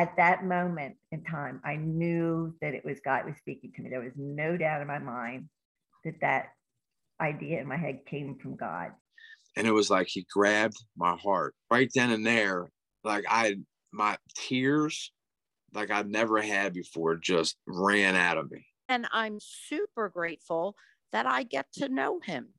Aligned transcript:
at 0.00 0.16
that 0.16 0.46
moment 0.46 0.96
in 1.12 1.22
time, 1.24 1.60
I 1.62 1.76
knew 1.76 2.54
that 2.62 2.72
it 2.72 2.86
was 2.86 3.00
God 3.04 3.26
was 3.26 3.34
speaking 3.36 3.70
to 3.76 3.82
me. 3.82 3.90
There 3.90 4.00
was 4.00 4.14
no 4.16 4.56
doubt 4.56 4.80
in 4.80 4.86
my 4.86 4.98
mind 4.98 5.50
that 6.06 6.14
that 6.22 6.46
idea 7.20 7.60
in 7.60 7.68
my 7.68 7.76
head 7.76 8.06
came 8.06 8.38
from 8.40 8.56
God. 8.56 8.92
And 9.58 9.66
it 9.66 9.72
was 9.72 9.90
like 9.90 10.06
he 10.06 10.26
grabbed 10.32 10.82
my 10.96 11.16
heart 11.16 11.54
right 11.70 11.90
then 11.94 12.12
and 12.12 12.26
there. 12.26 12.70
Like 13.04 13.26
I, 13.28 13.56
my 13.92 14.16
tears, 14.34 15.12
like 15.74 15.90
I'd 15.90 16.08
never 16.08 16.40
had 16.40 16.72
before, 16.72 17.16
just 17.16 17.56
ran 17.66 18.16
out 18.16 18.38
of 18.38 18.50
me. 18.50 18.64
And 18.88 19.06
I'm 19.12 19.38
super 19.38 20.08
grateful 20.08 20.76
that 21.12 21.26
I 21.26 21.42
get 21.42 21.70
to 21.74 21.90
know 21.90 22.20
him. 22.24 22.54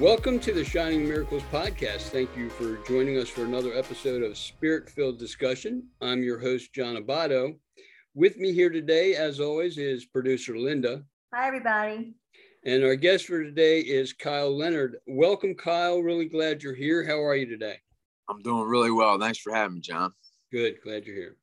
Welcome 0.00 0.40
to 0.40 0.52
the 0.52 0.64
Shining 0.64 1.06
Miracles 1.06 1.44
podcast. 1.52 2.08
Thank 2.08 2.36
you 2.36 2.50
for 2.50 2.78
joining 2.78 3.16
us 3.16 3.28
for 3.28 3.44
another 3.44 3.72
episode 3.74 4.24
of 4.24 4.36
Spirit 4.36 4.90
Filled 4.90 5.20
Discussion. 5.20 5.86
I'm 6.02 6.20
your 6.24 6.40
host, 6.40 6.74
John 6.74 6.96
Abato. 6.96 7.56
With 8.12 8.36
me 8.36 8.52
here 8.52 8.70
today, 8.70 9.14
as 9.14 9.38
always, 9.38 9.78
is 9.78 10.04
producer 10.04 10.58
Linda. 10.58 11.04
Hi, 11.32 11.46
everybody. 11.46 12.16
And 12.66 12.82
our 12.82 12.96
guest 12.96 13.26
for 13.26 13.44
today 13.44 13.82
is 13.82 14.12
Kyle 14.12 14.54
Leonard. 14.54 14.96
Welcome, 15.06 15.54
Kyle. 15.54 16.00
Really 16.00 16.28
glad 16.28 16.60
you're 16.60 16.74
here. 16.74 17.06
How 17.06 17.22
are 17.24 17.36
you 17.36 17.46
today? 17.46 17.76
I'm 18.28 18.42
doing 18.42 18.66
really 18.66 18.90
well. 18.90 19.16
Thanks 19.20 19.38
for 19.38 19.54
having 19.54 19.76
me, 19.76 19.80
John. 19.80 20.12
Good. 20.50 20.74
Glad 20.82 21.06
you're 21.06 21.14
here. 21.14 21.36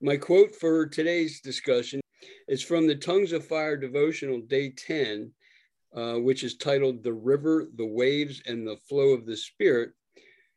My 0.00 0.16
quote 0.16 0.54
for 0.54 0.86
today's 0.86 1.40
discussion 1.40 2.00
is 2.46 2.62
from 2.62 2.86
the 2.86 2.94
Tongues 2.94 3.32
of 3.32 3.44
Fire 3.44 3.76
devotional, 3.76 4.42
day 4.42 4.70
10 4.70 5.32
uh, 5.96 6.16
which 6.16 6.44
is 6.44 6.56
titled 6.56 7.02
The 7.02 7.14
River, 7.14 7.68
the 7.74 7.86
Waves, 7.86 8.42
and 8.46 8.66
the 8.66 8.76
Flow 8.88 9.14
of 9.14 9.24
the 9.24 9.36
Spirit. 9.36 9.92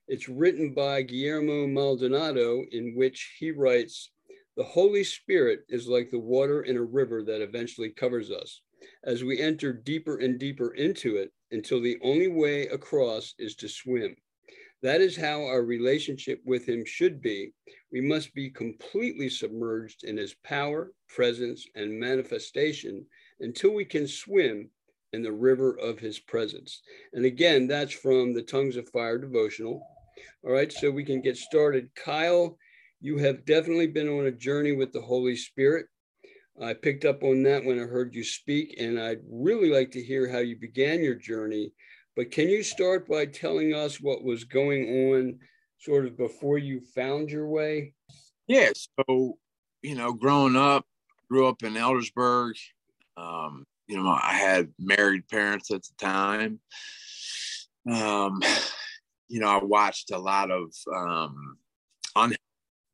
It's 0.09 0.27
written 0.27 0.73
by 0.73 1.01
Guillermo 1.03 1.65
Maldonado, 1.65 2.65
in 2.71 2.93
which 2.95 3.35
he 3.39 3.51
writes 3.51 4.11
The 4.57 4.63
Holy 4.63 5.03
Spirit 5.03 5.61
is 5.69 5.87
like 5.87 6.11
the 6.11 6.19
water 6.19 6.63
in 6.63 6.75
a 6.75 6.83
river 6.83 7.23
that 7.23 7.41
eventually 7.41 7.89
covers 7.89 8.31
us. 8.31 8.61
As 9.05 9.23
we 9.23 9.39
enter 9.39 9.71
deeper 9.71 10.17
and 10.17 10.37
deeper 10.37 10.73
into 10.73 11.15
it, 11.15 11.31
until 11.51 11.81
the 11.81 11.97
only 12.03 12.27
way 12.27 12.67
across 12.67 13.33
is 13.39 13.55
to 13.55 13.69
swim. 13.69 14.15
That 14.81 15.01
is 15.01 15.15
how 15.15 15.43
our 15.43 15.63
relationship 15.63 16.41
with 16.45 16.67
Him 16.67 16.85
should 16.85 17.21
be. 17.21 17.53
We 17.91 18.01
must 18.01 18.33
be 18.33 18.49
completely 18.49 19.29
submerged 19.29 20.03
in 20.03 20.17
His 20.17 20.35
power, 20.43 20.91
presence, 21.07 21.65
and 21.75 21.99
manifestation 21.99 23.05
until 23.39 23.73
we 23.73 23.85
can 23.85 24.07
swim 24.07 24.69
in 25.13 25.21
the 25.23 25.31
river 25.31 25.77
of 25.79 25.99
his 25.99 26.19
presence. 26.19 26.81
And 27.13 27.25
again, 27.25 27.67
that's 27.67 27.93
from 27.93 28.33
the 28.33 28.43
Tongues 28.43 28.75
of 28.75 28.89
Fire 28.89 29.17
devotional. 29.17 29.81
All 30.43 30.51
right, 30.51 30.71
so 30.71 30.91
we 30.91 31.03
can 31.03 31.21
get 31.21 31.37
started. 31.37 31.89
Kyle, 31.95 32.57
you 33.01 33.17
have 33.17 33.45
definitely 33.45 33.87
been 33.87 34.09
on 34.09 34.27
a 34.27 34.31
journey 34.31 34.73
with 34.73 34.91
the 34.91 35.01
Holy 35.01 35.35
Spirit. 35.35 35.87
I 36.61 36.73
picked 36.73 37.05
up 37.05 37.23
on 37.23 37.43
that 37.43 37.63
when 37.63 37.79
I 37.79 37.83
heard 37.83 38.13
you 38.13 38.23
speak, 38.23 38.75
and 38.79 38.99
I'd 38.99 39.21
really 39.29 39.69
like 39.69 39.91
to 39.91 40.03
hear 40.03 40.29
how 40.29 40.39
you 40.39 40.57
began 40.57 41.01
your 41.01 41.15
journey. 41.15 41.71
But 42.15 42.31
can 42.31 42.49
you 42.49 42.63
start 42.63 43.07
by 43.07 43.25
telling 43.25 43.73
us 43.73 44.01
what 44.01 44.23
was 44.23 44.43
going 44.43 45.13
on 45.13 45.39
sort 45.79 46.05
of 46.05 46.17
before 46.17 46.57
you 46.57 46.81
found 46.93 47.31
your 47.31 47.47
way? 47.47 47.93
Yeah, 48.47 48.71
so, 48.75 49.37
you 49.81 49.95
know, 49.95 50.11
growing 50.11 50.57
up, 50.57 50.85
grew 51.29 51.47
up 51.47 51.63
in 51.63 51.75
Eldersburg, 51.75 52.55
um, 53.15 53.65
you 53.89 53.97
know, 53.97 54.07
I 54.07 54.33
had 54.33 54.71
married 54.77 55.27
parents 55.27 55.71
at 55.71 55.81
the 55.81 55.93
time. 55.97 56.59
Um, 57.91 58.39
you 59.27 59.39
know, 59.39 59.47
I 59.47 59.63
watched 59.63 60.11
a 60.11 60.17
lot 60.17 60.51
of 60.51 60.71
um, 60.95 61.57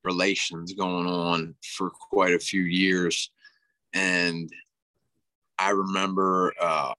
relations 0.05 0.71
going 0.71 1.05
on 1.05 1.55
for 1.75 1.89
quite 1.89 2.33
a 2.33 2.39
few 2.39 2.61
years. 2.61 3.29
And 3.93 4.49
I 5.59 5.71
remember, 5.71 6.53
uh, 6.61 6.93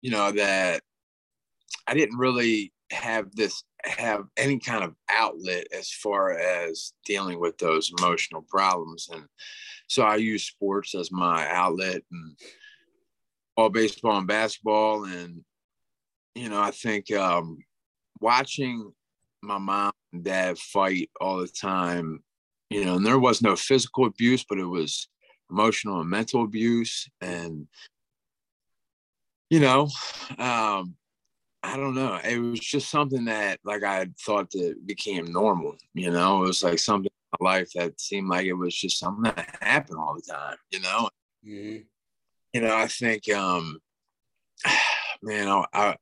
you 0.00 0.10
know, 0.10 0.32
that 0.32 0.82
I 1.86 1.94
didn't 1.94 2.18
really 2.18 2.72
have 2.90 3.34
this, 3.36 3.62
have 3.84 4.24
any 4.36 4.58
kind 4.58 4.82
of 4.82 4.96
outlet 5.08 5.68
as 5.72 5.92
far 5.92 6.36
as 6.36 6.92
dealing 7.06 7.38
with 7.38 7.56
those 7.58 7.92
emotional 7.98 8.42
problems. 8.42 9.08
And 9.12 9.26
so 9.86 10.02
I 10.02 10.16
use 10.16 10.42
sports 10.42 10.96
as 10.96 11.12
my 11.12 11.48
outlet. 11.48 12.02
And, 12.10 12.36
all 13.56 13.68
baseball 13.68 14.18
and 14.18 14.26
basketball. 14.26 15.04
And, 15.04 15.44
you 16.34 16.48
know, 16.48 16.60
I 16.60 16.70
think 16.70 17.10
um, 17.12 17.58
watching 18.20 18.92
my 19.42 19.58
mom 19.58 19.92
and 20.12 20.24
dad 20.24 20.58
fight 20.58 21.10
all 21.20 21.38
the 21.38 21.48
time, 21.48 22.22
you 22.70 22.84
know, 22.84 22.96
and 22.96 23.06
there 23.06 23.18
was 23.18 23.42
no 23.42 23.56
physical 23.56 24.06
abuse, 24.06 24.44
but 24.48 24.58
it 24.58 24.64
was 24.64 25.08
emotional 25.50 26.00
and 26.00 26.08
mental 26.08 26.44
abuse. 26.44 27.08
And, 27.20 27.66
you 29.50 29.60
know, 29.60 29.82
um, 30.38 30.96
I 31.64 31.76
don't 31.76 31.94
know. 31.94 32.18
It 32.24 32.38
was 32.38 32.60
just 32.60 32.90
something 32.90 33.26
that 33.26 33.60
like 33.64 33.84
I 33.84 34.08
thought 34.24 34.50
that 34.52 34.76
became 34.84 35.32
normal, 35.32 35.76
you 35.94 36.10
know, 36.10 36.42
it 36.42 36.46
was 36.46 36.62
like 36.62 36.78
something 36.78 37.10
in 37.10 37.38
my 37.40 37.52
life 37.52 37.70
that 37.74 38.00
seemed 38.00 38.28
like 38.28 38.46
it 38.46 38.54
was 38.54 38.74
just 38.74 38.98
something 38.98 39.22
that 39.24 39.56
happened 39.60 39.98
all 39.98 40.14
the 40.14 40.32
time, 40.32 40.56
you 40.70 40.80
know? 40.80 41.08
Mm-hmm 41.46 41.82
you 42.52 42.60
know, 42.60 42.74
I 42.76 42.86
think, 42.86 43.28
um, 43.30 43.78
man, 45.22 45.48
I, 45.48 45.64
I, 45.72 45.96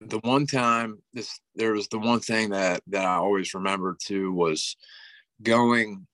the 0.00 0.18
one 0.18 0.46
time 0.46 1.02
this, 1.12 1.38
there 1.54 1.72
was 1.72 1.88
the 1.88 1.98
one 1.98 2.20
thing 2.20 2.50
that, 2.50 2.82
that 2.88 3.04
I 3.04 3.16
always 3.16 3.54
remember 3.54 3.96
too 4.00 4.32
was 4.32 4.76
going 5.42 6.06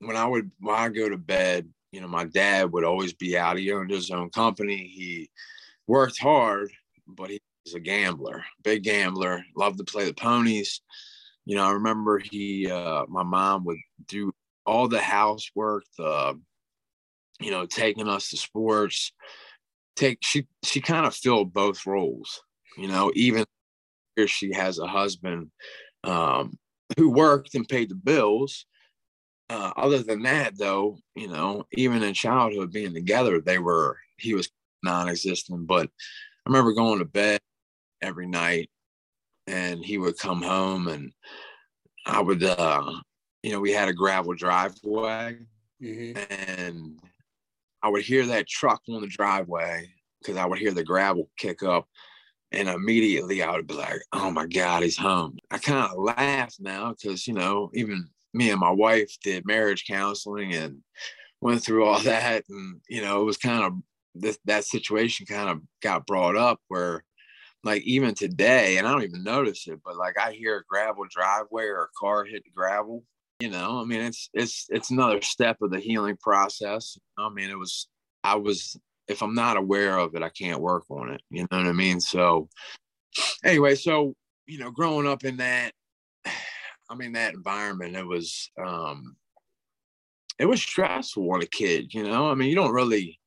when 0.00 0.16
I 0.16 0.26
would, 0.26 0.50
when 0.60 0.76
I 0.76 0.88
go 0.88 1.08
to 1.08 1.16
bed, 1.16 1.68
you 1.92 2.00
know, 2.00 2.08
my 2.08 2.24
dad 2.24 2.72
would 2.72 2.84
always 2.84 3.12
be 3.12 3.36
out. 3.36 3.58
He 3.58 3.72
owned 3.72 3.90
his 3.90 4.10
own 4.10 4.30
company. 4.30 4.76
He 4.76 5.30
worked 5.86 6.20
hard, 6.20 6.70
but 7.06 7.30
he 7.30 7.40
was 7.64 7.74
a 7.74 7.80
gambler, 7.80 8.44
big 8.62 8.84
gambler, 8.84 9.44
loved 9.56 9.78
to 9.78 9.84
play 9.84 10.04
the 10.04 10.14
ponies. 10.14 10.80
You 11.46 11.56
know, 11.56 11.64
I 11.64 11.72
remember 11.72 12.18
he, 12.18 12.70
uh, 12.70 13.06
my 13.08 13.22
mom 13.22 13.64
would 13.64 13.78
do 14.06 14.32
all 14.66 14.88
the 14.88 15.00
housework, 15.00 15.84
the 15.98 16.38
you 17.40 17.50
know, 17.50 17.66
taking 17.66 18.08
us 18.08 18.30
to 18.30 18.36
sports. 18.36 19.12
Take 19.96 20.18
she 20.22 20.46
she 20.62 20.80
kind 20.80 21.06
of 21.06 21.14
filled 21.14 21.52
both 21.52 21.84
roles, 21.86 22.42
you 22.76 22.88
know, 22.88 23.10
even 23.14 23.44
here 24.16 24.28
she 24.28 24.52
has 24.52 24.78
a 24.78 24.86
husband 24.86 25.50
um, 26.04 26.58
who 26.96 27.10
worked 27.10 27.54
and 27.54 27.68
paid 27.68 27.90
the 27.90 27.94
bills. 27.94 28.66
Uh, 29.48 29.72
other 29.76 29.98
than 29.98 30.22
that, 30.22 30.56
though, 30.56 30.96
you 31.16 31.26
know, 31.26 31.66
even 31.72 32.02
in 32.04 32.14
childhood 32.14 32.72
being 32.72 32.94
together, 32.94 33.40
they 33.40 33.58
were 33.58 33.98
he 34.16 34.34
was 34.34 34.48
non-existent. 34.84 35.66
But 35.66 35.86
I 35.86 36.50
remember 36.50 36.72
going 36.72 37.00
to 37.00 37.04
bed 37.04 37.40
every 38.00 38.28
night, 38.28 38.70
and 39.46 39.84
he 39.84 39.98
would 39.98 40.18
come 40.18 40.40
home, 40.40 40.86
and 40.86 41.12
I 42.06 42.20
would, 42.20 42.42
uh, 42.44 42.92
you 43.42 43.52
know, 43.52 43.60
we 43.60 43.72
had 43.72 43.88
a 43.88 43.92
gravel 43.92 44.34
driveway, 44.34 45.38
mm-hmm. 45.82 46.18
and 46.58 47.00
I 47.82 47.88
would 47.88 48.02
hear 48.02 48.26
that 48.26 48.48
truck 48.48 48.82
on 48.88 49.00
the 49.00 49.06
driveway 49.06 49.88
because 50.20 50.36
I 50.36 50.46
would 50.46 50.58
hear 50.58 50.72
the 50.72 50.84
gravel 50.84 51.30
kick 51.36 51.62
up. 51.62 51.88
And 52.52 52.68
immediately 52.68 53.42
I 53.42 53.52
would 53.52 53.68
be 53.68 53.74
like, 53.74 54.00
oh 54.12 54.30
my 54.30 54.46
God, 54.46 54.82
he's 54.82 54.98
home. 54.98 55.38
I 55.50 55.58
kind 55.58 55.90
of 55.90 55.98
laugh 55.98 56.54
now 56.58 56.90
because, 56.92 57.26
you 57.28 57.34
know, 57.34 57.70
even 57.74 58.08
me 58.34 58.50
and 58.50 58.60
my 58.60 58.70
wife 58.70 59.16
did 59.22 59.46
marriage 59.46 59.84
counseling 59.86 60.54
and 60.54 60.78
went 61.40 61.62
through 61.62 61.84
all 61.84 62.00
that. 62.04 62.44
And, 62.48 62.80
you 62.88 63.02
know, 63.02 63.20
it 63.20 63.24
was 63.24 63.36
kind 63.36 63.64
of 63.64 63.74
this, 64.14 64.38
that 64.46 64.64
situation 64.64 65.26
kind 65.26 65.48
of 65.48 65.60
got 65.80 66.06
brought 66.06 66.36
up 66.36 66.60
where, 66.68 67.04
like, 67.62 67.82
even 67.82 68.14
today, 68.14 68.78
and 68.78 68.86
I 68.86 68.92
don't 68.92 69.04
even 69.04 69.22
notice 69.22 69.68
it, 69.68 69.80
but 69.84 69.96
like 69.96 70.18
I 70.18 70.32
hear 70.32 70.56
a 70.56 70.64
gravel 70.64 71.04
driveway 71.08 71.66
or 71.66 71.84
a 71.84 71.98
car 71.98 72.24
hit 72.24 72.42
the 72.44 72.50
gravel 72.50 73.04
you 73.40 73.48
know 73.48 73.80
i 73.80 73.84
mean 73.84 74.02
it's 74.02 74.28
it's 74.34 74.66
it's 74.68 74.90
another 74.90 75.20
step 75.22 75.56
of 75.62 75.70
the 75.70 75.80
healing 75.80 76.16
process. 76.20 76.96
I 77.18 77.28
mean 77.30 77.50
it 77.50 77.58
was 77.58 77.88
i 78.22 78.36
was 78.36 78.78
if 79.08 79.22
i'm 79.22 79.34
not 79.34 79.56
aware 79.56 79.98
of 79.98 80.14
it 80.14 80.22
i 80.22 80.28
can't 80.28 80.60
work 80.60 80.84
on 80.90 81.10
it 81.10 81.22
you 81.30 81.42
know 81.42 81.58
what 81.58 81.66
i 81.66 81.72
mean? 81.72 82.00
So 82.00 82.48
anyway 83.44 83.74
so 83.74 84.14
you 84.46 84.58
know 84.58 84.70
growing 84.70 85.08
up 85.08 85.24
in 85.24 85.38
that 85.38 85.72
i 86.90 86.94
mean 86.94 87.12
that 87.12 87.34
environment 87.34 87.96
it 87.96 88.06
was 88.06 88.50
um 88.62 89.16
it 90.38 90.46
was 90.46 90.60
stressful 90.62 91.30
on 91.32 91.42
a 91.42 91.46
kid 91.46 91.92
you 91.92 92.02
know? 92.02 92.30
I 92.30 92.34
mean 92.34 92.50
you 92.50 92.54
don't 92.54 92.74
really 92.74 93.18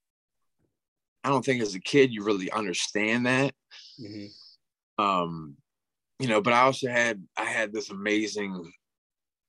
i 1.23 1.29
don't 1.29 1.43
think 1.43 1.61
as 1.61 1.75
a 1.75 1.79
kid 1.79 2.13
you 2.13 2.23
really 2.23 2.51
understand 2.51 3.25
that. 3.25 3.53
Mm-hmm. 3.99 5.03
um 5.03 5.55
you 6.19 6.27
know 6.27 6.41
but 6.41 6.53
i 6.53 6.61
also 6.61 6.87
had 6.87 7.23
i 7.35 7.45
had 7.45 7.73
this 7.73 7.89
amazing 7.89 8.71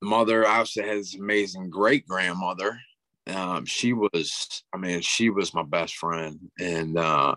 mother. 0.05 0.47
Had 0.47 0.67
this 0.75 1.17
amazing 1.17 1.71
great 1.71 2.07
grandmother 2.07 2.79
um, 3.27 3.65
she 3.65 3.93
was, 3.93 4.63
I 4.73 4.77
mean, 4.77 5.01
she 5.01 5.31
was 5.31 5.55
my 5.55 5.63
best 5.63 5.97
friend. 5.97 6.39
And, 6.59 6.99
uh, 6.99 7.35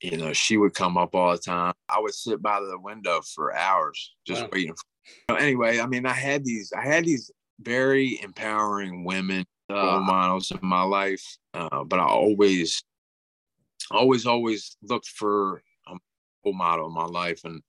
you 0.00 0.16
know, 0.16 0.32
she 0.32 0.56
would 0.56 0.74
come 0.74 0.96
up 0.96 1.14
all 1.14 1.32
the 1.32 1.38
time. 1.38 1.74
I 1.88 2.00
would 2.00 2.14
sit 2.14 2.42
by 2.42 2.60
the 2.60 2.78
window 2.78 3.20
for 3.34 3.54
hours 3.54 4.14
just 4.26 4.42
wow. 4.42 4.48
waiting. 4.52 4.74
For, 5.28 5.36
anyway, 5.38 5.80
I 5.80 5.86
mean, 5.86 6.06
I 6.06 6.12
had 6.12 6.44
these, 6.44 6.72
I 6.76 6.82
had 6.86 7.04
these 7.04 7.30
very 7.60 8.20
empowering 8.22 9.04
women, 9.04 9.44
uh, 9.70 9.74
role 9.74 10.00
models 10.00 10.50
in 10.50 10.58
my 10.62 10.82
life. 10.82 11.24
Uh, 11.52 11.84
but 11.84 12.00
I 12.00 12.04
always, 12.04 12.82
always, 13.90 14.26
always 14.26 14.76
looked 14.82 15.08
for 15.08 15.62
a 15.86 15.96
role 16.44 16.54
model 16.54 16.86
in 16.86 16.94
my 16.94 17.06
life. 17.06 17.44
And, 17.44 17.62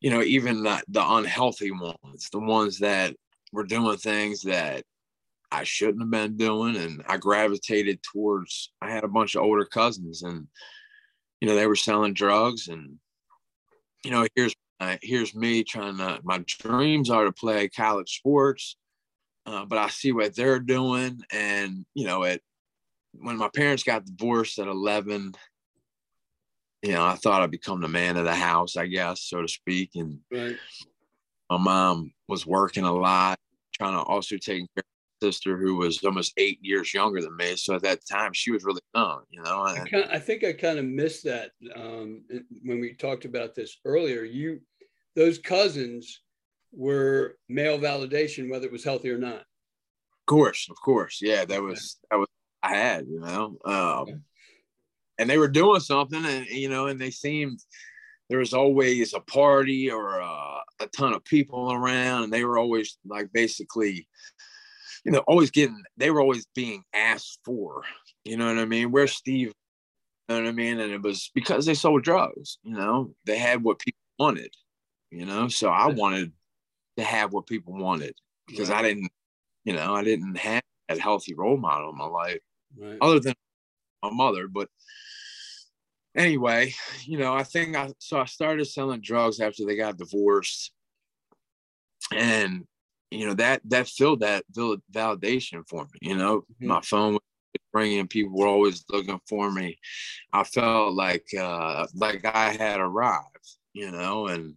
you 0.00 0.10
know, 0.10 0.22
even 0.22 0.62
the, 0.62 0.82
the 0.88 1.04
unhealthy 1.04 1.70
ones, 1.70 2.28
the 2.30 2.40
ones 2.40 2.78
that 2.78 3.14
were 3.52 3.64
doing 3.64 3.96
things 3.96 4.42
that 4.42 4.84
I 5.50 5.64
shouldn't 5.64 6.02
have 6.02 6.10
been 6.10 6.36
doing. 6.36 6.76
And 6.76 7.02
I 7.08 7.16
gravitated 7.16 8.02
towards, 8.02 8.72
I 8.82 8.90
had 8.90 9.04
a 9.04 9.08
bunch 9.08 9.34
of 9.34 9.42
older 9.42 9.64
cousins 9.64 10.22
and, 10.22 10.48
you 11.40 11.48
know, 11.48 11.54
they 11.54 11.66
were 11.66 11.76
selling 11.76 12.14
drugs. 12.14 12.68
And, 12.68 12.98
you 14.04 14.10
know, 14.10 14.26
here's, 14.34 14.54
uh, 14.80 14.96
here's 15.02 15.34
me 15.34 15.64
trying 15.64 15.96
to, 15.98 16.20
my 16.24 16.44
dreams 16.46 17.10
are 17.10 17.24
to 17.24 17.32
play 17.32 17.68
college 17.68 18.18
sports. 18.18 18.76
Uh, 19.46 19.64
but 19.64 19.78
I 19.78 19.88
see 19.88 20.12
what 20.12 20.34
they're 20.34 20.58
doing. 20.58 21.20
And, 21.32 21.86
you 21.94 22.04
know, 22.04 22.24
it, 22.24 22.42
when 23.12 23.38
my 23.38 23.48
parents 23.54 23.84
got 23.84 24.04
divorced 24.04 24.58
at 24.58 24.66
11, 24.66 25.34
you 26.86 26.92
know, 26.92 27.04
I 27.04 27.16
thought 27.16 27.42
I'd 27.42 27.50
become 27.50 27.80
the 27.80 27.88
man 27.88 28.16
of 28.16 28.24
the 28.24 28.34
house, 28.34 28.76
I 28.76 28.86
guess, 28.86 29.22
so 29.22 29.42
to 29.42 29.48
speak. 29.48 29.90
And 29.96 30.20
right. 30.30 30.56
my 31.50 31.58
mom 31.58 32.12
was 32.28 32.46
working 32.46 32.84
a 32.84 32.92
lot, 32.92 33.40
trying 33.74 33.94
to 33.94 34.02
also 34.02 34.36
take 34.36 34.60
care 34.60 34.64
of 34.78 34.84
my 35.20 35.26
sister 35.26 35.56
who 35.56 35.74
was 35.74 36.02
almost 36.04 36.32
eight 36.36 36.58
years 36.62 36.94
younger 36.94 37.20
than 37.20 37.36
me. 37.36 37.56
So 37.56 37.74
at 37.74 37.82
that 37.82 38.06
time, 38.08 38.32
she 38.32 38.52
was 38.52 38.64
really 38.64 38.82
young, 38.94 39.22
you 39.30 39.42
know. 39.42 39.62
I, 39.62 39.84
kinda, 39.88 40.14
I 40.14 40.20
think 40.20 40.44
I 40.44 40.52
kind 40.52 40.78
of 40.78 40.84
missed 40.84 41.24
that 41.24 41.50
um, 41.74 42.22
when 42.62 42.78
we 42.78 42.94
talked 42.94 43.24
about 43.24 43.56
this 43.56 43.78
earlier. 43.84 44.22
You, 44.22 44.60
those 45.16 45.38
cousins 45.38 46.20
were 46.72 47.36
male 47.48 47.80
validation, 47.80 48.48
whether 48.48 48.66
it 48.66 48.72
was 48.72 48.84
healthy 48.84 49.10
or 49.10 49.18
not. 49.18 49.40
Of 49.40 50.26
course, 50.26 50.68
of 50.70 50.76
course, 50.76 51.20
yeah. 51.20 51.44
That 51.44 51.62
was 51.62 51.98
that 52.10 52.16
was 52.16 52.28
I 52.62 52.74
had, 52.74 53.06
you 53.08 53.20
know. 53.20 53.56
Um, 53.64 53.74
okay. 53.74 54.14
And 55.18 55.30
they 55.30 55.38
were 55.38 55.48
doing 55.48 55.80
something, 55.80 56.24
and 56.24 56.46
you 56.46 56.68
know, 56.68 56.86
and 56.86 57.00
they 57.00 57.10
seemed 57.10 57.60
there 58.28 58.38
was 58.38 58.52
always 58.52 59.14
a 59.14 59.20
party 59.20 59.90
or 59.90 60.18
a, 60.18 60.58
a 60.80 60.86
ton 60.94 61.14
of 61.14 61.24
people 61.24 61.72
around, 61.72 62.24
and 62.24 62.32
they 62.32 62.44
were 62.44 62.58
always 62.58 62.98
like 63.06 63.32
basically 63.32 64.06
you 65.06 65.12
know, 65.12 65.20
always 65.20 65.52
getting, 65.52 65.84
they 65.96 66.10
were 66.10 66.20
always 66.20 66.46
being 66.52 66.82
asked 66.92 67.38
for, 67.44 67.82
you 68.24 68.36
know 68.36 68.46
what 68.46 68.58
I 68.58 68.64
mean? 68.64 68.90
Where's 68.90 69.12
Steve? 69.12 69.52
You 70.28 70.34
know 70.34 70.42
what 70.42 70.48
I 70.48 70.52
mean? 70.52 70.80
And 70.80 70.90
it 70.90 71.00
was 71.00 71.30
because 71.32 71.64
they 71.64 71.74
sold 71.74 72.02
drugs, 72.02 72.58
you 72.64 72.74
know, 72.74 73.14
they 73.24 73.38
had 73.38 73.62
what 73.62 73.78
people 73.78 74.00
wanted, 74.18 74.52
you 75.12 75.24
know? 75.24 75.46
So 75.46 75.68
I 75.68 75.86
wanted 75.86 76.32
to 76.96 77.04
have 77.04 77.32
what 77.32 77.46
people 77.46 77.74
wanted 77.74 78.16
because 78.48 78.68
right. 78.68 78.84
I 78.84 78.88
didn't, 78.88 79.12
you 79.64 79.74
know, 79.74 79.94
I 79.94 80.02
didn't 80.02 80.38
have 80.38 80.64
a 80.88 80.98
healthy 80.98 81.34
role 81.34 81.56
model 81.56 81.90
in 81.90 81.96
my 81.96 82.06
life 82.06 82.40
right. 82.76 82.98
other 83.00 83.20
than 83.20 83.34
mother. 84.10 84.48
But 84.48 84.68
anyway, 86.16 86.74
you 87.04 87.18
know, 87.18 87.34
I 87.34 87.42
think 87.42 87.76
I, 87.76 87.92
so 87.98 88.18
I 88.18 88.24
started 88.26 88.66
selling 88.66 89.00
drugs 89.00 89.40
after 89.40 89.64
they 89.64 89.76
got 89.76 89.98
divorced. 89.98 90.72
And 92.14 92.66
you 93.10 93.26
know 93.26 93.34
that 93.34 93.60
that 93.64 93.88
filled 93.88 94.20
that 94.20 94.44
validation 94.52 95.66
for 95.68 95.84
me 95.84 95.98
you 96.02 96.16
know 96.16 96.40
mm-hmm. 96.40 96.68
my 96.68 96.80
phone 96.80 97.14
was 97.14 97.20
ringing 97.72 98.06
people 98.06 98.36
were 98.36 98.46
always 98.46 98.84
looking 98.90 99.20
for 99.28 99.50
me 99.50 99.78
i 100.32 100.42
felt 100.42 100.94
like 100.94 101.26
uh 101.38 101.86
like 101.94 102.24
i 102.24 102.52
had 102.52 102.80
arrived 102.80 103.56
you 103.72 103.90
know 103.90 104.26
and 104.26 104.54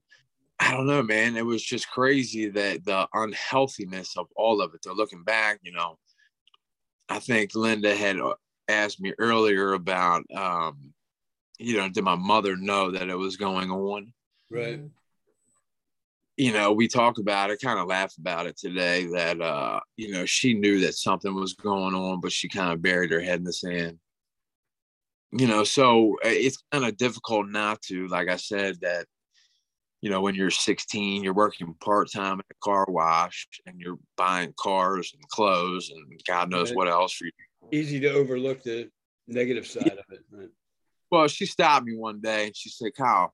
i 0.59 0.71
don't 0.71 0.87
know 0.87 1.03
man 1.03 1.37
it 1.37 1.45
was 1.45 1.63
just 1.63 1.89
crazy 1.89 2.49
that 2.49 2.83
the 2.85 3.07
unhealthiness 3.13 4.17
of 4.17 4.27
all 4.35 4.61
of 4.61 4.73
it 4.73 4.83
so 4.83 4.93
looking 4.93 5.23
back 5.23 5.59
you 5.61 5.71
know 5.71 5.97
i 7.09 7.19
think 7.19 7.53
linda 7.55 7.95
had 7.95 8.19
uh, 8.19 8.33
asked 8.69 9.01
me 9.01 9.13
earlier 9.17 9.73
about 9.73 10.23
um 10.33 10.93
you 11.57 11.77
know 11.77 11.89
did 11.89 12.03
my 12.03 12.15
mother 12.15 12.55
know 12.55 12.91
that 12.91 13.09
it 13.09 13.17
was 13.17 13.35
going 13.35 13.69
on 13.69 14.13
right 14.49 14.81
you 16.39 16.53
know, 16.53 16.71
we 16.71 16.87
talk 16.87 17.17
about 17.17 17.51
it, 17.51 17.59
kind 17.59 17.77
of 17.79 17.87
laugh 17.87 18.15
about 18.17 18.47
it 18.47 18.57
today 18.57 19.05
that, 19.07 19.41
uh, 19.41 19.81
you 19.97 20.13
know, 20.13 20.25
she 20.25 20.53
knew 20.53 20.79
that 20.79 20.95
something 20.95 21.35
was 21.35 21.53
going 21.53 21.93
on, 21.93 22.21
but 22.21 22.31
she 22.31 22.47
kind 22.47 22.71
of 22.71 22.81
buried 22.81 23.11
her 23.11 23.19
head 23.19 23.39
in 23.39 23.43
the 23.43 23.51
sand. 23.51 23.99
You 25.33 25.47
know, 25.47 25.65
so 25.65 26.13
uh, 26.23 26.29
it's 26.29 26.63
kind 26.71 26.85
of 26.85 26.95
difficult 26.95 27.49
not 27.49 27.81
to, 27.83 28.07
like 28.07 28.29
I 28.29 28.37
said, 28.37 28.79
that, 28.79 29.05
you 29.99 30.09
know, 30.09 30.21
when 30.21 30.33
you're 30.33 30.49
16, 30.49 31.25
you're 31.25 31.33
working 31.33 31.75
part 31.81 32.09
time 32.09 32.39
at 32.39 32.45
a 32.49 32.55
car 32.63 32.85
wash 32.87 33.45
and 33.65 33.75
you're 33.77 33.99
buying 34.15 34.53
cars 34.57 35.11
and 35.13 35.27
clothes 35.27 35.91
and 35.93 36.21
God 36.25 36.49
knows 36.49 36.73
what 36.73 36.87
else 36.87 37.11
for 37.11 37.25
you. 37.25 37.31
Easy 37.71 37.99
to 38.01 38.11
overlook 38.11 38.63
the 38.63 38.89
negative 39.27 39.67
side 39.67 39.83
yeah. 39.85 39.93
of 39.93 40.05
it. 40.11 40.21
Right? 40.31 40.49
Well, 41.11 41.27
she 41.27 41.45
stopped 41.45 41.85
me 41.85 41.95
one 41.95 42.21
day 42.21 42.47
and 42.47 42.55
she 42.55 42.69
said, 42.69 42.91
Kyle, 42.95 43.33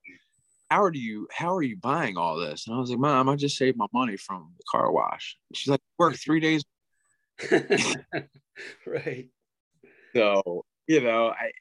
how 0.70 0.82
are 0.82 0.92
you 0.92 1.28
how 1.32 1.54
are 1.54 1.62
you 1.62 1.76
buying 1.76 2.16
all 2.16 2.36
this? 2.36 2.66
And 2.66 2.74
I 2.74 2.78
was 2.78 2.90
like, 2.90 2.98
Mom, 2.98 3.28
I 3.28 3.36
just 3.36 3.56
saved 3.56 3.76
my 3.76 3.86
money 3.92 4.16
from 4.16 4.52
the 4.56 4.64
car 4.70 4.90
wash. 4.90 5.36
She's 5.54 5.70
like, 5.70 5.80
work 5.98 6.16
three 6.16 6.40
days. 6.40 6.64
right. 8.86 9.28
So, 10.14 10.64
you 10.86 11.02
know, 11.02 11.28
I 11.28 11.52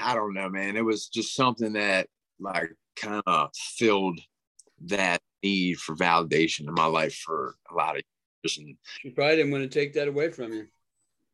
I 0.00 0.14
don't 0.14 0.34
know, 0.34 0.48
man. 0.48 0.76
It 0.76 0.84
was 0.84 1.08
just 1.08 1.34
something 1.34 1.74
that 1.74 2.06
like 2.38 2.72
kind 2.96 3.22
of 3.26 3.50
filled 3.54 4.20
that 4.86 5.20
need 5.42 5.78
for 5.78 5.94
validation 5.94 6.68
in 6.68 6.74
my 6.74 6.86
life 6.86 7.14
for 7.14 7.54
a 7.70 7.74
lot 7.74 7.96
of 7.96 8.02
years. 8.44 8.58
And 8.58 8.76
she 9.00 9.10
probably 9.10 9.36
didn't 9.36 9.52
want 9.52 9.70
to 9.70 9.78
take 9.78 9.94
that 9.94 10.08
away 10.08 10.30
from 10.30 10.52
you. 10.52 10.66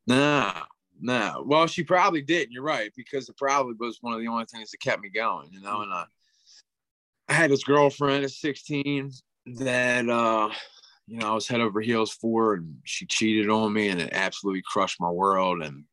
Nah, 0.06 0.62
nah. 1.00 1.42
Well, 1.42 1.66
she 1.66 1.82
probably 1.82 2.22
didn't. 2.22 2.52
You're 2.52 2.62
right, 2.62 2.92
because 2.96 3.28
it 3.28 3.36
probably 3.36 3.74
was 3.78 3.98
one 4.00 4.14
of 4.14 4.20
the 4.20 4.28
only 4.28 4.44
things 4.46 4.70
that 4.70 4.80
kept 4.80 5.02
me 5.02 5.08
going, 5.08 5.48
you 5.52 5.60
know. 5.60 5.82
And 5.82 5.92
I 5.92 6.04
I 7.28 7.34
had 7.34 7.50
this 7.50 7.64
girlfriend 7.64 8.24
at 8.24 8.30
16 8.30 9.10
that 9.46 10.08
uh, 10.08 10.50
you 11.06 11.18
know 11.18 11.30
I 11.30 11.34
was 11.34 11.48
head 11.48 11.60
over 11.60 11.80
heels 11.80 12.12
for, 12.12 12.54
and 12.54 12.76
she 12.84 13.06
cheated 13.06 13.50
on 13.50 13.72
me, 13.72 13.88
and 13.88 14.00
it 14.00 14.10
absolutely 14.12 14.62
crushed 14.64 15.00
my 15.00 15.10
world. 15.10 15.62
And 15.62 15.84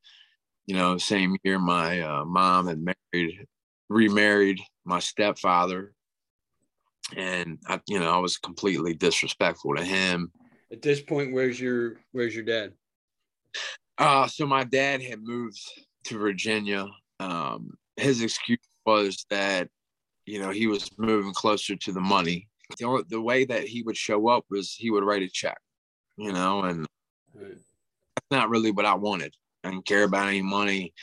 you 0.68 0.76
know, 0.76 0.98
same 0.98 1.36
year, 1.44 1.60
my 1.60 2.02
uh, 2.02 2.26
mom 2.26 2.68
had 2.68 2.80
married, 2.80 3.48
remarried 3.90 4.60
my 4.86 5.00
stepfather, 5.00 5.94
and 7.16 7.60
I, 7.68 7.82
you 7.88 8.00
know, 8.00 8.12
I 8.12 8.20
was 8.20 8.38
completely 8.38 8.94
disrespectful 8.94 9.76
to 9.76 9.84
him. 9.84 10.32
At 10.72 10.82
this 10.82 11.02
point, 11.02 11.34
where's 11.34 11.60
your 11.60 11.98
where's 12.12 12.36
your 12.36 12.46
dad? 12.46 12.74
Uh, 13.98 14.28
so 14.28 14.46
my 14.46 14.64
dad 14.64 15.02
had 15.02 15.22
moved 15.22 15.60
to 16.06 16.18
Virginia. 16.18 16.88
Um, 17.20 17.78
his 17.96 18.22
excuse 18.22 18.60
was 18.86 19.26
that 19.30 19.70
you 20.26 20.40
know, 20.40 20.52
he 20.52 20.68
was 20.68 20.90
moving 20.98 21.34
closer 21.34 21.76
to 21.76 21.92
the 21.92 22.02
money. 22.02 22.48
The, 22.78 22.86
only, 22.86 23.04
the 23.10 23.22
way 23.22 23.46
that 23.46 23.64
he 23.64 23.84
would 23.84 23.98
show 23.98 24.30
up 24.30 24.46
was 24.50 24.74
he 24.74 24.90
would 24.90 25.04
write 25.04 25.22
a 25.22 25.28
check, 25.28 25.58
you 26.18 26.32
know, 26.32 26.62
and 26.62 26.88
right. 27.34 27.56
that's 28.16 28.32
not 28.32 28.50
really 28.50 28.72
what 28.72 28.86
I 28.86 28.96
wanted. 28.96 29.36
I 29.64 29.70
didn't 29.70 29.86
care 29.86 30.04
about 30.04 30.28
any 30.28 30.42
money, 30.42 30.94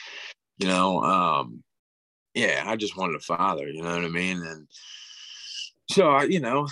you 0.57 0.67
know. 0.67 1.01
Um, 1.03 1.63
yeah, 2.33 2.63
I 2.65 2.75
just 2.75 2.97
wanted 2.97 3.15
a 3.15 3.19
father, 3.19 3.67
you 3.67 3.83
know 3.83 3.95
what 3.95 4.05
I 4.05 4.09
mean? 4.09 4.37
And 4.37 4.67
so, 5.89 6.09
I, 6.09 6.23
you 6.23 6.39
know, 6.39 6.67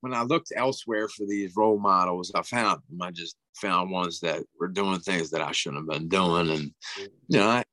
when 0.00 0.14
I 0.14 0.22
looked 0.22 0.52
elsewhere 0.54 1.08
for 1.08 1.26
these 1.26 1.54
role 1.56 1.78
models, 1.78 2.32
I 2.34 2.42
found 2.42 2.80
them. 2.88 3.02
I 3.02 3.10
just 3.10 3.36
found 3.56 3.90
ones 3.90 4.20
that 4.20 4.42
were 4.58 4.68
doing 4.68 5.00
things 5.00 5.30
that 5.30 5.42
I 5.42 5.52
shouldn't 5.52 5.82
have 5.90 5.98
been 6.00 6.08
doing. 6.08 6.50
And, 6.50 6.74
you 7.28 7.38
know, 7.38 7.48
I, 7.48 7.64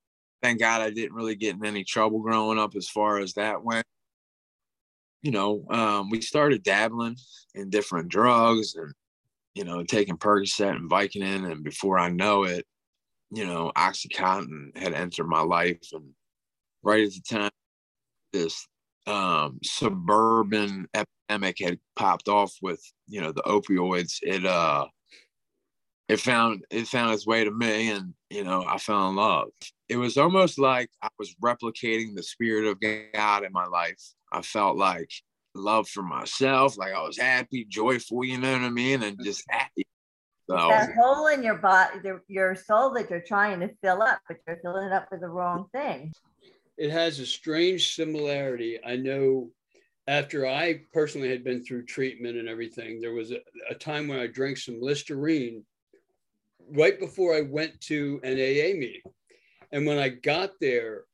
thank 0.41 0.59
God 0.59 0.81
I 0.81 0.89
didn't 0.89 1.15
really 1.15 1.35
get 1.35 1.55
in 1.55 1.65
any 1.65 1.83
trouble 1.83 2.19
growing 2.19 2.59
up 2.59 2.75
as 2.75 2.89
far 2.89 3.19
as 3.19 3.33
that 3.33 3.63
went 3.63 3.85
you 5.21 5.31
know, 5.31 5.63
um, 5.69 6.09
we 6.09 6.21
started 6.21 6.63
dabbling 6.63 7.15
in 7.53 7.69
different 7.69 8.09
drugs 8.09 8.75
and, 8.75 8.91
you 9.53 9.63
know, 9.63 9.83
taking 9.83 10.17
Percocet 10.17 10.75
and 10.75 10.89
Vicodin. 10.89 11.51
And 11.51 11.63
before 11.63 11.99
I 11.99 12.09
know 12.09 12.43
it, 12.43 12.65
you 13.31 13.45
know, 13.45 13.71
Oxycontin 13.77 14.75
had 14.75 14.93
entered 14.93 15.27
my 15.27 15.41
life. 15.41 15.79
And 15.93 16.09
right 16.83 17.05
at 17.05 17.11
the 17.11 17.21
time, 17.21 17.51
this 18.33 18.67
um, 19.05 19.59
suburban 19.63 20.87
epidemic 20.93 21.57
had 21.59 21.79
popped 21.95 22.27
off 22.27 22.53
with, 22.61 22.81
you 23.07 23.21
know, 23.21 23.31
the 23.31 23.43
opioids. 23.43 24.17
It, 24.23 24.45
uh, 24.45 24.87
it 26.11 26.19
found 26.19 26.65
it 26.69 26.87
found 26.87 27.13
its 27.13 27.25
way 27.25 27.43
to 27.43 27.51
me 27.51 27.89
and 27.91 28.13
you 28.29 28.43
know 28.43 28.65
i 28.67 28.77
fell 28.77 29.09
in 29.09 29.15
love 29.15 29.47
it 29.87 29.95
was 29.95 30.17
almost 30.17 30.59
like 30.59 30.89
i 31.01 31.07
was 31.17 31.33
replicating 31.43 32.15
the 32.15 32.23
spirit 32.23 32.65
of 32.65 32.77
god 33.13 33.43
in 33.45 33.51
my 33.51 33.65
life 33.65 34.01
i 34.31 34.41
felt 34.41 34.77
like 34.77 35.09
love 35.55 35.87
for 35.87 36.03
myself 36.03 36.77
like 36.77 36.93
i 36.93 37.01
was 37.01 37.17
happy 37.17 37.65
joyful 37.67 38.23
you 38.25 38.37
know 38.37 38.51
what 38.51 38.61
i 38.61 38.69
mean 38.69 39.01
and 39.03 39.23
just 39.23 39.43
happy 39.49 39.85
So 40.49 40.57
that 40.57 40.89
hole 40.95 41.27
in 41.27 41.43
your 41.43 41.59
body, 41.59 41.99
the- 41.99 42.21
your 42.27 42.55
soul 42.55 42.93
that 42.95 43.09
you're 43.09 43.21
trying 43.25 43.61
to 43.61 43.69
fill 43.81 44.01
up, 44.01 44.19
but 44.27 44.37
you're 44.45 44.59
filling 44.61 44.87
it 44.87 44.91
up 44.91 45.07
with 45.09 45.21
the 45.21 45.29
wrong 45.29 45.67
thing. 45.71 46.11
it 46.77 46.89
has 46.89 47.19
a 47.19 47.25
strange 47.25 47.95
similarity. 47.95 48.79
I 48.83 48.95
know 48.97 49.51
after 50.07 50.45
I 50.45 50.81
personally 50.91 51.29
had 51.29 51.43
been 51.45 51.63
through 51.63 51.85
treatment 51.85 52.35
and 52.37 52.49
everything, 52.49 52.99
there 52.99 53.13
was 53.13 53.31
a, 53.31 53.39
a 53.69 53.75
time 53.75 54.09
when 54.09 54.19
I 54.19 54.27
drank 54.27 54.57
some 54.57 54.81
Listerine 54.81 55.63
right 56.69 56.99
before 56.99 57.35
I 57.35 57.41
went 57.41 57.79
to 57.81 58.19
an 58.23 58.33
AA 58.33 58.77
meeting. 58.77 59.01
And 59.71 59.85
when 59.85 59.97
I 59.97 60.09
got 60.09 60.51
there, 60.59 61.05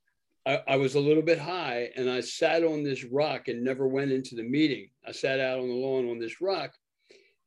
I, 0.45 0.61
I 0.67 0.75
was 0.77 0.95
a 0.95 0.99
little 0.99 1.23
bit 1.23 1.39
high 1.39 1.89
and 1.95 2.09
I 2.09 2.21
sat 2.21 2.63
on 2.63 2.83
this 2.83 3.03
rock 3.03 3.47
and 3.47 3.63
never 3.63 3.87
went 3.87 4.11
into 4.11 4.35
the 4.35 4.43
meeting. 4.43 4.89
I 5.05 5.11
sat 5.11 5.39
out 5.39 5.59
on 5.59 5.67
the 5.67 5.73
lawn 5.75 6.09
on 6.09 6.19
this 6.19 6.41
rock 6.41 6.71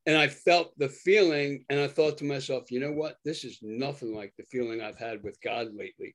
and 0.06 0.16
I 0.16 0.28
felt 0.28 0.78
the 0.78 0.88
feeling 0.88 1.64
and 1.68 1.80
I 1.80 1.88
thought 1.88 2.18
to 2.18 2.24
myself, 2.24 2.70
you 2.70 2.80
know 2.80 2.92
what? 2.92 3.16
This 3.24 3.44
is 3.44 3.58
nothing 3.62 4.14
like 4.14 4.32
the 4.36 4.44
feeling 4.44 4.80
I've 4.80 4.98
had 4.98 5.22
with 5.22 5.40
God 5.40 5.68
lately. 5.74 6.14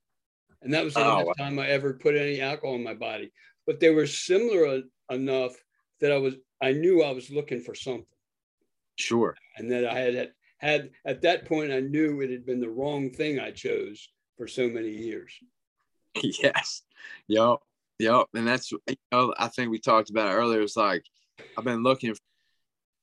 And 0.62 0.72
that 0.74 0.84
was 0.84 0.94
the 0.94 1.00
Oh, 1.02 1.16
last 1.16 1.26
wow. 1.26 1.32
time 1.38 1.58
I 1.58 1.68
ever 1.68 1.94
put 1.94 2.16
any 2.16 2.40
alcohol 2.40 2.76
in 2.76 2.82
my 2.84 2.94
body. 2.94 3.32
But 3.66 3.80
they 3.80 3.90
were 3.90 4.06
similar 4.06 4.82
enough 5.10 5.54
that 6.00 6.12
I 6.12 6.18
was 6.18 6.34
I 6.62 6.72
knew 6.72 7.02
I 7.02 7.10
was 7.12 7.30
looking 7.30 7.60
for 7.60 7.74
something. 7.74 8.06
sure. 8.96 9.36
And 9.56 9.70
that 9.70 9.84
I 9.86 9.98
had 9.98 10.14
had, 10.14 10.32
had 10.58 10.90
at 11.04 11.22
that 11.22 11.46
point 11.46 11.72
I 11.72 11.80
knew 11.80 12.20
it 12.20 12.30
had 12.30 12.46
been 12.46 12.60
the 12.60 12.68
wrong 12.68 13.10
thing 13.10 13.38
I 13.38 13.50
chose 13.50 14.08
for 14.36 14.46
so 14.46 14.68
many 14.68 14.90
years. 14.90 15.32
yes. 16.22 16.82
Yep. 17.28 17.58
Yep. 17.98 18.26
And 18.34 18.46
that's 18.46 18.72
you 18.72 18.78
know, 19.12 19.34
I 19.38 19.48
think 19.48 19.70
we 19.70 19.78
talked 19.78 20.10
about 20.10 20.28
it 20.28 20.34
earlier. 20.34 20.62
It's 20.62 20.76
like 20.76 21.04
I've 21.56 21.64
been 21.64 21.82
looking 21.82 22.14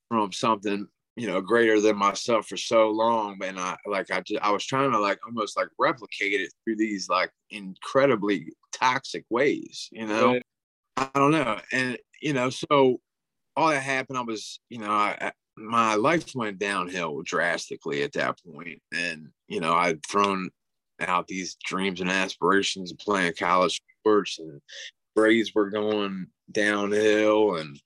from 0.09 0.31
something, 0.31 0.87
you 1.15 1.27
know, 1.27 1.41
greater 1.41 1.79
than 1.79 1.95
myself 1.95 2.47
for 2.47 2.57
so 2.57 2.89
long. 2.89 3.37
And 3.43 3.59
I 3.59 3.75
like 3.85 4.11
I 4.11 4.21
just 4.21 4.41
I 4.41 4.51
was 4.51 4.65
trying 4.65 4.91
to 4.91 4.99
like 4.99 5.19
almost 5.25 5.57
like 5.57 5.69
replicate 5.79 6.41
it 6.41 6.53
through 6.63 6.77
these 6.77 7.09
like 7.09 7.31
incredibly 7.49 8.53
toxic 8.71 9.25
ways, 9.29 9.89
you 9.91 10.07
know. 10.07 10.33
Right. 10.33 10.43
I 10.97 11.09
don't 11.15 11.31
know. 11.31 11.59
And 11.71 11.97
you 12.21 12.33
know, 12.33 12.49
so 12.49 12.99
all 13.55 13.69
that 13.69 13.81
happened, 13.81 14.17
I 14.17 14.21
was, 14.21 14.59
you 14.69 14.79
know, 14.79 14.91
I, 14.91 15.17
I 15.19 15.31
my 15.57 15.95
life 15.95 16.33
went 16.35 16.59
downhill 16.59 17.21
drastically 17.23 18.03
at 18.03 18.13
that 18.13 18.39
point. 18.45 18.81
And, 18.93 19.29
you 19.47 19.59
know, 19.59 19.73
I'd 19.73 20.05
thrown 20.05 20.49
out 20.99 21.27
these 21.27 21.57
dreams 21.65 22.01
and 22.01 22.09
aspirations 22.09 22.91
of 22.91 22.97
playing 22.99 23.33
college 23.37 23.81
sports 23.99 24.39
and 24.39 24.61
grades 25.15 25.53
were 25.53 25.69
going 25.69 26.27
downhill 26.51 27.55
and 27.55 27.79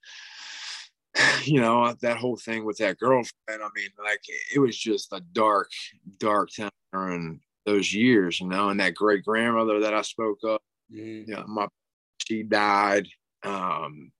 you 1.44 1.60
know 1.60 1.94
that 2.00 2.16
whole 2.16 2.36
thing 2.36 2.64
with 2.64 2.76
that 2.78 2.98
girlfriend 2.98 3.32
i 3.62 3.68
mean 3.74 3.88
like 4.04 4.20
it 4.54 4.58
was 4.58 4.76
just 4.76 5.12
a 5.12 5.20
dark 5.32 5.68
dark 6.18 6.50
time 6.56 6.70
during 6.92 7.40
those 7.66 7.92
years 7.92 8.40
you 8.40 8.46
know 8.46 8.68
and 8.68 8.78
that 8.78 8.94
great 8.94 9.24
grandmother 9.24 9.80
that 9.80 9.94
i 9.94 10.02
spoke 10.02 10.38
of 10.44 10.60
Mhm. 10.92 11.28
you 11.28 11.34
know, 11.34 11.44
my 11.46 11.68
she 12.26 12.42
died. 12.42 13.08
Um, 13.42 14.10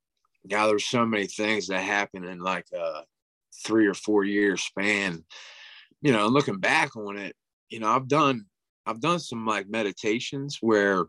yeah, 0.45 0.67
there's 0.67 0.85
so 0.85 1.05
many 1.05 1.27
things 1.27 1.67
that 1.69 1.81
happened 1.83 2.25
in 2.25 2.39
like 2.41 2.67
a 2.73 3.05
three 3.65 3.87
or 3.87 3.95
four 3.95 4.25
year 4.25 4.57
span. 4.57 5.25
You 6.01 6.13
know, 6.13 6.27
and 6.27 6.35
looking 6.35 6.59
back 6.59 6.97
on 6.97 7.19
it, 7.19 7.35
you 7.69 7.81
know, 7.81 7.89
I've 7.89 8.09
done 8.09 8.47
I've 8.87 9.01
done 9.01 9.19
some 9.19 9.47
like 9.47 9.69
meditations 9.69 10.59
where 10.61 11.07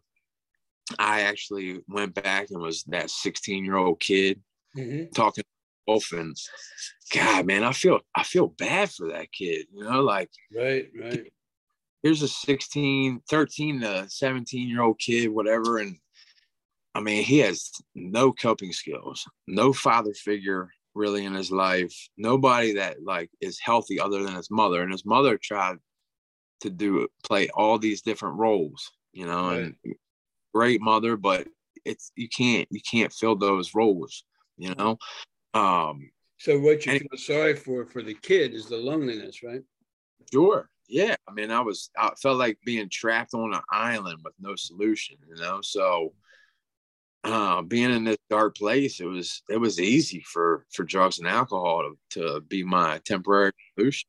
I 0.98 1.22
actually 1.22 1.82
went 1.88 2.16
back 2.16 2.48
and 2.50 2.62
was 2.62 2.84
that 2.86 3.10
16 3.10 3.64
year 3.64 3.78
old 3.78 4.00
kid 4.00 4.42
Mhm. 4.76 5.12
talking 5.14 5.44
God, 7.12 7.48
man, 7.48 7.64
I 7.64 7.72
feel 7.72 8.02
I 8.16 8.22
feel 8.24 8.48
bad 8.48 8.92
for 8.92 9.10
that 9.10 9.32
kid. 9.32 9.66
You 9.74 9.84
know, 9.84 10.02
like 10.02 10.30
Right, 10.56 10.88
right. 11.00 11.32
here's 12.04 12.22
a 12.22 12.28
16 12.28 13.22
13 13.30 13.82
to 13.82 14.08
17 14.10 14.70
year 14.70 14.82
old 14.82 15.00
kid 15.00 15.30
whatever 15.30 15.80
and 15.80 15.98
i 16.96 17.00
mean 17.02 17.24
he 17.24 17.40
has 17.40 17.72
no 17.96 18.32
coping 18.32 18.72
skills 18.72 19.28
no 19.48 19.74
father 19.74 20.14
figure 20.14 20.70
really 20.96 21.26
in 21.26 21.34
his 21.34 21.52
life 21.52 21.94
nobody 22.18 22.74
that 22.74 23.04
like 23.04 23.30
is 23.42 23.60
healthy 23.60 24.00
other 24.00 24.24
than 24.24 24.36
his 24.36 24.50
mother 24.52 24.82
and 24.82 24.92
his 24.92 25.06
mother 25.06 25.38
tried 25.38 25.78
to 26.62 26.70
do 26.70 27.08
play 27.24 27.50
all 27.50 27.78
these 27.78 28.02
different 28.02 28.38
roles 28.38 28.92
you 29.14 29.26
know 29.26 29.50
and 29.50 29.76
great 30.54 30.82
mother 30.82 31.16
but 31.16 31.48
it's 31.86 32.12
you 32.16 32.28
can't 32.28 32.68
you 32.72 32.82
can't 32.82 33.14
fill 33.14 33.36
those 33.36 33.74
roles 33.76 34.24
you 34.58 34.74
know 34.76 34.98
um 35.54 36.10
So 36.38 36.60
what 36.60 36.86
you 36.86 36.94
And- 36.94 37.02
feel 37.02 37.18
sorry 37.18 37.56
for 37.56 37.86
for 37.86 38.02
the 38.02 38.14
kid 38.16 38.54
is 38.54 38.66
the 38.68 38.78
loneliness, 38.78 39.44
right? 39.44 39.62
Sure. 40.32 40.70
Yeah. 40.88 41.16
I 41.28 41.32
mean, 41.34 41.52
I 41.52 41.60
was, 41.62 41.90
I 41.98 42.12
felt 42.22 42.38
like 42.40 42.58
being 42.66 42.90
trapped 42.90 43.34
on 43.34 43.54
an 43.54 43.62
island 43.70 44.20
with 44.24 44.34
no 44.40 44.56
solution, 44.56 45.18
you 45.28 45.36
know? 45.36 45.60
So, 45.62 46.14
uh, 47.24 47.62
being 47.62 47.92
in 47.92 48.04
this 48.04 48.18
dark 48.30 48.56
place, 48.56 49.00
it 49.00 49.06
was, 49.06 49.44
it 49.50 49.58
was 49.58 49.80
easy 49.80 50.24
for, 50.32 50.66
for 50.72 50.84
drugs 50.84 51.20
and 51.20 51.28
alcohol 51.28 51.84
to, 52.12 52.20
to 52.20 52.42
be 52.42 52.64
my 52.64 53.00
temporary 53.06 53.52
solution. 53.78 54.08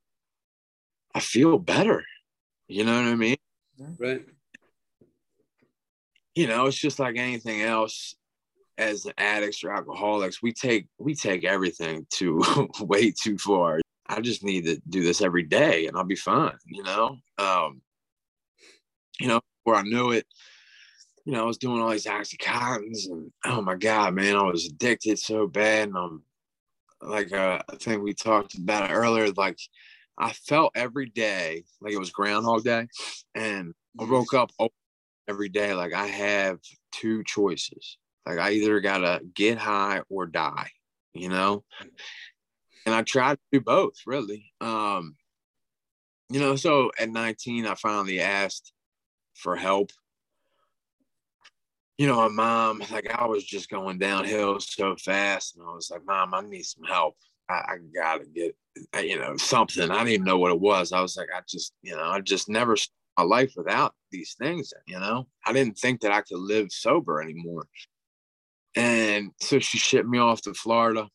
I 1.14 1.20
feel 1.20 1.58
better. 1.58 2.04
You 2.68 2.84
know 2.84 2.94
what 2.94 3.10
I 3.10 3.16
mean? 3.16 3.36
Right. 3.98 4.24
You 6.34 6.46
know, 6.46 6.66
it's 6.66 6.78
just 6.78 7.00
like 7.00 7.16
anything 7.16 7.62
else 7.62 8.14
as 8.78 9.06
addicts 9.18 9.64
or 9.64 9.72
alcoholics, 9.72 10.42
we 10.42 10.52
take, 10.52 10.86
we 10.98 11.14
take 11.14 11.44
everything 11.44 12.06
to 12.10 12.42
way 12.80 13.12
too 13.12 13.36
far. 13.36 13.80
I 14.06 14.20
just 14.20 14.42
need 14.44 14.64
to 14.66 14.80
do 14.88 15.02
this 15.02 15.20
every 15.20 15.42
day 15.42 15.86
and 15.86 15.96
I'll 15.96 16.04
be 16.04 16.16
fine, 16.16 16.56
you 16.66 16.82
know? 16.82 17.16
Um, 17.38 17.82
you 19.20 19.28
know, 19.28 19.40
where 19.64 19.76
I 19.76 19.82
knew 19.82 20.12
it, 20.12 20.26
you 21.24 21.32
know, 21.32 21.42
I 21.42 21.46
was 21.46 21.58
doing 21.58 21.80
all 21.80 21.90
these 21.90 22.06
oxycontins 22.06 23.10
and 23.10 23.30
oh 23.44 23.60
my 23.60 23.76
God, 23.76 24.14
man, 24.14 24.36
I 24.36 24.42
was 24.42 24.66
addicted 24.66 25.18
so 25.18 25.46
bad. 25.46 25.88
And 25.88 25.96
I'm 25.96 26.22
like, 27.02 27.32
uh, 27.32 27.60
I 27.68 27.76
think 27.76 28.02
we 28.02 28.14
talked 28.14 28.56
about 28.56 28.90
it 28.90 28.94
earlier. 28.94 29.30
Like 29.30 29.58
I 30.18 30.32
felt 30.32 30.72
every 30.74 31.06
day 31.06 31.64
like 31.80 31.92
it 31.92 31.98
was 31.98 32.10
Groundhog 32.10 32.64
Day. 32.64 32.86
And 33.34 33.74
I 33.98 34.04
woke 34.04 34.34
up 34.34 34.50
every 35.28 35.48
day 35.48 35.74
like 35.74 35.92
I 35.92 36.06
have 36.06 36.58
two 36.92 37.22
choices. 37.24 37.98
Like 38.26 38.38
I 38.38 38.52
either 38.52 38.80
gotta 38.80 39.20
get 39.34 39.58
high 39.58 40.02
or 40.08 40.26
die, 40.26 40.70
you 41.14 41.28
know? 41.28 41.64
and 42.86 42.94
I 42.94 43.02
tried 43.02 43.34
to 43.34 43.40
do 43.52 43.60
both 43.60 43.94
really. 44.06 44.52
Um, 44.60 45.16
you 46.30 46.40
know, 46.40 46.56
so 46.56 46.92
at 46.98 47.10
19, 47.10 47.66
I 47.66 47.74
finally 47.74 48.20
asked 48.20 48.72
for 49.34 49.56
help. 49.56 49.90
You 52.00 52.06
know, 52.06 52.16
my 52.16 52.28
mom, 52.28 52.78
like 52.90 53.14
I 53.14 53.26
was 53.26 53.44
just 53.44 53.68
going 53.68 53.98
downhill 53.98 54.58
so 54.58 54.96
fast, 54.96 55.56
and 55.56 55.66
I 55.68 55.74
was 55.74 55.90
like, 55.90 56.00
Mom, 56.06 56.32
I 56.32 56.40
need 56.40 56.62
some 56.62 56.84
help. 56.84 57.14
I, 57.46 57.52
I 57.52 57.76
gotta 57.94 58.24
get, 58.24 58.56
you 59.04 59.18
know, 59.18 59.36
something. 59.36 59.90
I 59.90 59.98
didn't 59.98 60.08
even 60.08 60.24
know 60.24 60.38
what 60.38 60.50
it 60.50 60.60
was. 60.60 60.92
I 60.92 61.02
was 61.02 61.18
like, 61.18 61.28
I 61.36 61.40
just, 61.46 61.74
you 61.82 61.94
know, 61.94 62.04
I 62.04 62.22
just 62.22 62.48
never 62.48 62.74
my 63.18 63.24
life 63.24 63.52
without 63.54 63.94
these 64.10 64.34
things. 64.38 64.72
You 64.88 64.98
know, 64.98 65.26
I 65.44 65.52
didn't 65.52 65.76
think 65.76 66.00
that 66.00 66.10
I 66.10 66.22
could 66.22 66.38
live 66.38 66.72
sober 66.72 67.20
anymore. 67.20 67.66
And 68.76 69.32
so 69.38 69.58
she 69.58 69.76
shipped 69.76 70.08
me 70.08 70.18
off 70.18 70.40
to 70.42 70.54
Florida 70.54 71.06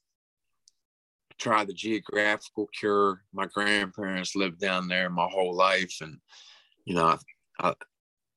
tried 1.40 1.68
the 1.68 1.74
geographical 1.74 2.68
cure. 2.78 3.24
My 3.34 3.48
grandparents 3.48 4.36
lived 4.36 4.60
down 4.60 4.88
there 4.88 5.10
my 5.10 5.28
whole 5.28 5.56
life, 5.56 5.98
and 6.02 6.20
you 6.86 6.94
know, 6.94 7.18
I, 7.60 7.74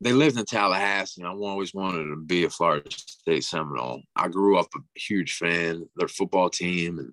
they 0.00 0.12
lived 0.12 0.38
in 0.38 0.44
Tallahassee. 0.44 1.22
And 1.22 1.28
I 1.28 1.32
always 1.32 1.74
wanted 1.74 2.04
to 2.04 2.16
be 2.16 2.44
a 2.44 2.50
Florida 2.50 2.88
State 2.90 3.44
Seminole. 3.44 4.02
I 4.16 4.28
grew 4.28 4.58
up 4.58 4.68
a 4.76 4.80
huge 4.94 5.34
fan 5.34 5.76
of 5.76 5.88
their 5.96 6.08
football 6.08 6.50
team 6.50 6.98
and 6.98 7.12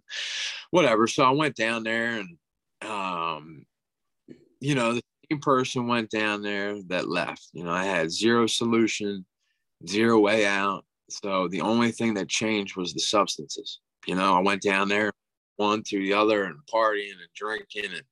whatever. 0.72 1.08
So 1.08 1.24
I 1.24 1.32
went 1.32 1.56
down 1.56 1.84
there, 1.84 2.20
and 2.20 2.38
um, 2.82 3.65
you 4.60 4.75
know, 4.75 4.94
the 4.94 5.01
same 5.32 5.39
person 5.39 5.88
went 5.88 6.10
down 6.10 6.42
there 6.42 6.82
that 6.88 7.10
left. 7.10 7.50
You 7.54 7.63
know, 7.63 7.72
I 7.72 7.86
had 7.86 8.12
zero 8.12 8.48
solution, 8.48 9.25
zero 9.88 10.20
way 10.20 10.46
out. 10.46 10.86
So 11.10 11.48
the 11.48 11.62
only 11.62 11.92
thing 11.92 12.15
that 12.15 12.30
changed 12.30 12.75
was 12.75 12.94
the 12.94 13.00
substances. 13.00 13.80
You 14.08 14.15
know, 14.15 14.36
I 14.36 14.39
went 14.39 14.62
down 14.62 14.88
there 14.88 15.12
one 15.58 15.84
to 15.84 15.98
the 16.00 16.13
other 16.13 16.44
and 16.44 16.60
partying 16.72 17.12
and 17.12 17.30
drinking 17.36 17.92
and 17.92 18.04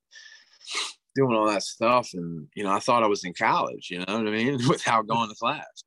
doing 1.16 1.36
all 1.36 1.48
that 1.48 1.64
stuff. 1.64 2.10
And, 2.14 2.48
you 2.56 2.64
know, 2.64 2.72
I 2.72 2.80
thought 2.80 3.04
I 3.04 3.08
was 3.08 3.24
in 3.24 3.34
college, 3.34 3.90
you 3.92 4.00
know 4.00 4.18
what 4.18 4.28
I 4.28 4.32
mean? 4.32 4.58
Without 4.68 5.08
going 5.08 5.30
to 5.30 5.36
class. 5.36 5.84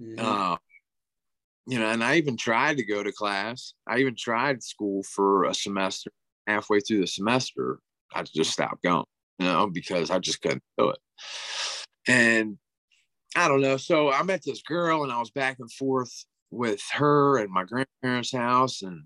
Mhm. 0.00 0.18
Uh, 0.18 0.56
you 1.66 1.78
know, 1.78 1.90
and 1.90 2.02
I 2.02 2.16
even 2.16 2.36
tried 2.36 2.78
to 2.78 2.84
go 2.84 3.02
to 3.02 3.12
class. 3.12 3.74
I 3.86 3.98
even 3.98 4.16
tried 4.16 4.62
school 4.62 5.02
for 5.02 5.44
a 5.44 5.54
semester. 5.54 6.10
Halfway 6.46 6.80
through 6.80 7.00
the 7.00 7.06
semester, 7.06 7.78
I 8.14 8.22
just 8.22 8.52
stopped 8.52 8.82
going, 8.82 9.04
you 9.38 9.44
know, 9.46 9.68
because 9.68 10.10
I 10.10 10.18
just 10.18 10.40
couldn't 10.40 10.62
do 10.78 10.88
it. 10.90 10.98
And 12.06 12.56
I 13.36 13.48
don't 13.48 13.60
know. 13.60 13.76
So 13.76 14.10
I 14.10 14.22
met 14.22 14.40
this 14.42 14.62
girl 14.62 15.02
and 15.02 15.12
I 15.12 15.18
was 15.18 15.30
back 15.30 15.58
and 15.58 15.70
forth 15.70 16.24
with 16.50 16.80
her 16.94 17.38
at 17.38 17.50
my 17.50 17.64
grandparents' 17.64 18.32
house. 18.32 18.80
And 18.80 19.04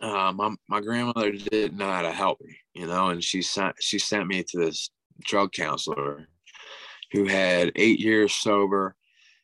uh, 0.00 0.32
my, 0.32 0.54
my 0.68 0.80
grandmother 0.80 1.32
didn't 1.32 1.76
know 1.76 1.90
how 1.90 2.02
to 2.02 2.12
help 2.12 2.40
me. 2.40 2.56
you 2.74 2.86
know, 2.86 3.08
and 3.08 3.22
she 3.22 3.42
sent 3.42 3.76
she 3.80 3.98
sent 3.98 4.26
me 4.26 4.42
to 4.42 4.58
this 4.58 4.90
drug 5.24 5.52
counselor 5.52 6.28
who 7.12 7.26
had 7.26 7.72
eight 7.76 8.00
years 8.00 8.32
sober. 8.32 8.96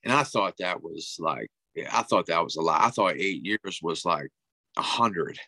And 0.04 0.12
I 0.12 0.22
thought 0.22 0.54
that 0.58 0.82
was 0.82 1.16
like, 1.18 1.48
I 1.92 2.02
thought 2.02 2.26
that 2.26 2.42
was 2.42 2.56
a 2.56 2.62
lot. 2.62 2.80
I 2.80 2.90
thought 2.90 3.16
eight 3.16 3.44
years 3.44 3.80
was 3.82 4.04
like 4.04 4.30
a 4.76 4.82
hundred. 4.82 5.38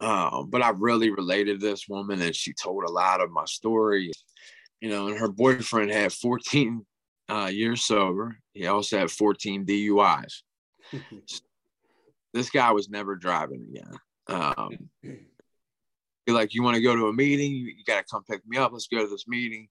Um, 0.00 0.48
but 0.50 0.62
I 0.62 0.70
really 0.70 1.10
related 1.10 1.60
to 1.60 1.66
this 1.66 1.88
woman 1.88 2.20
and 2.22 2.34
she 2.34 2.52
told 2.54 2.84
a 2.84 2.90
lot 2.90 3.20
of 3.20 3.30
my 3.30 3.44
story. 3.44 4.10
You 4.80 4.88
know, 4.88 5.08
and 5.08 5.18
her 5.18 5.28
boyfriend 5.28 5.92
had 5.92 6.12
14 6.12 6.84
uh, 7.28 7.50
years 7.52 7.84
sober. 7.84 8.36
He 8.52 8.66
also 8.66 8.98
had 8.98 9.10
14 9.10 9.64
DUIs. 9.64 10.42
this 12.32 12.50
guy 12.50 12.72
was 12.72 12.88
never 12.88 13.14
driving 13.14 13.64
again. 13.70 13.96
Um, 14.28 14.90
like, 16.28 16.54
you 16.54 16.62
want 16.62 16.76
to 16.76 16.82
go 16.82 16.96
to 16.96 17.08
a 17.08 17.12
meeting? 17.12 17.52
You, 17.52 17.66
you 17.66 17.84
got 17.86 17.98
to 17.98 18.04
come 18.10 18.24
pick 18.24 18.42
me 18.46 18.56
up. 18.56 18.72
Let's 18.72 18.88
go 18.88 18.98
to 18.98 19.08
this 19.08 19.26
meeting. 19.26 19.68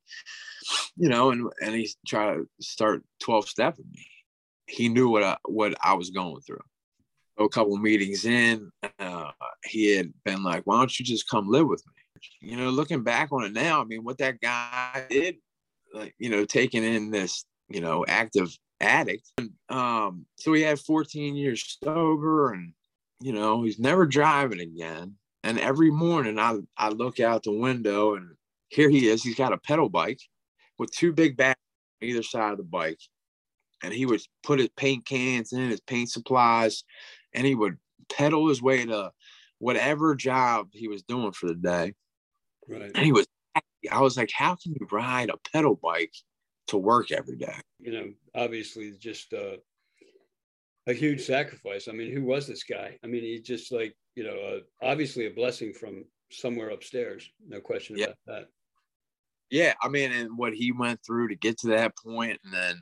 You 0.95 1.09
know, 1.09 1.31
and 1.31 1.49
and 1.61 1.73
he 1.73 1.89
tried 2.05 2.35
to 2.35 2.47
start 2.59 3.03
12 3.21 3.47
stepping 3.47 3.85
me. 3.91 4.05
He 4.67 4.89
knew 4.89 5.09
what 5.09 5.23
I, 5.23 5.37
what 5.45 5.75
I 5.83 5.93
was 5.93 6.09
going 6.09 6.41
through. 6.41 6.61
A 7.37 7.49
couple 7.49 7.75
meetings 7.77 8.25
in, 8.25 8.69
uh, 8.99 9.31
he 9.65 9.95
had 9.95 10.13
been 10.25 10.43
like, 10.43 10.63
"Why 10.65 10.77
don't 10.77 10.99
you 10.99 11.05
just 11.05 11.29
come 11.29 11.49
live 11.49 11.67
with 11.67 11.83
me?" 11.87 12.49
You 12.51 12.57
know, 12.57 12.69
looking 12.69 13.03
back 13.03 13.31
on 13.31 13.45
it 13.45 13.53
now, 13.53 13.81
I 13.81 13.85
mean, 13.85 14.03
what 14.03 14.19
that 14.19 14.39
guy 14.41 15.05
did, 15.09 15.37
like, 15.93 16.13
you 16.19 16.29
know, 16.29 16.45
taking 16.45 16.83
in 16.83 17.09
this, 17.09 17.45
you 17.69 17.81
know, 17.81 18.05
active 18.07 18.55
addict. 18.79 19.31
Um, 19.69 20.25
so 20.35 20.53
he 20.53 20.61
had 20.61 20.79
14 20.79 21.35
years 21.35 21.77
sober, 21.83 22.53
and 22.53 22.73
you 23.21 23.33
know, 23.33 23.63
he's 23.63 23.79
never 23.79 24.05
driving 24.05 24.59
again. 24.59 25.15
And 25.43 25.59
every 25.59 25.91
morning 25.91 26.37
I, 26.39 26.59
I 26.77 26.89
look 26.89 27.19
out 27.19 27.43
the 27.43 27.51
window 27.51 28.15
and 28.15 28.35
here 28.69 28.89
he 28.89 29.07
is. 29.07 29.23
He's 29.23 29.35
got 29.35 29.53
a 29.53 29.57
pedal 29.57 29.89
bike 29.89 30.21
with 30.77 30.91
two 30.91 31.13
big 31.13 31.37
bags 31.37 31.59
on 32.01 32.07
either 32.07 32.23
side 32.23 32.51
of 32.51 32.57
the 32.57 32.63
bike. 32.63 32.99
And 33.83 33.93
he 33.93 34.05
would 34.05 34.21
put 34.43 34.59
his 34.59 34.69
paint 34.69 35.05
cans 35.05 35.53
in, 35.53 35.69
his 35.69 35.81
paint 35.81 36.09
supplies, 36.09 36.83
and 37.33 37.47
he 37.47 37.55
would 37.55 37.77
pedal 38.11 38.47
his 38.47 38.61
way 38.61 38.85
to 38.85 39.11
whatever 39.57 40.15
job 40.15 40.69
he 40.73 40.87
was 40.87 41.01
doing 41.03 41.31
for 41.31 41.47
the 41.47 41.55
day. 41.55 41.93
Right. 42.67 42.91
And 42.93 43.05
he 43.05 43.11
was, 43.11 43.25
I 43.91 44.01
was 44.01 44.17
like, 44.17 44.31
how 44.31 44.55
can 44.55 44.73
you 44.73 44.87
ride 44.91 45.29
a 45.29 45.37
pedal 45.51 45.79
bike 45.81 46.13
to 46.67 46.77
work 46.77 47.11
every 47.11 47.37
day? 47.37 47.55
You 47.79 47.91
know, 47.91 48.11
obviously, 48.35 48.93
just 48.99 49.33
uh, 49.33 49.57
a 50.87 50.93
huge 50.93 51.25
sacrifice. 51.25 51.87
I 51.87 51.91
mean, 51.91 52.11
who 52.11 52.23
was 52.23 52.47
this 52.47 52.63
guy? 52.63 52.97
I 53.03 53.07
mean, 53.07 53.23
he 53.23 53.39
just 53.39 53.71
like 53.71 53.95
you 54.15 54.23
know, 54.23 54.35
uh, 54.35 54.59
obviously 54.81 55.27
a 55.27 55.31
blessing 55.31 55.73
from 55.73 56.05
somewhere 56.31 56.69
upstairs. 56.69 57.29
No 57.47 57.59
question 57.59 57.97
yeah. 57.97 58.05
about 58.05 58.17
that. 58.27 58.45
Yeah, 59.49 59.73
I 59.81 59.89
mean, 59.89 60.11
and 60.11 60.37
what 60.37 60.53
he 60.53 60.71
went 60.71 61.01
through 61.05 61.27
to 61.29 61.35
get 61.35 61.59
to 61.59 61.67
that 61.69 61.97
point, 61.97 62.39
and 62.45 62.53
then, 62.53 62.81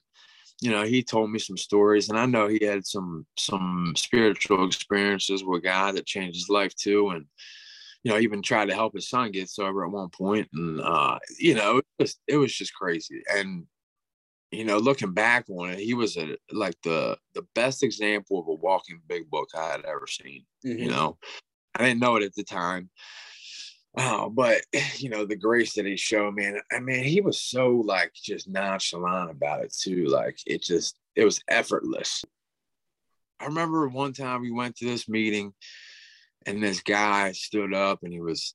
you 0.62 0.70
know, 0.70 0.84
he 0.84 1.02
told 1.02 1.32
me 1.32 1.40
some 1.40 1.58
stories, 1.58 2.10
and 2.10 2.20
I 2.20 2.28
know 2.28 2.48
he 2.48 2.64
had 2.64 2.86
some 2.86 3.26
some 3.38 3.94
spiritual 3.98 4.66
experiences 4.68 5.44
with 5.44 5.64
God 5.64 5.96
that 5.96 6.06
changed 6.06 6.38
his 6.38 6.50
life 6.50 6.76
too, 6.76 7.10
and 7.10 7.26
you 8.04 8.12
know, 8.12 8.20
even 8.20 8.42
tried 8.42 8.70
to 8.70 8.76
help 8.76 8.94
his 8.94 9.10
son 9.10 9.32
get 9.32 9.50
sober 9.50 9.84
at 9.84 9.92
one 9.92 10.10
point, 10.10 10.48
and 10.54 10.80
uh, 10.80 11.18
you 11.40 11.56
know, 11.56 11.78
it 11.78 11.86
was 11.98 12.18
it 12.28 12.38
was 12.38 12.54
just 12.54 12.74
crazy, 12.74 13.24
and 13.34 13.66
you 14.52 14.64
know, 14.64 14.78
looking 14.78 15.14
back 15.14 15.46
on 15.50 15.70
it, 15.72 15.80
he 15.80 15.94
was 15.94 16.18
a 16.18 16.38
like 16.52 16.76
the 16.84 17.18
the 17.34 17.46
best 17.54 17.84
example 17.84 18.40
of 18.40 18.48
a 18.48 18.54
walking 18.54 19.00
big 19.08 19.30
book 19.30 19.50
I 19.56 19.72
had 19.72 19.86
ever 19.86 20.08
seen. 20.08 20.46
Mm-hmm. 20.66 20.80
You 20.80 20.90
know, 20.90 21.18
I 21.76 21.86
didn't 21.86 22.00
know 22.00 22.16
it 22.16 22.24
at 22.24 22.34
the 22.36 22.44
time. 22.44 22.90
Oh, 23.98 24.30
but 24.30 24.62
you 24.98 25.10
know, 25.10 25.26
the 25.26 25.36
grace 25.36 25.74
that 25.74 25.86
he 25.86 25.98
showed 25.98 26.34
me, 26.34 26.46
and 26.46 26.62
I 26.72 26.80
mean, 26.80 27.04
he 27.04 27.22
was 27.22 27.42
so 27.42 27.70
like 27.70 28.14
just 28.14 28.50
nonchalant 28.50 29.32
about 29.32 29.64
it 29.64 29.74
too. 29.74 30.08
Like 30.08 30.40
it 30.48 30.64
just 30.64 30.98
it 31.16 31.26
was 31.26 31.42
effortless. 31.48 32.24
I 33.40 33.46
remember 33.46 33.88
one 33.88 34.14
time 34.14 34.42
we 34.42 34.52
went 34.52 34.76
to 34.78 34.86
this 34.86 35.08
meeting 35.08 35.54
and 36.46 36.62
this 36.62 36.82
guy 36.82 37.32
stood 37.32 37.74
up 37.74 38.00
and 38.04 38.12
he 38.12 38.20
was 38.20 38.54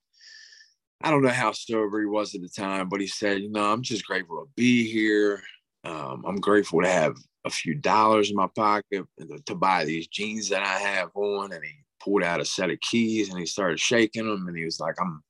I 1.02 1.10
don't 1.10 1.22
know 1.22 1.28
how 1.28 1.52
sober 1.52 2.00
he 2.00 2.06
was 2.06 2.34
at 2.34 2.40
the 2.40 2.48
time, 2.48 2.88
but 2.88 3.00
he 3.00 3.06
said, 3.06 3.40
you 3.40 3.50
know, 3.50 3.70
I'm 3.70 3.82
just 3.82 4.06
grateful 4.06 4.42
to 4.42 4.50
be 4.56 4.90
here. 4.90 5.42
Um, 5.84 6.24
I'm 6.26 6.40
grateful 6.40 6.80
to 6.82 6.88
have 6.88 7.16
a 7.44 7.50
few 7.50 7.74
dollars 7.74 8.30
in 8.30 8.36
my 8.36 8.48
pocket 8.54 9.04
to 9.46 9.54
buy 9.54 9.84
these 9.84 10.08
jeans 10.08 10.48
that 10.48 10.62
I 10.62 10.78
have 10.78 11.10
on. 11.14 11.52
And 11.52 11.62
he 11.62 11.72
pulled 12.02 12.22
out 12.22 12.40
a 12.40 12.44
set 12.44 12.70
of 12.70 12.80
keys 12.80 13.30
and 13.30 13.38
he 13.38 13.46
started 13.46 13.78
shaking 13.78 14.26
them. 14.26 14.48
And 14.48 14.56
he 14.56 14.64
was 14.64 14.80
like, 14.80 14.94
I'm, 15.00 15.22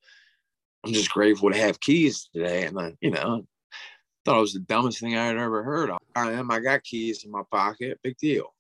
I'm 0.85 0.93
just 0.93 1.11
grateful 1.11 1.51
to 1.51 1.59
have 1.59 1.81
keys 1.81 2.29
today. 2.33 2.67
And 2.67 2.79
I, 2.79 2.93
you 3.01 3.11
know, 3.11 3.47
thought 4.25 4.39
it 4.39 4.43
was 4.43 4.53
the 4.55 4.61
dumbest 4.61 5.01
thing 5.01 5.17
I 5.17 5.27
had 5.27 5.37
ever 5.37 5.63
heard. 5.63 5.91
I 6.15 6.33
am. 6.33 6.51
I 6.51 6.61
got 6.61 6.85
keys 6.85 7.25
in 7.25 7.31
my 7.31 7.43
pocket. 7.51 7.99
Big 8.03 8.17
deal. 8.19 8.55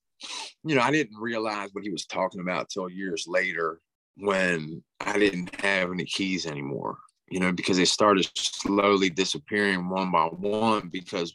You 0.64 0.74
know, 0.74 0.83
I 0.83 0.90
didn't 0.90 1.18
realize 1.18 1.70
what 1.72 1.85
he 1.85 1.90
was 1.90 2.07
talking 2.07 2.40
about 2.40 2.68
till 2.68 2.88
years 2.88 3.26
later 3.28 3.80
when 4.16 4.83
I 5.00 5.18
didn't 5.18 5.54
have 5.61 5.90
any 5.90 6.04
keys 6.04 6.46
anymore. 6.46 6.98
You 7.30 7.40
know, 7.40 7.52
because 7.52 7.78
they 7.78 7.87
started 7.87 8.28
slowly 8.35 9.11
disappearing 9.11 9.88
one 9.88 10.12
by 10.12 10.24
one 10.26 10.88
because 10.92 11.35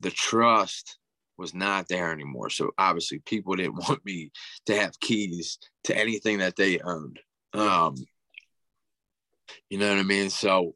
the 0.00 0.10
trust 0.10 0.98
was 1.36 1.54
not 1.54 1.88
there 1.88 2.12
anymore. 2.12 2.50
So 2.50 2.70
obviously, 2.78 3.20
people 3.24 3.56
didn't 3.56 3.76
want 3.88 4.04
me 4.04 4.30
to 4.66 4.76
have 4.76 5.00
keys 5.00 5.58
to 5.84 5.96
anything 5.96 6.38
that 6.38 6.56
they 6.56 6.78
owned. 6.80 7.18
Um, 7.52 7.96
you 9.68 9.78
know 9.78 9.88
what 9.88 9.98
I 9.98 10.04
mean? 10.04 10.30
So 10.30 10.74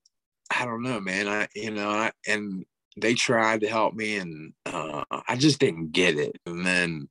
I 0.51 0.65
don't 0.65 0.83
know, 0.83 1.01
man. 1.01 1.29
I 1.29 1.49
you 1.55 1.71
know, 1.71 1.89
I, 1.89 2.13
and 2.27 2.65
they 2.97 3.15
tried 3.15 3.61
to 3.61 3.69
help 3.69 3.95
me, 3.95 4.17
and 4.17 4.53
uh, 4.67 5.05
I 5.29 5.37
just 5.37 5.61
didn't 5.61 5.93
get 5.93 6.19
it. 6.19 6.37
And 6.47 6.65
then, 6.65 7.09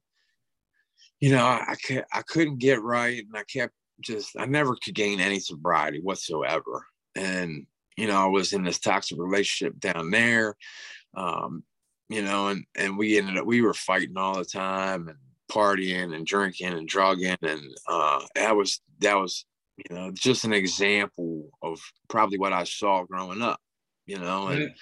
you 1.20 1.32
know, 1.32 1.44
I 1.44 1.76
I, 1.90 2.04
I 2.12 2.22
couldn't 2.24 2.60
get 2.60 2.82
right, 2.82 3.18
and 3.18 3.36
I 3.36 3.44
kept 3.44 3.74
just 4.02 4.32
I 4.38 4.46
never 4.46 4.76
could 4.76 4.96
gain 4.96 5.20
any 5.20 5.40
sobriety 5.40 6.00
whatsoever. 6.02 6.86
And 7.16 7.66
you 7.98 8.08
know, 8.08 8.18
I 8.18 8.26
was 8.26 8.54
in 8.54 8.64
this 8.64 8.80
toxic 8.80 9.18
relationship 9.20 9.80
down 9.80 10.10
there. 10.12 10.56
Um, 11.16 11.64
you 12.10 12.22
know, 12.22 12.50
and 12.50 12.66
and 12.76 12.98
we 12.98 13.18
ended 13.18 13.38
up 13.38 13.46
we 13.46 13.62
were 13.62 13.74
fighting 13.74 14.18
all 14.18 14.38
the 14.38 14.46
time 14.46 15.08
and 15.08 15.18
partying 15.52 16.16
and 16.16 16.26
drinking 16.26 16.74
and 16.74 16.88
drugging 16.88 17.38
and 17.42 17.62
uh, 17.88 18.22
that 18.36 18.56
was 18.56 18.82
that 19.00 19.16
was 19.16 19.46
you 19.78 19.96
know 19.96 20.12
just 20.12 20.46
an 20.46 20.54
example 20.54 21.50
of 21.62 21.80
probably 22.08 22.38
what 22.38 22.54
I 22.54 22.64
saw 22.64 23.04
growing 23.04 23.42
up, 23.42 23.60
you 24.06 24.18
know, 24.18 24.48
and 24.48 24.74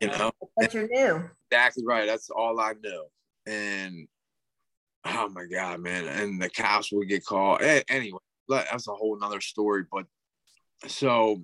you 0.00 0.08
know 0.08 0.30
what 0.54 0.74
you 0.74 0.88
knew 0.90 1.28
exactly 1.50 1.84
right. 1.86 2.06
That's 2.06 2.30
all 2.30 2.60
I 2.60 2.74
knew, 2.82 3.04
and 3.46 4.08
oh 5.04 5.28
my 5.28 5.46
god, 5.46 5.80
man, 5.80 6.06
and 6.06 6.40
the 6.40 6.50
cops 6.50 6.92
would 6.92 7.08
get 7.08 7.24
called 7.24 7.62
anyway. 7.62 8.18
That's 8.48 8.88
a 8.88 8.92
whole 8.92 9.18
nother 9.18 9.40
story, 9.40 9.84
but 9.90 10.06
so 10.86 11.42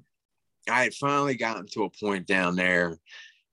I 0.70 0.85
had 0.85 0.94
finally 0.94 1.35
gotten 1.35 1.66
to 1.72 1.85
a 1.85 1.90
point 1.90 2.26
down 2.26 2.55
there 2.57 2.98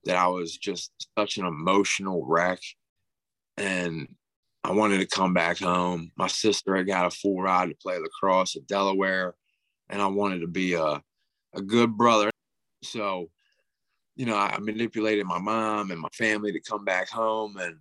that 0.09 0.17
I 0.17 0.25
was 0.25 0.57
just 0.57 0.91
such 1.15 1.37
an 1.37 1.45
emotional 1.45 2.25
wreck. 2.25 2.59
And 3.57 4.07
I 4.63 4.71
wanted 4.71 5.01
to 5.01 5.05
come 5.05 5.35
back 5.35 5.59
home. 5.59 6.11
My 6.17 6.25
sister 6.25 6.75
had 6.75 6.87
got 6.87 7.05
a 7.05 7.11
full 7.11 7.39
ride 7.39 7.69
to 7.69 7.75
play 7.75 7.99
lacrosse 7.99 8.55
at 8.55 8.65
Delaware, 8.65 9.35
and 9.87 10.01
I 10.01 10.07
wanted 10.07 10.39
to 10.39 10.47
be 10.47 10.73
a, 10.73 11.03
a 11.53 11.61
good 11.61 11.95
brother. 11.95 12.31
So, 12.83 13.29
you 14.15 14.25
know, 14.25 14.35
I 14.35 14.57
manipulated 14.59 15.27
my 15.27 15.37
mom 15.37 15.91
and 15.91 16.01
my 16.01 16.09
family 16.13 16.53
to 16.53 16.59
come 16.59 16.83
back 16.83 17.07
home. 17.07 17.57
And, 17.57 17.75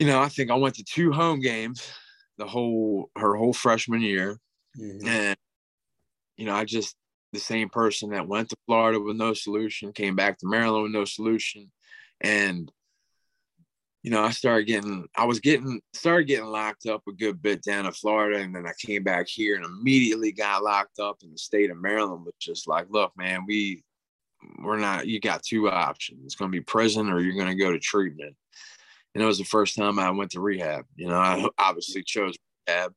you 0.00 0.08
know, 0.08 0.20
I 0.20 0.28
think 0.28 0.50
I 0.50 0.56
went 0.56 0.74
to 0.74 0.84
two 0.84 1.12
home 1.12 1.38
games 1.38 1.88
the 2.36 2.46
whole 2.46 3.10
her 3.16 3.36
whole 3.36 3.52
freshman 3.52 4.00
year. 4.00 4.40
Mm-hmm. 4.76 5.06
And, 5.06 5.36
you 6.36 6.46
know, 6.46 6.54
I 6.54 6.64
just 6.64 6.96
the 7.32 7.40
same 7.40 7.68
person 7.68 8.10
that 8.10 8.28
went 8.28 8.48
to 8.50 8.56
Florida 8.66 9.00
with 9.00 9.16
no 9.16 9.34
solution, 9.34 9.92
came 9.92 10.16
back 10.16 10.38
to 10.38 10.48
Maryland 10.48 10.84
with 10.84 10.92
no 10.92 11.04
solution. 11.04 11.70
And, 12.20 12.70
you 14.02 14.10
know, 14.10 14.22
I 14.22 14.30
started 14.30 14.66
getting, 14.66 15.06
I 15.16 15.24
was 15.24 15.40
getting, 15.40 15.80
started 15.92 16.24
getting 16.24 16.46
locked 16.46 16.86
up 16.86 17.02
a 17.08 17.12
good 17.12 17.40
bit 17.40 17.62
down 17.62 17.86
in 17.86 17.92
Florida. 17.92 18.40
And 18.40 18.54
then 18.54 18.66
I 18.66 18.72
came 18.78 19.02
back 19.02 19.28
here 19.28 19.56
and 19.56 19.64
immediately 19.64 20.32
got 20.32 20.62
locked 20.62 20.98
up 20.98 21.18
in 21.22 21.30
the 21.30 21.38
state 21.38 21.70
of 21.70 21.80
Maryland, 21.80 22.24
was 22.24 22.34
just 22.40 22.66
like, 22.66 22.86
look, 22.90 23.12
man, 23.16 23.44
we, 23.46 23.82
we're 24.62 24.78
not, 24.78 25.06
you 25.06 25.20
got 25.20 25.42
two 25.42 25.68
options. 25.68 26.24
It's 26.24 26.34
going 26.34 26.50
to 26.50 26.56
be 26.56 26.62
prison 26.62 27.10
or 27.10 27.20
you're 27.20 27.34
going 27.34 27.56
to 27.56 27.62
go 27.62 27.72
to 27.72 27.78
treatment. 27.78 28.34
And 29.14 29.22
it 29.22 29.26
was 29.26 29.38
the 29.38 29.44
first 29.44 29.76
time 29.76 29.98
I 29.98 30.10
went 30.10 30.30
to 30.32 30.40
rehab. 30.40 30.84
You 30.96 31.08
know, 31.08 31.18
I 31.18 31.46
obviously 31.58 32.02
chose 32.02 32.34
rehab. 32.66 32.92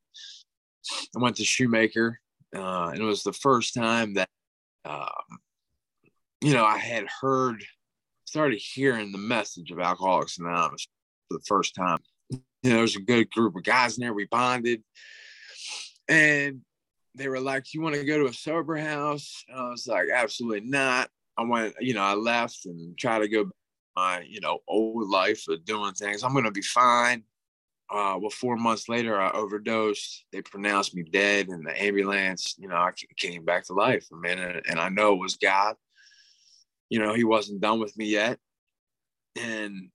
I 1.16 1.18
went 1.18 1.36
to 1.36 1.44
Shoemaker 1.44 2.20
uh, 2.54 2.88
and 2.92 3.00
it 3.00 3.04
was 3.04 3.22
the 3.22 3.32
first 3.32 3.74
time 3.74 4.14
that, 4.14 4.28
um, 4.84 5.38
you 6.40 6.52
know, 6.52 6.64
I 6.64 6.78
had 6.78 7.06
heard, 7.20 7.64
started 8.24 8.60
hearing 8.60 9.12
the 9.12 9.18
message 9.18 9.70
of 9.70 9.78
Alcoholics 9.80 10.38
Anonymous 10.38 10.86
for 11.28 11.38
the 11.38 11.44
first 11.46 11.74
time. 11.74 11.98
You 12.30 12.40
know, 12.64 12.70
there 12.76 12.82
was 12.82 12.96
a 12.96 13.00
good 13.00 13.30
group 13.30 13.56
of 13.56 13.62
guys 13.62 13.96
in 13.96 14.02
there. 14.02 14.14
We 14.14 14.26
bonded. 14.26 14.82
And, 16.08 16.62
they 17.16 17.28
were 17.28 17.40
like, 17.40 17.72
"You 17.72 17.80
want 17.80 17.94
to 17.94 18.04
go 18.04 18.18
to 18.18 18.26
a 18.26 18.32
sober 18.32 18.76
house?" 18.76 19.44
And 19.48 19.56
I 19.56 19.68
was 19.68 19.86
like, 19.86 20.08
"Absolutely 20.12 20.68
not." 20.68 21.10
I 21.38 21.44
went, 21.44 21.76
you 21.80 21.94
know, 21.94 22.02
I 22.02 22.14
left 22.14 22.66
and 22.66 22.98
tried 22.98 23.20
to 23.20 23.28
go 23.28 23.50
my, 23.96 24.22
you 24.28 24.40
know, 24.40 24.58
old 24.66 25.08
life 25.08 25.44
of 25.48 25.64
doing 25.64 25.94
things. 25.94 26.24
I'm 26.24 26.34
gonna 26.34 26.50
be 26.50 26.62
fine. 26.62 27.22
Uh, 27.94 28.18
well, 28.18 28.30
four 28.30 28.56
months 28.56 28.88
later, 28.88 29.20
I 29.20 29.30
overdosed. 29.30 30.24
They 30.32 30.42
pronounced 30.42 30.96
me 30.96 31.04
dead 31.04 31.48
in 31.48 31.62
the 31.62 31.80
ambulance. 31.80 32.56
You 32.58 32.66
know, 32.66 32.74
I 32.74 32.90
came 33.16 33.44
back 33.44 33.64
to 33.66 33.72
life. 33.72 34.04
I 34.12 34.16
mean, 34.16 34.38
and, 34.40 34.60
and 34.68 34.80
I 34.80 34.88
know 34.88 35.12
it 35.12 35.20
was 35.20 35.36
God. 35.36 35.76
You 36.90 36.98
know, 36.98 37.14
He 37.14 37.22
wasn't 37.22 37.60
done 37.60 37.78
with 37.78 37.96
me 37.96 38.06
yet, 38.06 38.38
and 39.36 39.90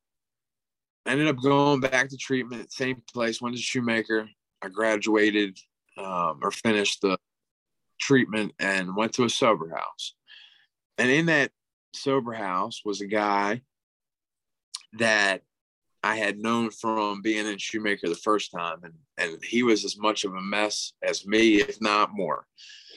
I 1.05 1.12
ended 1.12 1.27
up 1.27 1.43
going 1.43 1.81
back 1.81 2.07
to 2.09 2.17
treatment, 2.17 2.71
same 2.71 3.03
place. 3.12 3.41
Went 3.41 3.57
to 3.57 3.62
Shoemaker. 3.62 4.29
I 4.62 4.69
graduated 4.69 5.57
um, 5.97 6.39
or 6.41 6.51
finished 6.51 7.01
the 7.01 7.17
treatment 7.99 8.53
and 8.59 8.95
went 8.95 9.13
to 9.15 9.25
a 9.25 9.29
sober 9.29 9.69
house. 9.75 10.13
And 10.97 11.09
in 11.09 11.25
that 11.25 11.51
sober 11.93 12.31
house 12.31 12.81
was 12.85 13.01
a 13.01 13.07
guy 13.07 13.62
that 14.93 15.41
I 16.03 16.15
had 16.15 16.39
known 16.39 16.71
from 16.71 17.21
being 17.21 17.45
in 17.45 17.57
Shoemaker 17.57 18.07
the 18.07 18.15
first 18.15 18.51
time, 18.51 18.77
and 18.83 18.93
and 19.17 19.43
he 19.43 19.63
was 19.63 19.83
as 19.83 19.97
much 19.97 20.23
of 20.23 20.33
a 20.33 20.41
mess 20.41 20.93
as 21.03 21.25
me, 21.25 21.62
if 21.62 21.81
not 21.81 22.12
more. 22.13 22.45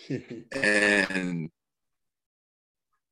and 0.53 1.51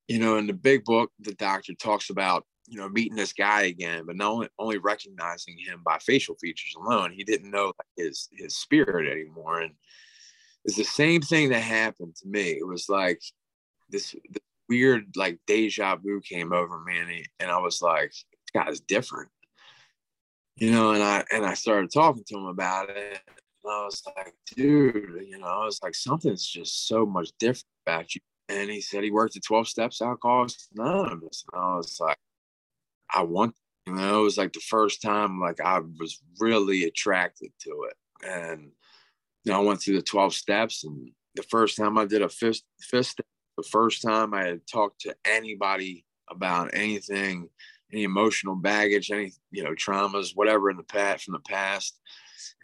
you 0.09 0.19
know, 0.19 0.37
in 0.39 0.47
the 0.47 0.53
big 0.53 0.85
book, 0.85 1.11
the 1.21 1.35
doctor 1.35 1.75
talks 1.75 2.11
about 2.11 2.45
you 2.67 2.79
know 2.79 2.89
meeting 2.89 3.17
this 3.17 3.33
guy 3.33 3.63
again, 3.63 4.05
but 4.07 4.17
not 4.17 4.31
only, 4.31 4.49
only 4.59 4.79
recognizing 4.79 5.59
him 5.59 5.83
by 5.85 5.99
facial 5.99 6.37
features 6.37 6.75
alone. 6.77 7.13
He 7.13 7.25
didn't 7.25 7.51
know 7.51 7.73
his 7.97 8.29
his 8.33 8.57
spirit 8.57 9.11
anymore, 9.11 9.61
and 9.61 9.75
it's 10.65 10.77
the 10.77 10.85
same 10.85 11.21
thing 11.21 11.51
that 11.51 11.61
happened 11.61 12.15
to 12.17 12.29
me. 12.29 12.51
It 12.51 12.67
was 12.67 12.89
like 12.89 13.21
this, 13.89 14.13
this 14.13 14.43
weird 14.69 15.07
like 15.17 15.41
deja 15.47 15.97
vu 15.97 16.21
came 16.21 16.53
over 16.53 16.81
me, 16.81 16.99
and, 16.99 17.11
he, 17.11 17.27
and 17.41 17.51
I 17.51 17.59
was 17.59 17.83
like, 17.83 18.11
"This 18.11 18.65
guy's 18.65 18.81
different." 18.81 19.31
You 20.61 20.71
know, 20.71 20.93
and 20.93 21.03
I 21.03 21.25
and 21.33 21.45
I 21.45 21.55
started 21.55 21.91
talking 21.93 22.23
to 22.29 22.37
him 22.37 22.47
about 22.47 22.91
it. 22.91 23.21
And 23.65 23.73
I 23.73 23.85
was 23.85 24.03
like, 24.17 24.35
dude, 24.55 25.27
you 25.27 25.39
know, 25.39 25.47
I 25.47 25.65
was 25.65 25.81
like, 25.83 25.95
something's 25.95 26.47
just 26.47 26.87
so 26.87 27.05
much 27.05 27.31
different 27.39 27.67
about 27.87 28.15
you. 28.15 28.21
And 28.49 28.71
he 28.71 28.81
said 28.81 29.03
he 29.03 29.11
worked 29.11 29.37
at 29.37 29.45
12 29.45 29.69
Steps 29.69 30.03
Alcoholics 30.03 30.69
Anonymous. 30.77 31.45
And 31.53 31.63
I 31.63 31.77
was 31.77 31.99
like, 32.01 32.19
I 33.13 33.23
want, 33.23 33.55
you 33.87 33.95
know, 33.95 34.21
it 34.21 34.25
was 34.25 34.39
like 34.39 34.53
the 34.53 34.61
first 34.61 35.03
time 35.03 35.41
like 35.41 35.61
I 35.61 35.81
was 35.99 36.21
really 36.39 36.85
attracted 36.85 37.53
to 37.63 37.87
it. 37.89 38.29
And 38.29 38.71
you 39.45 39.53
know, 39.53 39.61
I 39.61 39.65
went 39.65 39.81
through 39.81 39.97
the 39.97 40.03
12 40.03 40.35
steps 40.35 40.85
and 40.85 41.11
the 41.37 41.43
first 41.45 41.77
time 41.77 41.97
I 41.97 42.05
did 42.05 42.23
a 42.23 42.29
fist 42.29 42.65
fist 42.81 43.21
the 43.57 43.63
first 43.63 44.03
time 44.03 44.35
I 44.35 44.45
had 44.45 44.61
talked 44.67 45.01
to 45.03 45.15
anybody 45.25 46.05
about 46.31 46.71
anything 46.73 47.49
any 47.93 48.05
emotional 48.05 48.55
baggage, 48.55 49.11
any 49.11 49.33
you 49.51 49.63
know 49.63 49.75
traumas, 49.75 50.35
whatever 50.35 50.71
in 50.71 50.77
the 50.77 50.83
past 50.83 51.25
from 51.25 51.33
the 51.33 51.41
past, 51.41 51.99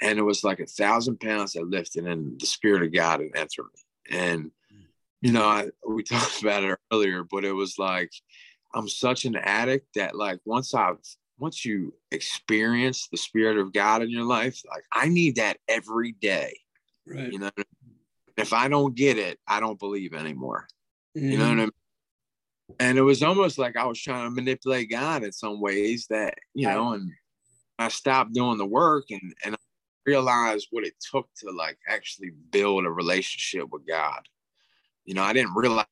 and 0.01 0.19
it 0.19 0.23
was 0.23 0.45
like 0.45 0.61
a 0.61 0.67
thousand 0.67 1.21
pounds 1.21 1.57
I 1.57 1.61
lifted, 1.61 2.07
and 2.07 2.41
the 2.41 2.47
spirit 2.47 2.83
of 2.83 2.93
God 2.93 3.21
had 3.21 3.31
entered 3.35 3.65
me. 3.65 4.19
And 4.19 4.51
you 5.21 5.33
know, 5.33 5.45
I, 5.45 5.69
we 5.87 6.03
talked 6.05 6.43
about 6.43 6.65
it 6.65 6.79
earlier, 6.93 7.25
but 7.25 7.45
it 7.45 7.53
was 7.53 7.79
like 7.79 8.13
I'm 8.75 8.89
such 8.89 9.25
an 9.25 9.37
addict 9.37 9.95
that 9.95 10.15
like 10.15 10.41
once 10.45 10.75
I've 10.75 10.99
once 11.39 11.65
you 11.65 11.95
experience 12.11 13.09
the 13.09 13.19
spirit 13.19 13.59
of 13.59 13.73
God 13.73 14.03
in 14.03 14.11
your 14.11 14.25
life, 14.25 14.63
like 14.69 14.85
I 14.93 15.09
need 15.09 15.37
that 15.37 15.59
every 15.69 16.13
day. 16.13 16.59
Right. 17.07 17.33
You 17.33 17.39
know, 17.39 17.51
if 18.37 18.53
I 18.53 18.69
don't 18.69 18.95
get 18.95 19.19
it, 19.19 19.39
I 19.47 19.61
don't 19.61 19.79
believe 19.79 20.15
anymore. 20.15 20.67
Mm-hmm. 21.17 21.31
You 21.31 21.39
know 21.39 21.45
what 21.45 21.51
I 21.51 21.53
mm-hmm. 21.53 21.61
mean? 21.61 21.71
And 22.81 22.99
it 22.99 23.03
was 23.03 23.23
almost 23.23 23.59
like 23.59 23.77
I 23.77 23.87
was 23.87 24.01
trying 24.01 24.29
to 24.29 24.35
manipulate 24.35 24.91
God 24.91 25.23
in 25.23 25.33
some 25.33 25.61
ways 25.61 26.07
that 26.11 26.35
you 26.55 26.67
know, 26.67 26.93
and 26.93 27.11
I 27.79 27.89
stopped 27.89 28.33
doing 28.33 28.59
the 28.59 28.67
work 28.67 29.07
and 29.11 29.35
and 29.45 29.55
I 29.55 29.59
realized 30.05 30.69
what 30.71 30.85
it 30.85 30.95
took 31.11 31.29
to 31.39 31.51
like 31.51 31.79
actually 31.89 32.33
build 32.51 32.85
a 32.85 32.91
relationship 32.91 33.69
with 33.71 33.87
God. 33.87 34.21
You 35.05 35.15
know, 35.15 35.23
I 35.23 35.33
didn't 35.33 35.55
realize 35.55 35.87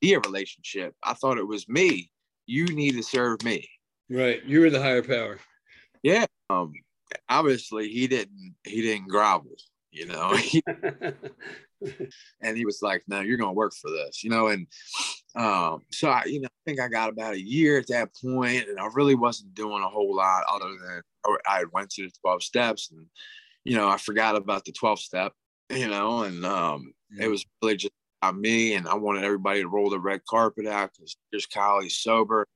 be 0.00 0.14
a 0.14 0.20
relationship. 0.20 0.94
I 1.02 1.14
thought 1.14 1.38
it 1.38 1.46
was 1.46 1.68
me. 1.68 2.10
You 2.46 2.66
need 2.66 2.92
to 2.92 3.02
serve 3.02 3.42
me. 3.42 3.68
Right. 4.10 4.44
You 4.44 4.60
were 4.60 4.70
the 4.70 4.82
higher 4.82 5.02
power. 5.02 5.38
Yeah. 6.02 6.26
Um 6.50 6.72
obviously 7.28 7.88
he 7.88 8.06
didn't 8.06 8.54
he 8.64 8.82
didn't 8.82 9.08
grovel, 9.08 9.56
you 9.96 10.06
know. 10.06 10.36
and 12.42 12.56
he 12.56 12.64
was 12.64 12.80
like, 12.82 13.02
"No, 13.08 13.20
you're 13.20 13.38
gonna 13.38 13.52
work 13.52 13.72
for 13.74 13.90
this," 13.90 14.22
you 14.22 14.30
know. 14.30 14.48
And 14.48 14.66
um, 15.34 15.82
so 15.90 16.08
I, 16.08 16.24
you 16.26 16.40
know, 16.40 16.48
I 16.48 16.60
think 16.66 16.80
I 16.80 16.88
got 16.88 17.10
about 17.10 17.34
a 17.34 17.42
year 17.42 17.78
at 17.78 17.88
that 17.88 18.10
point, 18.22 18.68
and 18.68 18.78
I 18.78 18.88
really 18.94 19.14
wasn't 19.14 19.54
doing 19.54 19.82
a 19.82 19.88
whole 19.88 20.14
lot 20.14 20.44
other 20.52 20.68
than 20.68 21.02
I 21.48 21.64
went 21.72 21.90
to 21.90 22.02
the 22.02 22.12
12 22.22 22.42
steps, 22.42 22.90
and 22.90 23.06
you 23.64 23.76
know, 23.76 23.88
I 23.88 23.96
forgot 23.96 24.36
about 24.36 24.64
the 24.64 24.72
12 24.72 25.00
step, 25.00 25.32
you 25.70 25.88
know, 25.88 26.22
and 26.22 26.44
um, 26.44 26.92
mm-hmm. 27.12 27.22
it 27.22 27.28
was 27.28 27.44
really 27.62 27.76
just 27.76 27.92
about 28.22 28.38
me, 28.38 28.74
and 28.74 28.86
I 28.86 28.94
wanted 28.94 29.24
everybody 29.24 29.62
to 29.62 29.68
roll 29.68 29.90
the 29.90 30.00
red 30.00 30.20
carpet 30.28 30.66
out 30.66 30.90
because 30.96 31.16
there's 31.32 31.46
Kyle, 31.46 31.80
sober, 31.88 32.46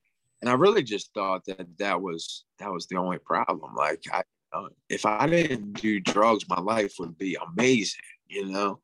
and 0.41 0.49
I 0.49 0.53
really 0.53 0.83
just 0.83 1.11
thought 1.13 1.45
that 1.45 1.65
that 1.79 2.01
was 2.01 2.45
that 2.59 2.71
was 2.71 2.87
the 2.87 2.97
only 2.97 3.17
problem. 3.17 3.73
Like 3.75 4.03
I, 4.11 4.23
uh, 4.53 4.67
if 4.89 5.05
I 5.05 5.27
didn't 5.27 5.73
do 5.73 5.99
drugs, 5.99 6.47
my 6.49 6.59
life 6.59 6.95
would 6.99 7.17
be 7.17 7.35
amazing, 7.35 8.01
you 8.27 8.47
know. 8.47 8.79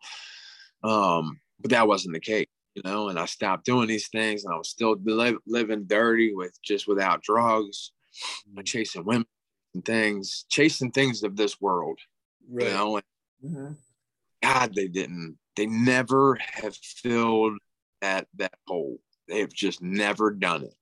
Um, 0.83 1.39
but 1.59 1.71
that 1.71 1.87
wasn't 1.87 2.13
the 2.13 2.19
case, 2.19 2.47
you 2.75 2.81
know. 2.85 3.09
And 3.09 3.19
I 3.19 3.25
stopped 3.25 3.65
doing 3.65 3.87
these 3.87 4.07
things, 4.07 4.45
and 4.45 4.53
I 4.53 4.57
was 4.57 4.69
still 4.69 4.95
li- 5.03 5.37
living 5.45 5.85
dirty 5.85 6.33
with 6.33 6.57
just 6.61 6.87
without 6.87 7.23
drugs, 7.23 7.91
mm-hmm. 8.49 8.61
chasing 8.63 9.05
women 9.05 9.27
and 9.73 9.83
things, 9.83 10.45
chasing 10.49 10.91
things 10.91 11.23
of 11.23 11.35
this 11.35 11.59
world, 11.59 11.99
right. 12.49 12.67
you 12.67 12.73
know. 12.73 12.95
And 12.97 13.05
mm-hmm. 13.45 13.73
God, 14.43 14.73
they 14.73 14.87
didn't. 14.87 15.37
They 15.55 15.65
never 15.65 16.35
have 16.35 16.75
filled 16.75 17.57
that 18.01 18.27
that 18.37 18.53
hole. 18.67 18.99
They 19.27 19.39
have 19.39 19.51
just 19.51 19.81
never 19.81 20.31
done 20.31 20.63
it. 20.63 20.75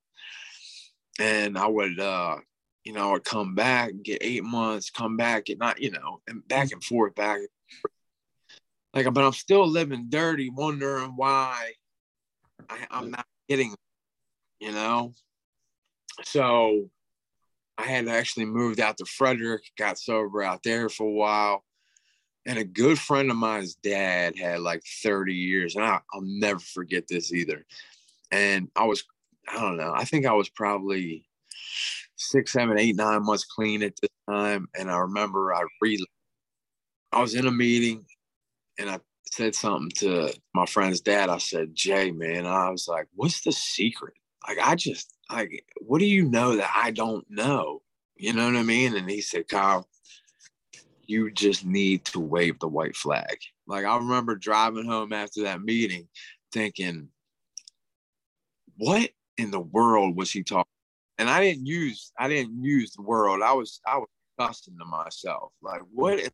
And 1.19 1.57
I 1.57 1.67
would 1.67 1.99
uh 1.99 2.37
you 2.85 2.93
know, 2.93 3.09
or 3.09 3.19
come 3.19 3.55
back, 3.55 3.91
get 4.03 4.19
eight 4.21 4.43
months, 4.43 4.91
come 4.91 5.17
back, 5.17 5.49
and 5.49 5.57
not, 5.57 5.81
you 5.81 5.89
know, 5.91 6.21
and 6.27 6.47
back 6.47 6.71
and 6.71 6.83
forth, 6.83 7.15
back. 7.15 7.39
And 7.39 7.49
forth. 7.81 7.93
Like, 8.93 9.13
but 9.13 9.25
I'm 9.25 9.33
still 9.33 9.67
living 9.67 10.05
dirty, 10.07 10.49
wondering 10.49 11.13
why 11.15 11.73
I, 12.69 12.87
I'm 12.91 13.09
not 13.09 13.25
getting, 13.49 13.75
you 14.59 14.71
know. 14.71 15.13
So 16.23 16.89
I 17.77 17.83
had 17.83 18.07
actually 18.07 18.45
moved 18.45 18.79
out 18.79 18.97
to 18.97 19.05
Frederick, 19.05 19.63
got 19.77 19.97
sober 19.97 20.43
out 20.43 20.61
there 20.63 20.87
for 20.87 21.07
a 21.07 21.11
while. 21.11 21.63
And 22.45 22.59
a 22.59 22.63
good 22.63 22.99
friend 22.99 23.31
of 23.31 23.37
mine's 23.37 23.73
dad 23.73 24.37
had 24.37 24.59
like 24.59 24.83
30 25.03 25.33
years, 25.33 25.75
and 25.75 25.83
I, 25.83 25.99
I'll 26.13 26.21
never 26.21 26.59
forget 26.59 27.07
this 27.07 27.33
either. 27.33 27.65
And 28.29 28.69
I 28.75 28.85
was, 28.85 29.03
I 29.51 29.59
don't 29.59 29.77
know, 29.77 29.91
I 29.93 30.05
think 30.05 30.27
I 30.27 30.33
was 30.33 30.49
probably 30.49 31.25
six, 32.15 32.53
seven, 32.53 32.77
eight, 32.77 32.95
nine 32.95 33.23
months 33.23 33.45
clean 33.45 33.83
at 33.83 33.93
this 34.01 34.11
time. 34.29 34.67
And 34.77 34.89
I 34.89 34.97
remember 34.97 35.53
I 35.53 35.63
really, 35.81 36.07
I 37.11 37.21
was 37.21 37.35
in 37.35 37.47
a 37.47 37.51
meeting 37.51 38.05
and 38.79 38.89
I 38.89 38.99
said 39.31 39.55
something 39.55 39.91
to 39.97 40.33
my 40.53 40.65
friend's 40.65 41.01
dad. 41.01 41.29
I 41.29 41.37
said, 41.37 41.75
Jay, 41.75 42.11
man, 42.11 42.45
I 42.45 42.69
was 42.69 42.87
like, 42.87 43.07
what's 43.15 43.41
the 43.41 43.51
secret? 43.51 44.13
Like, 44.47 44.59
I 44.61 44.75
just, 44.75 45.13
like, 45.31 45.65
what 45.81 45.99
do 45.99 46.05
you 46.05 46.23
know 46.23 46.55
that 46.55 46.71
I 46.75 46.91
don't 46.91 47.25
know? 47.29 47.81
You 48.15 48.33
know 48.33 48.45
what 48.45 48.55
I 48.55 48.63
mean? 48.63 48.95
And 48.95 49.09
he 49.09 49.21
said, 49.21 49.47
Kyle, 49.47 49.87
you 51.07 51.31
just 51.31 51.65
need 51.65 52.05
to 52.05 52.19
wave 52.19 52.59
the 52.59 52.67
white 52.67 52.95
flag. 52.95 53.37
Like, 53.67 53.85
I 53.85 53.97
remember 53.97 54.35
driving 54.35 54.85
home 54.85 55.13
after 55.13 55.43
that 55.43 55.61
meeting 55.61 56.07
thinking, 56.51 57.09
what 58.77 59.09
in 59.37 59.51
the 59.51 59.59
world 59.59 60.15
was 60.15 60.31
he 60.31 60.43
talking 60.43 60.65
and 61.17 61.29
I 61.29 61.41
didn't 61.41 61.65
use 61.65 62.11
I 62.17 62.27
didn't 62.27 62.63
use 62.63 62.91
the 62.91 63.01
world. 63.01 63.41
I 63.41 63.53
was 63.53 63.79
I 63.85 63.97
was 63.97 64.07
cussing 64.39 64.77
to 64.79 64.85
myself 64.85 65.51
like, 65.61 65.81
what 65.93 66.19
is 66.19 66.31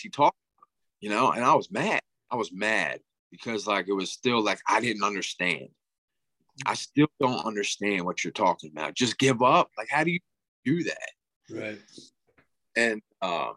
he 0.00 0.08
talking? 0.08 0.26
About? 0.28 0.66
You 1.00 1.10
know, 1.10 1.32
and 1.32 1.44
I 1.44 1.54
was 1.54 1.70
mad. 1.70 2.00
I 2.30 2.36
was 2.36 2.52
mad 2.52 3.00
because 3.30 3.66
like 3.66 3.88
it 3.88 3.92
was 3.92 4.12
still 4.12 4.42
like 4.42 4.60
I 4.68 4.80
didn't 4.80 5.04
understand. 5.04 5.68
I 6.66 6.74
still 6.74 7.08
don't 7.20 7.44
understand 7.44 8.04
what 8.04 8.22
you're 8.22 8.32
talking 8.32 8.70
about. 8.70 8.94
Just 8.94 9.18
give 9.18 9.42
up. 9.42 9.70
Like, 9.76 9.88
how 9.90 10.04
do 10.04 10.10
you 10.10 10.20
do 10.64 10.84
that? 10.84 11.10
Right. 11.50 11.78
And 12.76 13.02
um, 13.20 13.54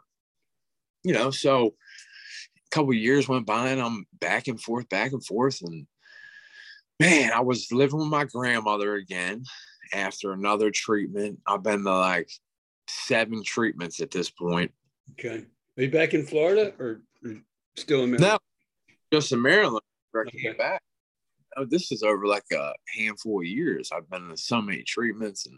you 1.03 1.13
know, 1.13 1.29
so 1.29 1.67
a 1.67 2.69
couple 2.71 2.93
years 2.93 3.27
went 3.27 3.45
by 3.45 3.69
and 3.69 3.81
I'm 3.81 4.05
back 4.19 4.47
and 4.47 4.59
forth, 4.59 4.89
back 4.89 5.11
and 5.11 5.23
forth, 5.23 5.61
and 5.61 5.85
man, 6.99 7.31
I 7.33 7.41
was 7.41 7.71
living 7.71 7.99
with 7.99 8.07
my 8.07 8.23
grandmother 8.23 8.95
again 8.95 9.43
after 9.95 10.33
another 10.33 10.69
treatment. 10.69 11.39
I've 11.47 11.63
been 11.63 11.83
to 11.83 11.97
like 11.97 12.29
seven 12.87 13.43
treatments 13.43 13.99
at 13.99 14.11
this 14.11 14.29
point. 14.29 14.71
Okay. 15.13 15.45
Are 15.77 15.83
you 15.83 15.89
back 15.89 16.13
in 16.13 16.25
Florida 16.25 16.73
or 16.79 17.01
still 17.75 18.03
in 18.03 18.11
Maryland? 18.11 18.39
No, 19.11 19.17
just 19.17 19.31
in 19.31 19.41
Maryland. 19.41 19.81
Where 20.11 20.23
I 20.23 20.27
Okay. 20.27 20.39
came 20.39 20.57
back. 20.57 20.81
Oh, 21.57 21.65
this 21.65 21.91
is 21.93 22.03
over 22.03 22.27
like 22.27 22.43
a 22.51 22.73
handful 22.97 23.39
of 23.39 23.45
years. 23.45 23.89
I've 23.93 24.09
been 24.09 24.29
in 24.29 24.35
so 24.37 24.61
many 24.61 24.83
treatments 24.83 25.45
and 25.45 25.57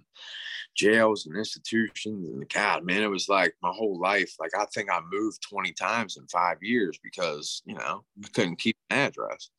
jails 0.75 1.25
and 1.25 1.35
institutions, 1.35 2.29
and 2.29 2.47
God, 2.49 2.85
man, 2.85 3.01
it 3.01 3.09
was 3.09 3.27
like 3.27 3.55
my 3.63 3.71
whole 3.71 3.99
life. 3.99 4.31
Like 4.39 4.51
I 4.55 4.65
think 4.65 4.91
I 4.91 4.99
moved 5.11 5.41
twenty 5.41 5.71
times 5.71 6.17
in 6.17 6.27
five 6.27 6.57
years 6.61 6.99
because 7.03 7.63
you 7.65 7.73
know 7.73 8.03
I 8.23 8.27
couldn't 8.27 8.57
keep 8.57 8.77
an 8.91 8.99
address. 8.99 9.49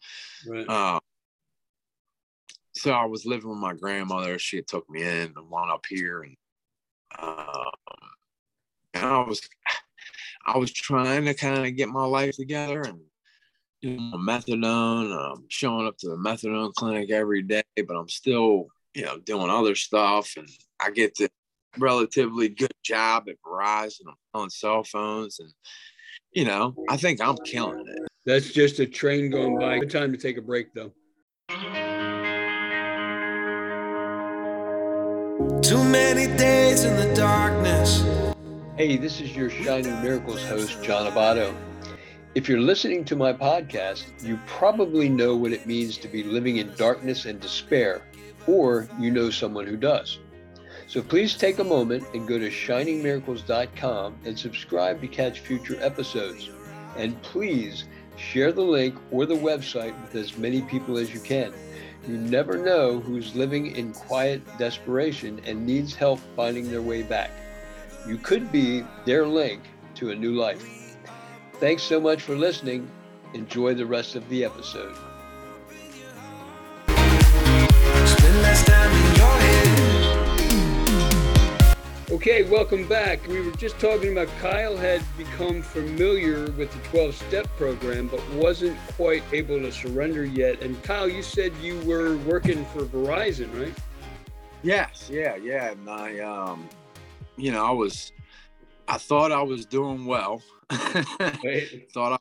Right. 0.47 0.69
Um, 0.69 1.01
so 2.79 2.93
I 2.93 3.05
was 3.05 3.27
living 3.27 3.51
with 3.51 3.59
my 3.59 3.75
grandmother. 3.75 4.39
She 4.39 4.63
took 4.63 4.89
me 4.89 5.03
in 5.03 5.33
and 5.37 5.51
one 5.51 5.71
up 5.71 5.85
here, 5.89 6.23
and 6.23 6.37
um, 7.19 7.71
and 8.95 9.05
I 9.05 9.25
was 9.25 9.41
I 10.47 10.59
was 10.59 10.73
trying 10.73 11.25
to 11.25 11.35
kind 11.35 11.67
of 11.67 11.77
get 11.77 11.89
my 11.89 12.05
life 12.05 12.37
together 12.37 12.83
and 12.83 13.01
you 13.81 13.97
know 13.97 14.19
methadone. 14.19 15.13
Um, 15.13 15.45
showing 15.49 15.87
up 15.87 15.99
to 15.99 16.09
the 16.09 16.17
methadone 16.17 16.73
clinic 16.75 17.11
every 17.11 17.43
day, 17.43 17.63
but 17.77 17.97
I'm 17.97 18.09
still 18.09 18.67
you 18.95 19.05
know 19.05 19.19
doing 19.19 19.51
other 19.51 19.75
stuff, 19.75 20.35
and 20.37 20.49
I 20.81 20.91
get 20.91 21.17
the 21.17 21.29
relatively 21.79 22.49
good 22.49 22.75
job 22.83 23.29
at 23.29 23.37
Verizon. 23.47 24.07
I'm 24.09 24.15
selling 24.35 24.51
cell 24.51 24.85
phones, 24.85 25.41
and 25.41 25.53
you 26.33 26.45
know 26.45 26.75
I 26.89 26.97
think 26.97 27.21
I'm 27.21 27.37
killing 27.45 27.85
it. 27.87 28.09
That's 28.27 28.53
just 28.53 28.79
a 28.79 28.87
train 28.87 29.31
going 29.31 29.59
by. 29.59 29.79
Good 29.79 29.91
time 29.91 30.13
to 30.13 30.19
take 30.19 30.37
a 30.37 30.43
break, 30.43 30.75
though. 30.75 30.93
Too 35.69 35.85
many 35.85 36.35
days 36.39 36.85
in 36.85 36.97
the 36.97 37.15
darkness. 37.15 38.03
Hey, 38.79 38.97
this 38.97 39.21
is 39.21 39.37
your 39.37 39.51
Shining 39.51 40.01
Miracles 40.01 40.43
host, 40.45 40.83
John 40.83 41.13
Abato. 41.13 41.55
If 42.35 42.49
you're 42.49 42.59
listening 42.59 43.05
to 43.05 43.15
my 43.17 43.35
podcast, 43.35 44.05
you 44.27 44.41
probably 44.47 45.11
know 45.11 45.37
what 45.37 45.53
it 45.53 45.67
means 45.67 45.99
to 45.99 46.09
be 46.09 46.23
living 46.23 46.57
in 46.57 46.73
darkness 46.77 47.27
and 47.27 47.39
despair, 47.39 48.01
or 48.47 48.89
you 48.99 49.11
know 49.11 49.29
someone 49.29 49.67
who 49.67 49.77
does. 49.77 50.21
So 50.87 51.03
please 51.03 51.37
take 51.37 51.59
a 51.59 51.65
moment 51.65 52.03
and 52.15 52.27
go 52.27 52.39
to 52.39 52.49
shiningmiracles.com 52.49 54.21
and 54.25 54.39
subscribe 54.39 55.03
to 55.03 55.07
catch 55.07 55.41
future 55.41 55.77
episodes. 55.83 56.49
And 56.97 57.21
please 57.21 57.85
share 58.17 58.53
the 58.53 58.63
link 58.63 58.95
or 59.11 59.27
the 59.27 59.35
website 59.35 60.01
with 60.01 60.15
as 60.15 60.39
many 60.39 60.63
people 60.63 60.97
as 60.97 61.13
you 61.13 61.21
can. 61.21 61.53
You 62.09 62.17
never 62.17 62.57
know 62.57 63.01
who's 63.01 63.35
living 63.35 63.77
in 63.77 63.93
quiet 63.93 64.41
desperation 64.57 65.43
and 65.45 65.67
needs 65.67 65.95
help 65.95 66.21
finding 66.35 66.71
their 66.71 66.81
way 66.81 67.03
back. 67.03 67.31
You 68.07 68.17
could 68.17 68.51
be 68.51 68.83
their 69.05 69.27
link 69.27 69.61
to 69.97 70.11
a 70.11 70.15
new 70.15 70.33
life. 70.33 70.97
Thanks 71.61 71.83
so 71.83 72.01
much 72.01 72.23
for 72.23 72.35
listening. 72.35 72.89
Enjoy 73.35 73.75
the 73.75 73.85
rest 73.85 74.17
of 74.17 74.27
the 74.31 74.43
episode. 74.43 74.97
Okay, 82.11 82.43
welcome 82.45 82.89
back. 82.89 83.27
We 83.27 83.43
were 83.43 83.51
just 83.51 83.79
talking 83.79 84.13
about 84.13 84.29
Kyle 84.41 84.79
had 84.79 85.03
become 85.19 85.61
familiar 85.61 86.51
with 86.53 86.73
the 86.73 86.89
12 86.89 87.15
step 87.15 87.47
program, 87.59 88.09
but 88.09 88.27
wasn't 88.31 88.79
quite 88.97 89.23
able 89.31 89.61
to 89.61 89.71
surrender 89.71 90.25
yet. 90.25 90.63
And 90.63 90.83
Kyle, 90.83 91.07
you 91.07 91.23
said 91.23 91.53
you 91.61 91.79
were 91.81 92.17
working 92.19 92.65
for 92.67 92.87
Verizon, 92.87 93.55
right? 93.61 93.75
Yes, 94.63 95.11
yeah, 95.13 95.37
yeah. 95.37 95.73
And 95.73 95.91
I, 95.91 96.21
um, 96.21 96.67
you 97.37 97.53
know, 97.53 97.63
I 97.63 97.73
was, 97.73 98.11
I 98.89 98.97
thought 98.97 99.31
I 99.31 99.43
was 99.43 99.67
doing 99.67 100.07
well. 100.07 100.43
Right. 101.45 101.93
thought 101.93 102.13
I, 102.15 102.19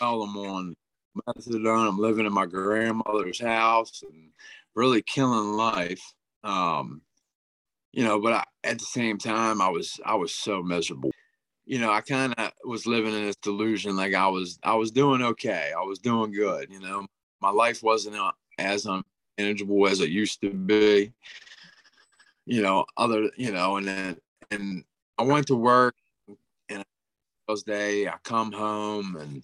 well, 0.00 0.22
I'm 0.22 0.36
on 0.38 0.74
methadone. 1.28 1.86
I'm 1.86 1.98
living 1.98 2.24
in 2.24 2.32
my 2.32 2.46
grandmother's 2.46 3.42
house 3.42 4.02
and 4.10 4.30
really 4.74 5.02
killing 5.02 5.52
life. 5.52 6.00
Um, 6.44 7.02
you 7.92 8.04
know, 8.04 8.20
but 8.20 8.32
I, 8.32 8.44
at 8.68 8.78
the 8.78 8.84
same 8.84 9.18
time, 9.18 9.60
I 9.60 9.68
was, 9.68 10.00
I 10.04 10.14
was 10.14 10.34
so 10.34 10.62
miserable. 10.62 11.10
You 11.66 11.78
know, 11.78 11.92
I 11.92 12.00
kind 12.00 12.34
of 12.38 12.52
was 12.64 12.86
living 12.86 13.14
in 13.14 13.26
this 13.26 13.36
delusion, 13.36 13.96
like 13.96 14.14
I 14.14 14.28
was, 14.28 14.58
I 14.62 14.74
was 14.74 14.90
doing 14.90 15.22
okay. 15.22 15.72
I 15.76 15.82
was 15.82 15.98
doing 15.98 16.32
good. 16.32 16.70
You 16.70 16.80
know, 16.80 17.06
my 17.40 17.50
life 17.50 17.82
wasn't 17.82 18.16
uh, 18.16 18.32
as 18.58 18.86
unmanageable 18.86 19.86
as 19.86 20.00
it 20.00 20.10
used 20.10 20.40
to 20.40 20.50
be 20.50 21.12
you 22.48 22.62
know, 22.62 22.86
other, 22.96 23.30
you 23.36 23.52
know, 23.52 23.76
and 23.76 23.86
then, 23.86 24.16
and 24.50 24.82
I 25.18 25.22
went 25.22 25.46
to 25.48 25.54
work 25.54 25.94
and 26.70 26.82
those 27.46 27.62
day 27.62 28.08
I 28.08 28.14
come 28.24 28.52
home 28.52 29.16
and 29.16 29.42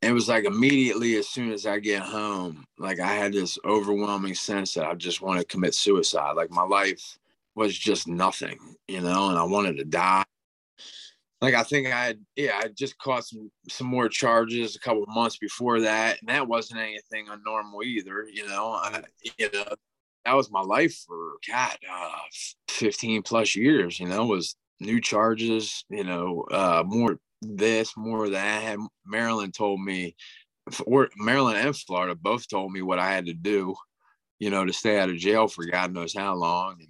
it 0.00 0.10
was 0.10 0.30
like 0.30 0.44
immediately 0.44 1.16
as 1.16 1.28
soon 1.28 1.52
as 1.52 1.66
I 1.66 1.78
get 1.80 2.00
home, 2.00 2.64
like 2.78 2.98
I 2.98 3.12
had 3.12 3.34
this 3.34 3.58
overwhelming 3.66 4.34
sense 4.34 4.72
that 4.72 4.86
I 4.86 4.94
just 4.94 5.20
want 5.20 5.38
to 5.38 5.44
commit 5.44 5.74
suicide. 5.74 6.32
Like 6.32 6.50
my 6.50 6.62
life 6.62 7.18
was 7.54 7.76
just 7.76 8.08
nothing, 8.08 8.58
you 8.88 9.00
know, 9.00 9.28
and 9.28 9.38
I 9.38 9.44
wanted 9.44 9.76
to 9.78 9.84
die. 9.84 10.24
Like 11.40 11.54
I 11.54 11.62
think 11.62 11.88
I 11.88 12.06
had, 12.06 12.20
yeah, 12.36 12.60
I 12.62 12.68
just 12.68 12.96
caught 12.98 13.26
some 13.26 13.50
some 13.68 13.86
more 13.86 14.08
charges 14.08 14.76
a 14.76 14.80
couple 14.80 15.04
months 15.08 15.36
before 15.36 15.80
that, 15.80 16.20
and 16.20 16.28
that 16.28 16.48
wasn't 16.48 16.80
anything 16.80 17.26
unnormal 17.26 17.84
either, 17.84 18.26
you 18.32 18.46
know. 18.48 18.72
I, 18.72 19.02
you 19.38 19.50
know, 19.52 19.64
that 20.24 20.34
was 20.34 20.50
my 20.50 20.62
life 20.62 20.96
for 21.06 21.32
God, 21.46 21.76
uh, 21.90 22.10
15 22.68 23.22
plus 23.22 23.54
years, 23.56 24.00
you 24.00 24.06
know, 24.06 24.26
was 24.26 24.56
new 24.80 25.00
charges, 25.00 25.84
you 25.90 26.04
know, 26.04 26.44
uh, 26.50 26.82
more 26.86 27.18
this, 27.42 27.96
more 27.96 28.30
that. 28.30 28.78
Maryland 29.06 29.54
told 29.54 29.80
me, 29.80 30.16
or 30.86 31.10
Maryland 31.16 31.58
and 31.58 31.76
Florida 31.76 32.14
both 32.14 32.48
told 32.48 32.72
me 32.72 32.82
what 32.82 32.98
I 32.98 33.12
had 33.12 33.26
to 33.26 33.34
do, 33.34 33.74
you 34.38 34.50
know, 34.50 34.64
to 34.64 34.72
stay 34.72 34.98
out 34.98 35.10
of 35.10 35.16
jail 35.16 35.46
for 35.48 35.66
God 35.66 35.92
knows 35.92 36.14
how 36.14 36.34
long. 36.34 36.76
And, 36.80 36.88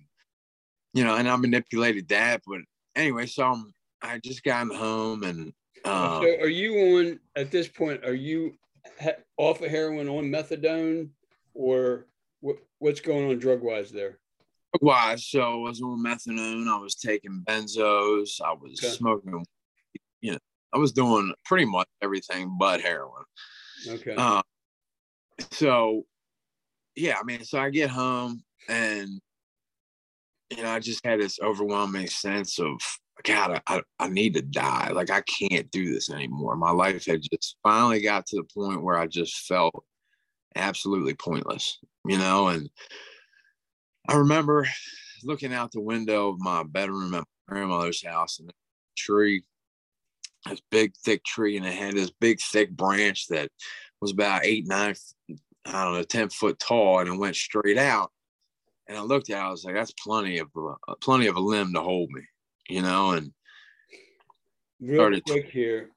you 0.95 1.05
know, 1.05 1.17
and 1.17 1.29
I 1.29 1.37
manipulated 1.37 2.09
that. 2.09 2.43
But 2.47 2.61
anyway, 2.97 3.27
so 3.27 3.45
I'm, 3.45 3.75
I 4.01 4.19
just 4.19 4.43
got 4.43 4.69
home 4.69 5.25
and, 5.25 5.53
uh, 5.85 6.21
so 6.23 6.27
are 6.41 6.49
you 6.49 6.99
on, 6.99 7.21
at 7.37 7.51
this 7.51 7.69
point, 7.69 8.05
are 8.07 8.15
you 8.15 8.55
ha- 9.03 9.21
off 9.37 9.61
of 9.61 9.71
heroin 9.71 10.09
on 10.09 10.25
methadone 10.25 11.11
or 11.53 12.07
what, 12.41 12.57
what's 12.79 13.01
going 13.01 13.31
on 13.31 13.39
drug 13.39 13.61
wise 13.61 13.91
there? 13.91 14.19
wise. 14.81 15.27
So 15.27 15.41
I 15.43 15.57
was 15.57 15.83
on 15.83 16.03
methadone. 16.03 16.69
I 16.69 16.79
was 16.79 16.95
taking 16.95 17.45
benzos. 17.47 18.41
I 18.41 18.53
was 18.53 18.81
Okay. 18.83 18.95
smoking. 18.95 19.45
You 20.21 20.33
know, 20.33 20.39
I 20.73 20.79
was 20.79 20.93
doing 20.93 21.35
pretty 21.45 21.67
much 21.67 21.89
everything 22.03 22.57
but 22.59 22.81
heroin. 22.81 23.25
Okay. 23.87 24.15
Uh, 24.17 24.43
so, 25.51 26.07
yeah, 26.97 27.17
I 27.21 27.25
mean, 27.25 27.45
so 27.45 27.59
I 27.59 27.71
get 27.71 27.91
home 27.91 28.43
and 28.69 29.21
you 30.51 30.63
know, 30.63 30.71
I 30.71 30.79
just 30.79 31.05
had 31.05 31.21
this 31.21 31.39
overwhelming 31.43 32.07
sense 32.07 32.59
of 32.59 32.79
God, 33.23 33.63
I, 33.67 33.83
I 33.99 34.09
need 34.09 34.35
to 34.35 34.43
die. 34.43 34.91
Like 34.93 35.11
I 35.11 35.23
can't 35.23 35.71
do 35.71 35.93
this 35.93 36.11
anymore. 36.11 36.57
My 36.57 36.71
life 36.71 37.07
had 37.07 37.23
just 37.23 37.57
finally 37.63 38.01
got 38.01 38.27
to 38.27 38.37
the 38.37 38.45
point 38.55 38.83
where 38.83 38.99
I 38.99 39.07
just 39.07 39.47
felt 39.47 39.85
absolutely 40.57 41.15
pointless, 41.15 41.79
you 42.07 42.19
know, 42.19 42.49
and 42.49 42.69
I 44.09 44.17
remember 44.17 44.67
looking 45.23 45.55
out 45.55 45.73
the 45.73 45.81
window 45.81 46.29
of 46.29 46.41
my 46.41 46.63
bedroom 46.63 47.15
at 47.15 47.21
my 47.21 47.55
grandmother's 47.55 48.05
house 48.05 48.39
and 48.39 48.51
a 48.51 48.53
tree, 48.97 49.43
this 50.47 50.61
big 50.71 50.93
thick 51.05 51.25
tree, 51.25 51.57
and 51.57 51.67
it 51.67 51.73
had 51.73 51.95
this 51.95 52.11
big 52.21 52.41
thick 52.41 52.71
branch 52.71 53.29
that 53.29 53.49
was 54.01 54.13
about 54.13 54.45
eight, 54.45 54.67
nine, 54.67 54.95
I 55.65 55.85
don't 55.85 55.95
know, 55.95 56.03
10 56.03 56.29
foot 56.29 56.59
tall, 56.59 57.01
and 57.01 57.09
it 57.09 57.19
went 57.19 57.37
straight 57.37 57.79
out. 57.79 58.11
And 58.89 58.99
I 58.99 59.01
looked 59.01 59.31
at 59.31 59.39
it, 59.39 59.41
I 59.41 59.51
was 59.51 59.65
like, 59.65 59.75
that's 59.75 59.93
plenty 59.93 60.39
of 60.39 60.49
uh, 60.57 60.95
plenty 61.01 61.27
of 61.27 61.37
a 61.37 61.41
limb 61.41 61.73
to 61.75 61.81
hold 61.81 62.11
me, 62.11 62.23
you 62.69 62.83
know, 62.83 63.13
and 63.13 63.33
Real 64.81 64.97
started- 64.97 65.25
quick 65.25 65.51
here, 65.51 65.91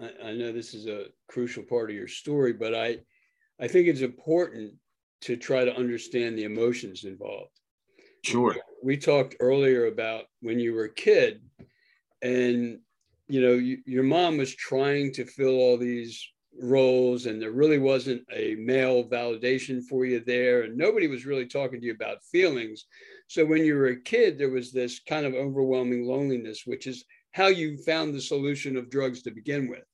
I, 0.00 0.10
I 0.28 0.32
know 0.32 0.52
this 0.52 0.72
is 0.74 0.86
a 0.86 1.06
crucial 1.28 1.62
part 1.62 1.90
of 1.90 1.96
your 1.96 2.08
story, 2.08 2.52
but 2.52 2.74
I, 2.74 2.98
I 3.60 3.68
think 3.68 3.86
it's 3.88 4.00
important 4.00 4.74
to 5.22 5.36
try 5.36 5.64
to 5.64 5.76
understand 5.76 6.38
the 6.38 6.44
emotions 6.44 7.04
involved. 7.04 7.50
sure. 8.24 8.56
We 8.82 8.96
talked 8.96 9.36
earlier 9.40 9.86
about 9.86 10.24
when 10.40 10.58
you 10.58 10.72
were 10.72 10.84
a 10.84 10.94
kid, 10.94 11.42
and 12.22 12.80
you 13.28 13.42
know 13.42 13.52
you, 13.52 13.78
your 13.84 14.02
mom 14.02 14.38
was 14.38 14.54
trying 14.54 15.12
to 15.12 15.26
fill 15.26 15.56
all 15.56 15.76
these 15.76 16.26
roles, 16.60 17.26
and 17.26 17.40
there 17.40 17.52
really 17.52 17.78
wasn't 17.78 18.22
a 18.32 18.54
male 18.56 19.04
validation 19.08 19.82
for 19.82 20.04
you 20.04 20.20
there, 20.20 20.62
and 20.62 20.76
nobody 20.76 21.06
was 21.06 21.26
really 21.26 21.46
talking 21.46 21.80
to 21.80 21.86
you 21.86 21.92
about 21.92 22.24
feelings. 22.30 22.86
So 23.28 23.44
when 23.44 23.64
you 23.64 23.74
were 23.74 23.88
a 23.88 24.00
kid, 24.00 24.38
there 24.38 24.50
was 24.50 24.72
this 24.72 25.00
kind 25.00 25.24
of 25.24 25.34
overwhelming 25.34 26.04
loneliness, 26.04 26.62
which 26.66 26.86
is 26.86 27.04
how 27.32 27.46
you 27.46 27.78
found 27.78 28.14
the 28.14 28.20
solution 28.20 28.76
of 28.76 28.90
drugs 28.90 29.22
to 29.22 29.30
begin 29.30 29.68
with. 29.68 29.84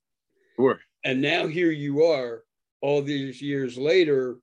Sure. 0.55 0.79
And 1.03 1.21
now 1.21 1.47
here 1.47 1.71
you 1.71 2.03
are, 2.03 2.43
all 2.81 3.01
these 3.01 3.41
years 3.41 3.77
later, 3.77 4.37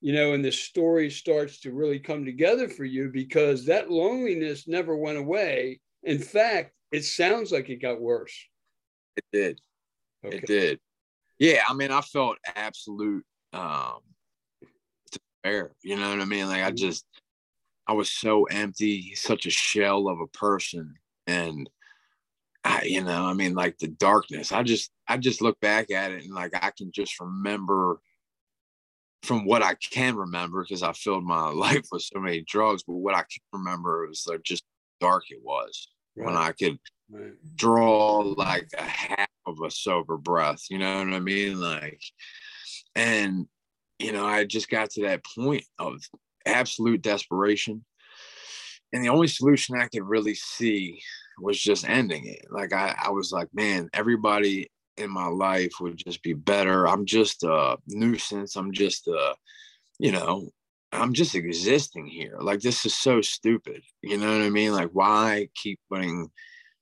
you 0.00 0.12
know, 0.12 0.34
and 0.34 0.44
the 0.44 0.52
story 0.52 1.10
starts 1.10 1.60
to 1.60 1.72
really 1.72 1.98
come 1.98 2.24
together 2.24 2.68
for 2.68 2.84
you 2.84 3.10
because 3.12 3.66
that 3.66 3.90
loneliness 3.90 4.68
never 4.68 4.96
went 4.96 5.18
away. 5.18 5.80
In 6.02 6.18
fact, 6.18 6.72
it 6.92 7.04
sounds 7.04 7.50
like 7.50 7.68
it 7.68 7.82
got 7.82 8.00
worse. 8.00 8.34
It 9.16 9.24
did. 9.32 9.60
Okay. 10.24 10.36
It 10.36 10.46
did. 10.46 10.80
Yeah, 11.38 11.62
I 11.68 11.74
mean, 11.74 11.90
I 11.90 12.00
felt 12.00 12.38
absolute 12.54 13.24
um 13.52 14.00
despair. 15.10 15.72
You 15.82 15.96
know 15.96 16.10
what 16.10 16.20
I 16.20 16.24
mean? 16.24 16.48
Like 16.48 16.62
I 16.62 16.70
just 16.70 17.04
I 17.86 17.92
was 17.92 18.10
so 18.10 18.44
empty, 18.44 19.14
such 19.14 19.46
a 19.46 19.50
shell 19.50 20.08
of 20.08 20.20
a 20.20 20.26
person. 20.28 20.94
And 21.26 21.68
I, 22.64 22.82
you 22.82 23.02
know, 23.02 23.26
I 23.26 23.32
mean, 23.32 23.54
like 23.54 23.78
the 23.78 23.88
darkness. 23.88 24.52
I 24.52 24.62
just 24.62 24.90
I 25.08 25.16
just 25.18 25.42
look 25.42 25.60
back 25.60 25.90
at 25.90 26.12
it 26.12 26.24
and 26.24 26.34
like 26.34 26.52
I 26.54 26.72
can 26.76 26.90
just 26.92 27.20
remember 27.20 28.00
from 29.22 29.44
what 29.44 29.62
I 29.62 29.74
can 29.74 30.16
remember, 30.16 30.62
because 30.62 30.82
I 30.82 30.92
filled 30.92 31.24
my 31.24 31.48
life 31.50 31.86
with 31.92 32.02
so 32.02 32.20
many 32.20 32.42
drugs, 32.42 32.82
but 32.86 32.94
what 32.94 33.14
I 33.14 33.20
can 33.20 33.42
remember 33.52 34.06
was 34.08 34.26
like 34.28 34.42
just 34.42 34.64
dark 35.00 35.24
it 35.30 35.40
was 35.42 35.88
when 36.16 36.36
I 36.36 36.52
could 36.52 36.78
Right. 37.08 37.34
draw 37.54 38.18
like 38.36 38.68
a 38.76 38.82
half 38.82 39.28
of 39.46 39.60
a 39.64 39.70
sober 39.70 40.16
breath. 40.16 40.64
You 40.70 40.78
know 40.78 40.98
what 40.98 41.14
I 41.14 41.20
mean? 41.20 41.60
Like, 41.60 42.00
and 42.96 43.46
you 43.98 44.12
know, 44.12 44.26
I 44.26 44.44
just 44.44 44.68
got 44.68 44.90
to 44.90 45.02
that 45.02 45.24
point 45.24 45.64
of 45.78 46.02
absolute 46.44 47.02
desperation. 47.02 47.84
And 48.92 49.04
the 49.04 49.08
only 49.08 49.28
solution 49.28 49.76
I 49.76 49.88
could 49.88 50.02
really 50.02 50.34
see 50.34 51.00
was 51.40 51.60
just 51.60 51.88
ending 51.88 52.26
it. 52.26 52.46
Like 52.50 52.72
I, 52.72 52.94
I 53.04 53.10
was 53.10 53.32
like, 53.32 53.48
man, 53.54 53.88
everybody 53.92 54.70
in 54.96 55.10
my 55.10 55.26
life 55.26 55.72
would 55.80 55.96
just 55.96 56.22
be 56.22 56.32
better. 56.32 56.88
I'm 56.88 57.04
just 57.04 57.42
a 57.44 57.76
nuisance. 57.86 58.56
I'm 58.56 58.72
just 58.72 59.06
a, 59.06 59.34
you 59.98 60.12
know, 60.12 60.50
I'm 60.92 61.12
just 61.12 61.34
existing 61.34 62.06
here. 62.06 62.36
Like 62.40 62.60
this 62.60 62.86
is 62.86 62.94
so 62.94 63.20
stupid. 63.20 63.82
You 64.02 64.18
know 64.18 64.30
what 64.30 64.46
I 64.46 64.50
mean? 64.50 64.72
Like 64.72 64.90
why 64.92 65.48
keep 65.54 65.78
putting 65.90 66.30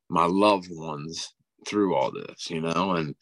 my 0.08 0.26
loved 0.26 0.68
ones 0.70 1.34
through 1.66 1.94
all 1.94 2.12
this, 2.12 2.50
you 2.50 2.60
know? 2.60 2.92
And 2.92 3.14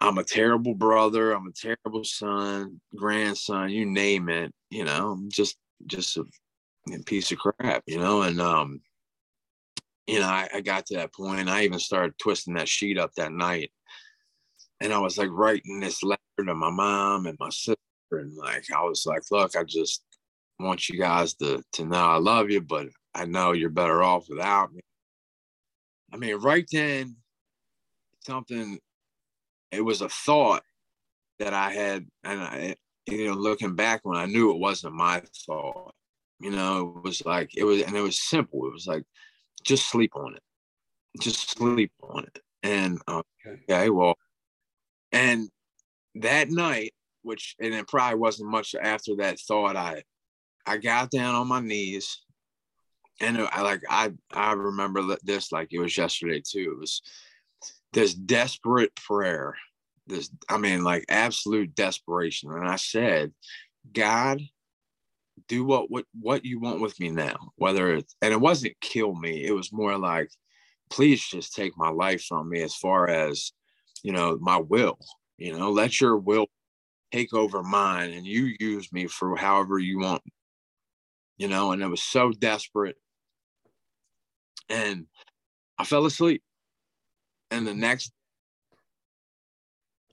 I'm 0.00 0.18
a 0.18 0.24
terrible 0.24 0.74
brother. 0.74 1.32
I'm 1.32 1.48
a 1.48 1.52
terrible 1.52 2.04
son, 2.04 2.80
grandson, 2.94 3.70
you 3.70 3.84
name 3.84 4.28
it. 4.28 4.52
You 4.70 4.84
know, 4.84 5.12
I'm 5.12 5.30
just 5.30 5.56
just 5.86 6.16
a, 6.16 6.24
piece 7.04 7.30
of 7.32 7.38
crap, 7.38 7.82
you 7.86 7.98
know. 7.98 8.22
And 8.22 8.40
um, 8.40 8.80
you 10.06 10.20
know, 10.20 10.26
I, 10.26 10.48
I 10.54 10.60
got 10.60 10.86
to 10.86 10.96
that 10.96 11.12
point. 11.12 11.48
I 11.48 11.64
even 11.64 11.78
started 11.78 12.14
twisting 12.18 12.54
that 12.54 12.68
sheet 12.68 12.98
up 12.98 13.10
that 13.16 13.32
night, 13.32 13.72
and 14.80 14.92
I 14.92 14.98
was 14.98 15.18
like 15.18 15.30
writing 15.30 15.80
this 15.80 16.02
letter 16.02 16.20
to 16.46 16.54
my 16.54 16.70
mom 16.70 17.26
and 17.26 17.36
my 17.40 17.50
sister, 17.50 17.74
and 18.12 18.34
like 18.36 18.64
I 18.74 18.82
was 18.82 19.06
like, 19.06 19.22
look, 19.30 19.56
I 19.56 19.64
just 19.64 20.02
want 20.58 20.88
you 20.88 20.98
guys 20.98 21.34
to 21.34 21.62
to 21.74 21.84
know 21.84 21.96
I 21.96 22.16
love 22.16 22.50
you, 22.50 22.60
but 22.60 22.88
I 23.14 23.24
know 23.24 23.52
you're 23.52 23.70
better 23.70 24.02
off 24.02 24.26
without 24.28 24.72
me. 24.72 24.80
I 26.12 26.16
mean, 26.16 26.36
right 26.36 26.66
then, 26.70 27.16
something 28.26 28.78
it 29.70 29.82
was 29.82 30.00
a 30.00 30.08
thought 30.08 30.62
that 31.38 31.52
I 31.54 31.72
had, 31.72 32.06
and 32.24 32.40
I, 32.40 32.74
you 33.06 33.26
know, 33.26 33.34
looking 33.34 33.74
back 33.74 34.00
when 34.04 34.16
I 34.18 34.26
knew 34.26 34.50
it 34.50 34.58
wasn't 34.58 34.94
my 34.94 35.22
thought, 35.46 35.94
you 36.40 36.50
know, 36.50 36.94
it 36.96 37.04
was 37.04 37.24
like 37.24 37.56
it 37.56 37.64
was, 37.64 37.82
and 37.82 37.96
it 37.96 38.00
was 38.00 38.20
simple. 38.20 38.66
It 38.66 38.72
was 38.72 38.86
like, 38.86 39.04
just 39.64 39.90
sleep 39.90 40.12
on 40.16 40.34
it, 40.34 40.42
just 41.20 41.50
sleep 41.50 41.92
on 42.02 42.24
it, 42.24 42.42
and 42.62 43.00
um, 43.06 43.22
Okay. 43.46 43.62
okay, 43.70 43.90
well, 43.90 44.16
and 45.12 45.48
that 46.16 46.50
night, 46.50 46.92
which 47.28 47.54
and 47.60 47.74
it 47.74 47.86
probably 47.86 48.18
wasn't 48.18 48.50
much 48.50 48.74
after 48.74 49.16
that 49.16 49.38
thought, 49.38 49.76
I, 49.76 50.02
I 50.66 50.78
got 50.78 51.10
down 51.10 51.34
on 51.34 51.46
my 51.46 51.60
knees, 51.60 52.20
and 53.20 53.38
I 53.38 53.62
like 53.62 53.82
I 53.88 54.12
I 54.32 54.52
remember 54.52 55.16
this 55.22 55.52
like 55.52 55.68
it 55.72 55.78
was 55.78 55.96
yesterday 55.96 56.42
too. 56.44 56.72
It 56.76 56.80
was 56.80 57.02
this 57.92 58.14
desperate 58.14 58.94
prayer 58.96 59.54
this 60.08 60.30
i 60.48 60.56
mean 60.58 60.82
like 60.82 61.04
absolute 61.08 61.74
desperation. 61.74 62.50
And 62.50 62.66
i 62.68 62.76
said 62.76 63.32
god 63.92 64.40
do 65.46 65.64
what 65.64 65.90
what 65.90 66.04
what 66.20 66.44
you 66.44 66.60
want 66.60 66.80
with 66.80 66.98
me 66.98 67.10
now. 67.10 67.52
Whether 67.56 67.94
it's 67.94 68.16
and 68.20 68.32
it 68.32 68.40
wasn't 68.40 68.80
kill 68.80 69.14
me 69.14 69.44
it 69.46 69.52
was 69.52 69.72
more 69.72 69.96
like 69.96 70.30
please 70.90 71.24
just 71.24 71.54
take 71.54 71.72
my 71.76 71.90
life 71.90 72.24
from 72.24 72.48
me 72.48 72.62
as 72.62 72.74
far 72.74 73.08
as 73.08 73.52
you 74.02 74.12
know 74.12 74.38
my 74.40 74.56
will 74.56 74.98
you 75.36 75.56
know 75.56 75.70
let 75.70 76.00
your 76.00 76.16
will 76.16 76.46
take 77.12 77.32
over 77.32 77.62
mine 77.62 78.12
and 78.12 78.26
you 78.26 78.54
use 78.60 78.92
me 78.92 79.06
for 79.06 79.36
however 79.36 79.78
you 79.78 79.98
want 79.98 80.22
you 81.36 81.48
know 81.48 81.72
and 81.72 81.82
it 81.82 81.88
was 81.88 82.02
so 82.02 82.30
desperate 82.32 82.96
and 84.68 85.06
i 85.78 85.84
fell 85.84 86.04
asleep 86.06 86.42
and 87.50 87.66
the 87.66 87.74
next 87.74 88.12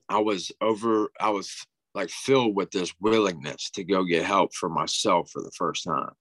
I 0.08 0.18
was 0.18 0.52
over, 0.60 1.10
I 1.20 1.30
was 1.30 1.66
like 1.94 2.10
filled 2.10 2.54
with 2.54 2.70
this 2.70 2.92
willingness 3.00 3.70
to 3.70 3.84
go 3.84 4.04
get 4.04 4.24
help 4.24 4.54
for 4.54 4.68
myself 4.68 5.30
for 5.30 5.42
the 5.42 5.50
first 5.56 5.84
time. 5.84 6.12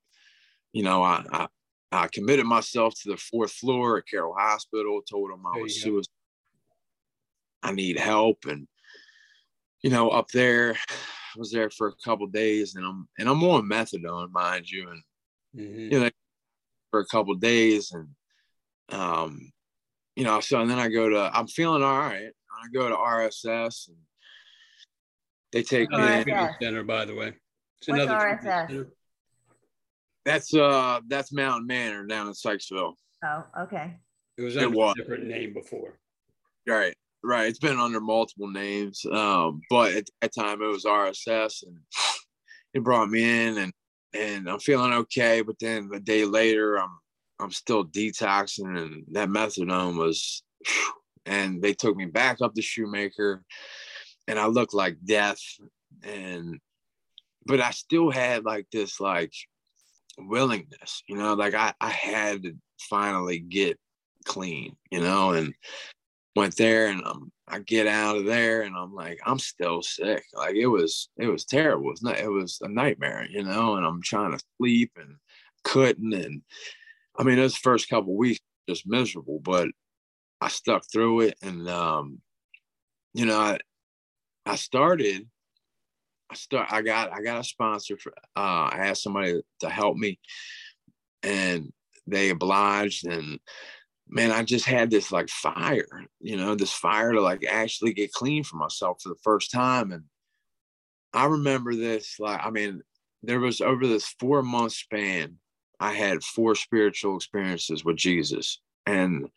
You 0.73 0.83
know, 0.83 1.03
I, 1.03 1.23
I, 1.31 1.47
I 1.91 2.07
committed 2.07 2.45
myself 2.45 2.93
to 3.01 3.09
the 3.09 3.17
fourth 3.17 3.51
floor 3.51 3.97
at 3.97 4.07
Carroll 4.07 4.35
Hospital, 4.37 5.01
told 5.01 5.31
them 5.31 5.45
I 5.45 5.59
was 5.59 5.81
suicidal 5.81 6.11
I 7.63 7.71
need 7.71 7.97
help. 7.97 8.45
And, 8.47 8.67
you 9.85 9.91
know, 9.91 10.09
up 10.09 10.27
there, 10.31 10.73
I 10.89 11.37
was 11.37 11.51
there 11.51 11.69
for 11.69 11.89
a 11.89 11.95
couple 12.03 12.25
days 12.25 12.73
and 12.75 12.83
I'm, 12.83 13.07
and 13.19 13.29
I'm 13.29 13.43
on 13.43 13.69
methadone, 13.69 14.31
mind 14.31 14.69
you. 14.69 14.89
And, 14.89 15.03
Mhm. 15.55 15.91
you 15.91 15.99
know, 15.99 16.09
for 16.89 17.01
a 17.01 17.05
couple 17.05 17.35
days 17.35 17.91
and, 17.91 18.09
um, 18.89 19.51
you 20.15 20.23
know, 20.23 20.39
so 20.39 20.59
and 20.59 20.69
then 20.69 20.79
I 20.79 20.87
go 20.89 21.07
to, 21.09 21.29
I'm 21.31 21.45
feeling 21.47 21.83
all 21.83 21.99
right. 21.99 22.31
I 22.51 22.67
go 22.73 22.89
to 22.89 22.95
RSS 22.95 23.89
and 23.89 23.97
they 25.51 25.61
take 25.61 25.89
me 25.91 25.97
Another 25.97 26.13
in. 26.13 26.23
fitness 26.23 26.55
center, 26.59 26.83
by 26.83 27.05
the 27.05 27.13
way. 27.13 27.27
It's 27.77 27.87
What's 27.87 28.01
another 28.01 28.37
fitness 28.37 28.71
RSS? 28.71 28.91
That's 30.25 30.53
uh 30.55 31.01
that's 31.07 31.31
Mountain 31.31 31.67
Manor 31.67 32.07
down 32.07 32.25
in 32.27 32.33
Sykesville. 32.33 32.95
Oh, 33.23 33.43
okay. 33.59 33.99
It 34.37 34.41
was 34.41 34.55
It 34.55 34.63
under 34.63 34.77
was. 34.77 34.95
a 34.97 35.01
different 35.03 35.27
name 35.27 35.53
before. 35.53 35.99
Right, 36.65 36.95
right. 37.25 37.47
It's 37.47 37.59
been 37.59 37.79
under 37.79 37.99
multiple 37.99 38.49
names. 38.49 39.05
Um, 39.11 39.61
but 39.69 39.93
at 39.93 40.05
that 40.21 40.33
time 40.33 40.61
it 40.61 40.67
was 40.67 40.85
RSS 40.85 41.63
and 41.63 41.77
it 42.73 42.83
brought 42.83 43.09
me 43.09 43.47
in 43.47 43.57
and 43.57 43.73
and 44.13 44.49
I'm 44.49 44.59
feeling 44.59 44.93
okay. 44.93 45.41
But 45.41 45.57
then 45.59 45.89
a 45.93 45.99
day 45.99 46.25
later 46.25 46.77
I'm 46.77 46.97
I'm 47.39 47.51
still 47.51 47.85
detoxing 47.85 48.77
and 48.77 49.03
that 49.11 49.29
methadone 49.29 49.97
was 49.97 50.43
and 51.25 51.61
they 51.61 51.73
took 51.73 51.95
me 51.95 52.05
back 52.05 52.37
up 52.41 52.53
to 52.53 52.61
Shoemaker 52.61 53.43
and 54.27 54.39
I 54.39 54.47
looked 54.47 54.73
like 54.73 54.97
death 55.03 55.41
and 56.03 56.59
but 57.45 57.61
I 57.61 57.71
still 57.71 58.09
had 58.09 58.45
like 58.45 58.67
this 58.71 58.99
like 58.99 59.33
willingness, 60.17 61.03
you 61.07 61.17
know, 61.17 61.33
like 61.33 61.53
I, 61.53 61.73
I 61.79 61.89
had 61.89 62.43
to 62.43 62.53
finally 62.79 63.39
get 63.39 63.77
clean, 64.25 64.75
you 64.91 65.01
know, 65.01 65.31
and 65.31 65.53
went 66.35 66.55
there 66.57 66.87
and 66.87 67.03
um, 67.05 67.31
I 67.47 67.59
get 67.59 67.87
out 67.87 68.17
of 68.17 68.25
there 68.25 68.63
and 68.63 68.75
I'm 68.75 68.93
like, 68.93 69.19
I'm 69.25 69.39
still 69.39 69.81
sick. 69.81 70.23
Like 70.33 70.55
it 70.55 70.67
was, 70.67 71.09
it 71.17 71.27
was 71.27 71.45
terrible. 71.45 71.87
It 71.87 71.91
was 71.91 72.03
not, 72.03 72.19
it 72.19 72.31
was 72.31 72.59
a 72.61 72.67
nightmare, 72.67 73.25
you 73.29 73.43
know, 73.43 73.75
and 73.75 73.85
I'm 73.85 74.01
trying 74.01 74.31
to 74.31 74.43
sleep 74.57 74.91
and 74.97 75.15
couldn't. 75.63 76.13
And 76.13 76.41
I 77.17 77.23
mean, 77.23 77.37
those 77.37 77.55
first 77.55 77.89
couple 77.89 78.15
weeks 78.17 78.39
just 78.67 78.85
miserable, 78.85 79.39
but 79.41 79.69
I 80.41 80.49
stuck 80.49 80.83
through 80.91 81.21
it. 81.21 81.35
And, 81.41 81.69
um, 81.69 82.19
you 83.13 83.25
know, 83.25 83.39
I, 83.39 83.59
I 84.45 84.55
started, 84.55 85.27
I 86.29 86.35
start, 86.35 86.67
I 86.71 86.81
got, 86.81 87.13
I 87.13 87.21
got 87.21 87.39
a 87.39 87.43
sponsor 87.43 87.97
for, 87.97 88.11
uh, 88.35 88.69
I 88.71 88.87
asked 88.87 89.03
somebody 89.03 89.39
to 89.61 89.69
help 89.69 89.95
me 89.95 90.19
and 91.23 91.71
they 92.07 92.29
obliged 92.29 93.07
and 93.07 93.39
man, 94.07 94.31
I 94.31 94.43
just 94.43 94.65
had 94.65 94.89
this 94.89 95.11
like 95.11 95.29
fire, 95.29 95.87
you 96.19 96.37
know, 96.37 96.55
this 96.55 96.71
fire 96.71 97.11
to 97.11 97.21
like 97.21 97.45
actually 97.45 97.93
get 97.93 98.13
clean 98.13 98.43
for 98.43 98.57
myself 98.57 99.01
for 99.01 99.09
the 99.09 99.19
first 99.23 99.51
time. 99.51 99.91
And 99.91 100.03
I 101.13 101.25
remember 101.25 101.75
this, 101.75 102.19
like, 102.19 102.45
I 102.45 102.49
mean, 102.49 102.81
there 103.23 103.39
was 103.39 103.61
over 103.61 103.87
this 103.87 104.15
four 104.19 104.43
month 104.43 104.73
span, 104.73 105.37
I 105.79 105.93
had 105.93 106.23
four 106.23 106.55
spiritual 106.55 107.15
experiences 107.15 107.83
with 107.83 107.97
Jesus 107.97 108.61
and 108.85 109.27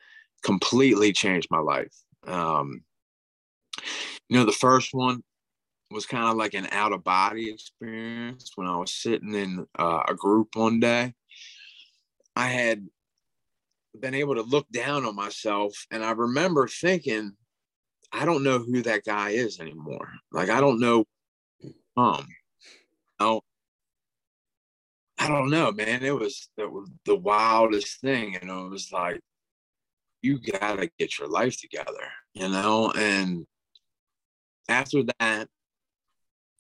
completely 0.43 1.13
changed 1.13 1.49
my 1.51 1.59
life. 1.59 1.95
Um, 2.27 2.83
you 4.29 4.39
know, 4.39 4.45
the 4.45 4.53
first 4.53 4.91
one 4.93 5.23
was 5.91 6.07
kind 6.07 6.27
of 6.27 6.37
like 6.37 6.55
an 6.55 6.69
out 6.71 6.93
of 6.93 7.03
body 7.03 7.51
experience 7.51 8.53
when 8.57 8.67
I 8.67 8.77
was 8.77 8.93
sitting 8.93 9.35
in 9.35 9.67
uh, 9.79 10.03
a 10.07 10.15
group 10.15 10.55
one 10.55 10.81
day. 10.81 11.15
I 12.37 12.47
had 12.47 12.87
been 13.99 14.15
able 14.15 14.35
to 14.35 14.43
look 14.43 14.69
down 14.71 15.05
on 15.05 15.15
myself 15.15 15.75
and 15.91 16.05
I 16.05 16.13
remember 16.13 16.69
thinking, 16.69 17.33
I 18.13 18.25
don't 18.25 18.45
know 18.45 18.59
who 18.59 18.83
that 18.83 19.05
guy 19.05 19.31
is 19.31 19.61
anymore. 19.61 20.09
Like 20.33 20.49
I 20.49 20.61
don't 20.61 20.81
know 20.81 21.05
um 21.97 22.27
oh 23.21 23.43
I 25.19 25.27
don't 25.27 25.51
know, 25.51 25.73
man. 25.73 26.05
It 26.05 26.15
was 26.15 26.49
it 26.57 26.71
was 26.71 26.89
the 27.05 27.17
wildest 27.17 28.01
thing. 28.01 28.39
Know, 28.43 28.67
it 28.67 28.71
was 28.71 28.93
like 28.93 29.21
you 30.23 30.39
gotta 30.39 30.91
get 30.99 31.19
your 31.19 31.29
life 31.29 31.61
together, 31.61 32.09
you 32.35 32.49
know, 32.49 32.93
and 32.93 33.47
after 34.69 35.03
that, 35.19 35.49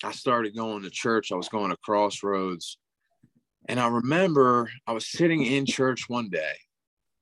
I 0.02 0.12
started 0.12 0.56
going 0.56 0.82
to 0.82 0.90
church. 0.90 1.32
I 1.32 1.36
was 1.36 1.48
going 1.48 1.70
to 1.70 1.76
Crossroads. 1.76 2.78
And 3.68 3.78
I 3.78 3.88
remember 3.88 4.70
I 4.86 4.92
was 4.92 5.10
sitting 5.10 5.44
in 5.44 5.66
church 5.66 6.08
one 6.08 6.30
day 6.30 6.54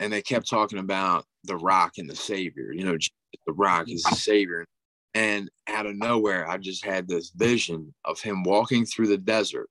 and 0.01 0.13
they 0.13 0.23
kept 0.23 0.49
talking 0.49 0.79
about 0.79 1.25
the 1.45 1.57
rock 1.57 1.95
and 1.99 2.09
the 2.09 2.17
savior. 2.17 2.73
You 2.73 2.85
know, 2.85 2.99
the 3.47 3.53
rock 3.53 3.89
is 3.89 4.03
the 4.03 4.17
savior. 4.17 4.67
And 5.15 5.51
out 5.69 5.87
of 5.87 5.97
nowhere, 5.97 6.49
I 6.49 6.59
just 6.59 6.85
had 6.85 7.09
this 7.09 7.31
vision 7.35 7.95
of 8.05 8.21
him 8.21 8.43
walking 8.43 8.85
through 8.85 9.09
the 9.09 9.17
desert, 9.17 9.71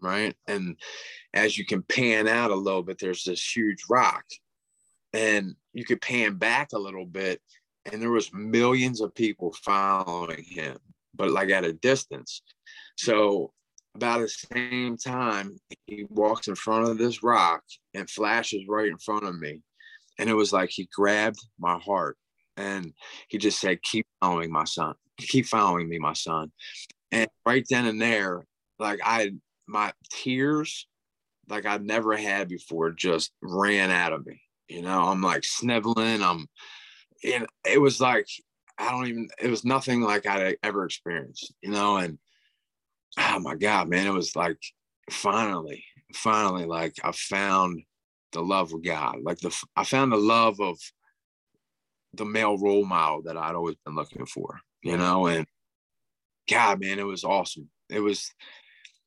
right? 0.00 0.34
And 0.46 0.76
as 1.34 1.58
you 1.58 1.66
can 1.66 1.82
pan 1.82 2.26
out 2.26 2.50
a 2.50 2.56
little 2.56 2.82
bit, 2.82 2.98
there's 2.98 3.24
this 3.24 3.56
huge 3.56 3.82
rock. 3.90 4.24
And 5.12 5.54
you 5.74 5.84
could 5.84 6.00
pan 6.00 6.36
back 6.36 6.68
a 6.72 6.78
little 6.78 7.04
bit, 7.04 7.40
and 7.84 8.00
there 8.00 8.10
was 8.10 8.32
millions 8.32 9.00
of 9.00 9.14
people 9.14 9.54
following 9.64 10.44
him, 10.44 10.78
but 11.14 11.30
like 11.30 11.50
at 11.50 11.64
a 11.64 11.72
distance. 11.72 12.42
So 12.96 13.52
about 13.94 14.20
the 14.20 14.28
same 14.28 14.96
time, 14.96 15.58
he 15.86 16.06
walks 16.08 16.48
in 16.48 16.54
front 16.54 16.88
of 16.88 16.98
this 16.98 17.22
rock 17.22 17.62
and 17.94 18.08
flashes 18.08 18.62
right 18.68 18.88
in 18.88 18.98
front 18.98 19.24
of 19.24 19.38
me. 19.38 19.60
And 20.18 20.28
it 20.28 20.34
was 20.34 20.52
like 20.52 20.70
he 20.70 20.88
grabbed 20.94 21.38
my 21.58 21.78
heart 21.78 22.16
and 22.56 22.92
he 23.28 23.38
just 23.38 23.60
said, 23.60 23.82
Keep 23.82 24.06
following 24.20 24.52
my 24.52 24.64
son. 24.64 24.94
Keep 25.18 25.46
following 25.46 25.88
me, 25.88 25.98
my 25.98 26.12
son. 26.12 26.52
And 27.10 27.28
right 27.44 27.64
then 27.68 27.86
and 27.86 28.00
there, 28.00 28.44
like 28.78 29.00
I, 29.04 29.32
my 29.66 29.92
tears, 30.10 30.86
like 31.48 31.66
I'd 31.66 31.84
never 31.84 32.16
had 32.16 32.48
before, 32.48 32.90
just 32.90 33.32
ran 33.42 33.90
out 33.90 34.12
of 34.12 34.24
me. 34.26 34.40
You 34.68 34.82
know, 34.82 35.04
I'm 35.04 35.20
like 35.20 35.44
sniveling. 35.44 36.22
I'm, 36.22 36.46
and 37.24 37.46
it 37.68 37.80
was 37.80 38.00
like, 38.00 38.26
I 38.78 38.90
don't 38.90 39.06
even, 39.08 39.28
it 39.40 39.48
was 39.48 39.64
nothing 39.64 40.00
like 40.00 40.26
I'd 40.26 40.56
ever 40.62 40.84
experienced, 40.84 41.52
you 41.60 41.70
know, 41.70 41.96
and 41.96 42.18
oh 43.18 43.38
my 43.40 43.54
God, 43.54 43.88
man, 43.88 44.06
it 44.06 44.12
was 44.12 44.36
like 44.36 44.58
finally, 45.10 45.84
finally, 46.14 46.64
like 46.64 46.94
I 47.02 47.12
found 47.12 47.82
the 48.32 48.42
love 48.42 48.72
of 48.72 48.84
God. 48.84 49.18
Like 49.22 49.38
the, 49.38 49.54
I 49.76 49.84
found 49.84 50.12
the 50.12 50.16
love 50.16 50.60
of 50.60 50.78
the 52.14 52.24
male 52.24 52.58
role 52.58 52.84
model 52.84 53.22
that 53.22 53.36
I'd 53.36 53.54
always 53.54 53.76
been 53.84 53.94
looking 53.94 54.26
for, 54.26 54.60
you 54.82 54.96
know, 54.96 55.26
and 55.26 55.46
God, 56.48 56.80
man, 56.80 56.98
it 56.98 57.06
was 57.06 57.24
awesome. 57.24 57.68
It 57.88 58.00
was, 58.00 58.30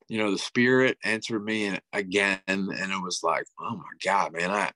you 0.07 0.17
know, 0.17 0.31
the 0.31 0.37
spirit 0.37 0.97
entered 1.03 1.43
me 1.43 1.77
again, 1.91 2.39
and 2.47 2.69
it 2.69 3.01
was 3.03 3.21
like, 3.23 3.45
oh 3.59 3.75
my 3.75 3.83
God, 4.03 4.33
man, 4.33 4.51
I, 4.51 4.71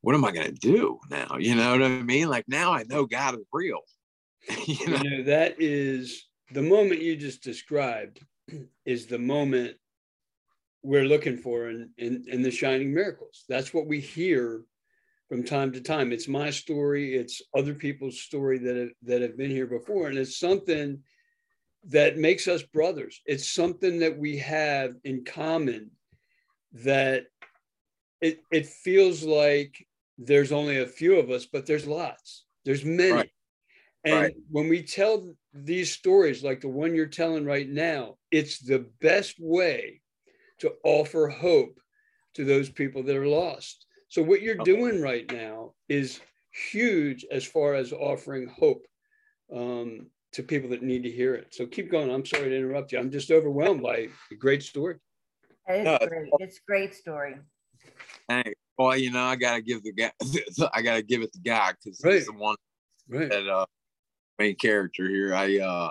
what 0.00 0.14
am 0.14 0.24
I 0.24 0.32
going 0.32 0.46
to 0.46 0.52
do 0.52 0.98
now? 1.10 1.36
You 1.38 1.54
know 1.54 1.72
what 1.72 1.82
I 1.82 2.02
mean? 2.02 2.28
Like 2.28 2.46
now 2.48 2.72
I 2.72 2.84
know 2.84 3.06
God 3.06 3.34
is 3.34 3.46
real. 3.52 3.80
you, 4.66 4.86
know? 4.86 4.96
you 4.96 5.10
know, 5.10 5.22
that 5.24 5.56
is 5.60 6.26
the 6.52 6.62
moment 6.62 7.02
you 7.02 7.16
just 7.16 7.42
described 7.42 8.20
is 8.84 9.06
the 9.06 9.18
moment 9.18 9.76
we're 10.82 11.04
looking 11.04 11.36
for 11.36 11.68
in, 11.68 11.90
in, 11.98 12.24
in 12.28 12.42
the 12.42 12.50
shining 12.50 12.92
miracles. 12.92 13.44
That's 13.48 13.74
what 13.74 13.86
we 13.86 14.00
hear 14.00 14.62
from 15.28 15.44
time 15.44 15.72
to 15.72 15.80
time. 15.80 16.12
It's 16.12 16.28
my 16.28 16.50
story, 16.50 17.14
it's 17.14 17.42
other 17.54 17.74
people's 17.74 18.20
story 18.20 18.58
that 18.58 18.76
have, 18.76 18.90
that 19.02 19.22
have 19.22 19.36
been 19.36 19.50
here 19.50 19.66
before, 19.66 20.08
and 20.08 20.18
it's 20.18 20.38
something 20.38 20.98
that 21.84 22.18
makes 22.18 22.48
us 22.48 22.62
brothers. 22.62 23.20
It's 23.26 23.50
something 23.50 23.98
that 24.00 24.18
we 24.18 24.36
have 24.38 24.94
in 25.04 25.24
common 25.24 25.90
that 26.72 27.26
it, 28.20 28.40
it 28.50 28.66
feels 28.66 29.22
like 29.22 29.86
there's 30.18 30.52
only 30.52 30.78
a 30.78 30.86
few 30.86 31.18
of 31.18 31.30
us, 31.30 31.46
but 31.46 31.66
there's 31.66 31.86
lots. 31.86 32.44
There's 32.64 32.84
many. 32.84 33.12
Right. 33.12 33.30
And 34.04 34.14
right. 34.14 34.34
when 34.50 34.68
we 34.68 34.82
tell 34.82 35.34
these 35.52 35.92
stories, 35.92 36.44
like 36.44 36.60
the 36.60 36.68
one 36.68 36.94
you're 36.94 37.06
telling 37.06 37.44
right 37.44 37.68
now, 37.68 38.16
it's 38.30 38.58
the 38.58 38.86
best 39.00 39.36
way 39.38 40.00
to 40.58 40.72
offer 40.84 41.28
hope 41.28 41.80
to 42.34 42.44
those 42.44 42.70
people 42.70 43.02
that 43.02 43.16
are 43.16 43.26
lost. 43.26 43.86
So, 44.08 44.22
what 44.22 44.42
you're 44.42 44.60
okay. 44.60 44.72
doing 44.72 45.00
right 45.00 45.30
now 45.32 45.74
is 45.88 46.20
huge 46.70 47.24
as 47.30 47.44
far 47.44 47.74
as 47.74 47.92
offering 47.92 48.48
hope 48.48 48.86
um, 49.54 50.06
to 50.32 50.42
people 50.42 50.70
that 50.70 50.82
need 50.82 51.02
to 51.04 51.10
hear 51.10 51.34
it. 51.34 51.54
So, 51.54 51.66
keep 51.66 51.90
going. 51.90 52.10
I'm 52.10 52.26
sorry 52.26 52.50
to 52.50 52.56
interrupt 52.56 52.92
you. 52.92 52.98
I'm 52.98 53.10
just 53.10 53.30
overwhelmed 53.30 53.82
by 53.82 54.08
a 54.30 54.34
great 54.36 54.62
story. 54.62 54.96
It's 55.68 56.06
great. 56.06 56.30
It's 56.40 56.58
a 56.58 56.66
great 56.66 56.94
story. 56.94 57.36
Hey, 58.28 58.54
well, 58.76 58.96
you 58.96 59.10
know, 59.10 59.22
I 59.22 59.36
gotta 59.36 59.62
give 59.62 59.82
the 59.82 59.92
guy, 59.92 60.10
I 60.74 60.82
gotta 60.82 61.02
give 61.02 61.22
it 61.22 61.32
to 61.32 61.40
God 61.40 61.74
because 61.82 62.00
right. 62.04 62.14
he's 62.14 62.26
the 62.26 62.32
one 62.32 62.56
right. 63.08 63.28
that 63.28 63.48
uh, 63.48 63.66
main 64.40 64.56
character 64.56 65.08
here. 65.08 65.34
I, 65.34 65.58
uh, 65.58 65.90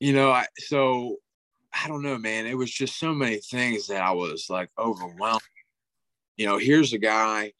you 0.00 0.12
know, 0.12 0.30
I 0.30 0.46
so 0.58 1.16
I 1.72 1.88
don't 1.88 2.02
know, 2.02 2.18
man. 2.18 2.46
It 2.46 2.56
was 2.56 2.70
just 2.70 2.98
so 2.98 3.12
many 3.12 3.36
things 3.38 3.88
that 3.88 4.02
I 4.02 4.12
was 4.12 4.46
like 4.48 4.70
overwhelmed. 4.78 5.42
You 6.36 6.46
know, 6.46 6.58
here's 6.58 6.92
a 6.92 6.98
guy 6.98 7.52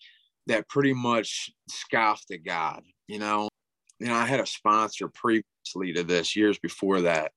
that 0.46 0.68
pretty 0.68 0.92
much 0.92 1.50
scoffed 1.68 2.30
at 2.30 2.44
God. 2.44 2.82
You 3.06 3.18
know, 3.18 3.48
you 3.98 4.08
know, 4.08 4.14
I 4.14 4.26
had 4.26 4.40
a 4.40 4.46
sponsor 4.46 5.08
previously 5.08 5.92
to 5.94 6.02
this, 6.02 6.34
years 6.34 6.58
before 6.58 7.02
that, 7.02 7.32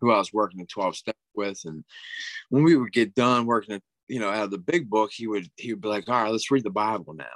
who 0.00 0.10
I 0.10 0.18
was 0.18 0.32
working 0.32 0.60
the 0.60 0.66
12 0.66 0.96
step 0.96 1.16
with, 1.34 1.60
and 1.64 1.84
when 2.48 2.64
we 2.64 2.76
would 2.76 2.92
get 2.92 3.14
done 3.14 3.46
working 3.46 3.80
you 4.10 4.18
know, 4.18 4.28
out 4.28 4.44
of 4.44 4.50
the 4.50 4.58
big 4.58 4.90
book, 4.90 5.12
he 5.12 5.28
would 5.28 5.48
he 5.56 5.72
would 5.72 5.80
be 5.80 5.88
like, 5.88 6.08
all 6.08 6.22
right, 6.22 6.32
let's 6.32 6.50
read 6.50 6.64
the 6.64 6.70
Bible 6.70 7.14
now. 7.14 7.26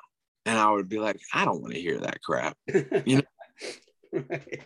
And 0.44 0.58
I 0.58 0.70
would 0.70 0.88
be 0.88 0.98
like, 0.98 1.20
I 1.32 1.44
don't 1.44 1.62
want 1.62 1.72
to 1.72 1.80
hear 1.80 1.98
that 2.00 2.20
crap. 2.20 2.56
You 3.06 3.18
know, 3.18 3.22
right. 4.30 4.62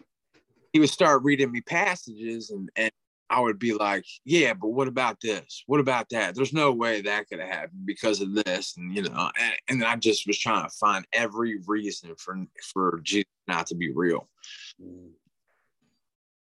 he 0.72 0.80
would 0.80 0.90
start 0.90 1.22
reading 1.22 1.50
me 1.50 1.60
passages 1.60 2.50
and 2.50 2.70
and 2.76 2.90
I 3.30 3.40
would 3.40 3.58
be 3.58 3.74
like, 3.74 4.06
yeah, 4.24 4.54
but 4.54 4.68
what 4.68 4.88
about 4.88 5.20
this? 5.20 5.62
What 5.66 5.80
about 5.80 6.08
that? 6.10 6.34
There's 6.34 6.52
no 6.52 6.72
way 6.72 7.02
that 7.02 7.28
could 7.28 7.40
have 7.40 7.48
happened 7.48 7.84
because 7.84 8.20
of 8.22 8.34
this. 8.34 8.74
And, 8.76 8.94
you 8.94 9.02
know, 9.02 9.30
and, 9.38 9.54
and 9.68 9.84
I 9.84 9.96
just 9.96 10.26
was 10.26 10.38
trying 10.38 10.64
to 10.64 10.74
find 10.80 11.06
every 11.12 11.58
reason 11.66 12.14
for, 12.16 12.36
for 12.72 13.00
Jesus 13.02 13.28
not 13.46 13.66
to 13.66 13.74
be 13.74 13.92
real. 13.92 14.28
Mm. 14.82 15.10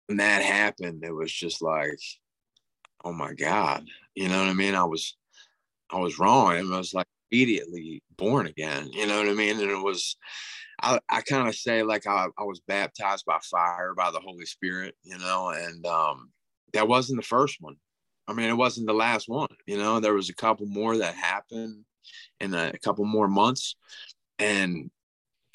When 0.07 0.17
that 0.17 0.43
happened, 0.43 1.05
it 1.05 1.13
was 1.13 1.33
just 1.33 1.63
like, 1.63 2.01
oh 3.05 3.13
my 3.13 3.33
God, 3.33 3.87
you 4.17 4.29
know 4.29 4.41
what 4.41 4.49
I 4.49 4.55
mean? 4.55 4.75
I 4.75 4.85
was, 4.85 5.17
I 5.89 5.99
was 5.99 6.19
wrong. 6.19 6.57
And 6.57 6.75
I 6.75 6.79
was 6.79 6.95
like 6.95 7.07
immediately 7.33 8.03
born 8.17 8.47
again. 8.47 8.91
You 8.93 9.07
know 9.07 9.19
what 9.19 9.29
I 9.29 9.33
mean? 9.33 9.59
And 9.59 9.71
it 9.71 9.83
was, 9.83 10.17
I, 10.83 10.99
I 11.09 11.23
kind 11.23 11.49
of 11.49 11.55
say 11.55 11.83
like 11.83 12.07
I, 12.07 12.27
I 12.39 12.45
was 12.45 12.61
baptized 12.61 13.25
by 13.25 13.39
fire 13.43 13.95
by 13.97 14.11
the 14.11 14.21
Holy 14.21 14.47
Spirit, 14.47 14.95
you 15.03 15.19
know, 15.19 15.51
and 15.51 15.85
um, 15.87 16.31
that 16.75 16.89
wasn't 16.89 17.21
the 17.21 17.27
first 17.27 17.57
one. 17.61 17.77
I 18.29 18.35
mean, 18.35 18.49
it 18.49 18.57
wasn't 18.57 18.87
the 18.87 18.93
last 18.93 19.29
one, 19.29 19.49
you 19.67 19.77
know, 19.79 19.99
there 19.99 20.15
was 20.15 20.31
a 20.31 20.35
couple 20.35 20.67
more 20.67 20.97
that 20.99 21.15
happened 21.15 21.85
in 22.41 22.55
a, 22.55 22.71
a 22.75 22.79
couple 22.79 23.05
more 23.05 23.29
months. 23.29 23.75
And 24.39 24.91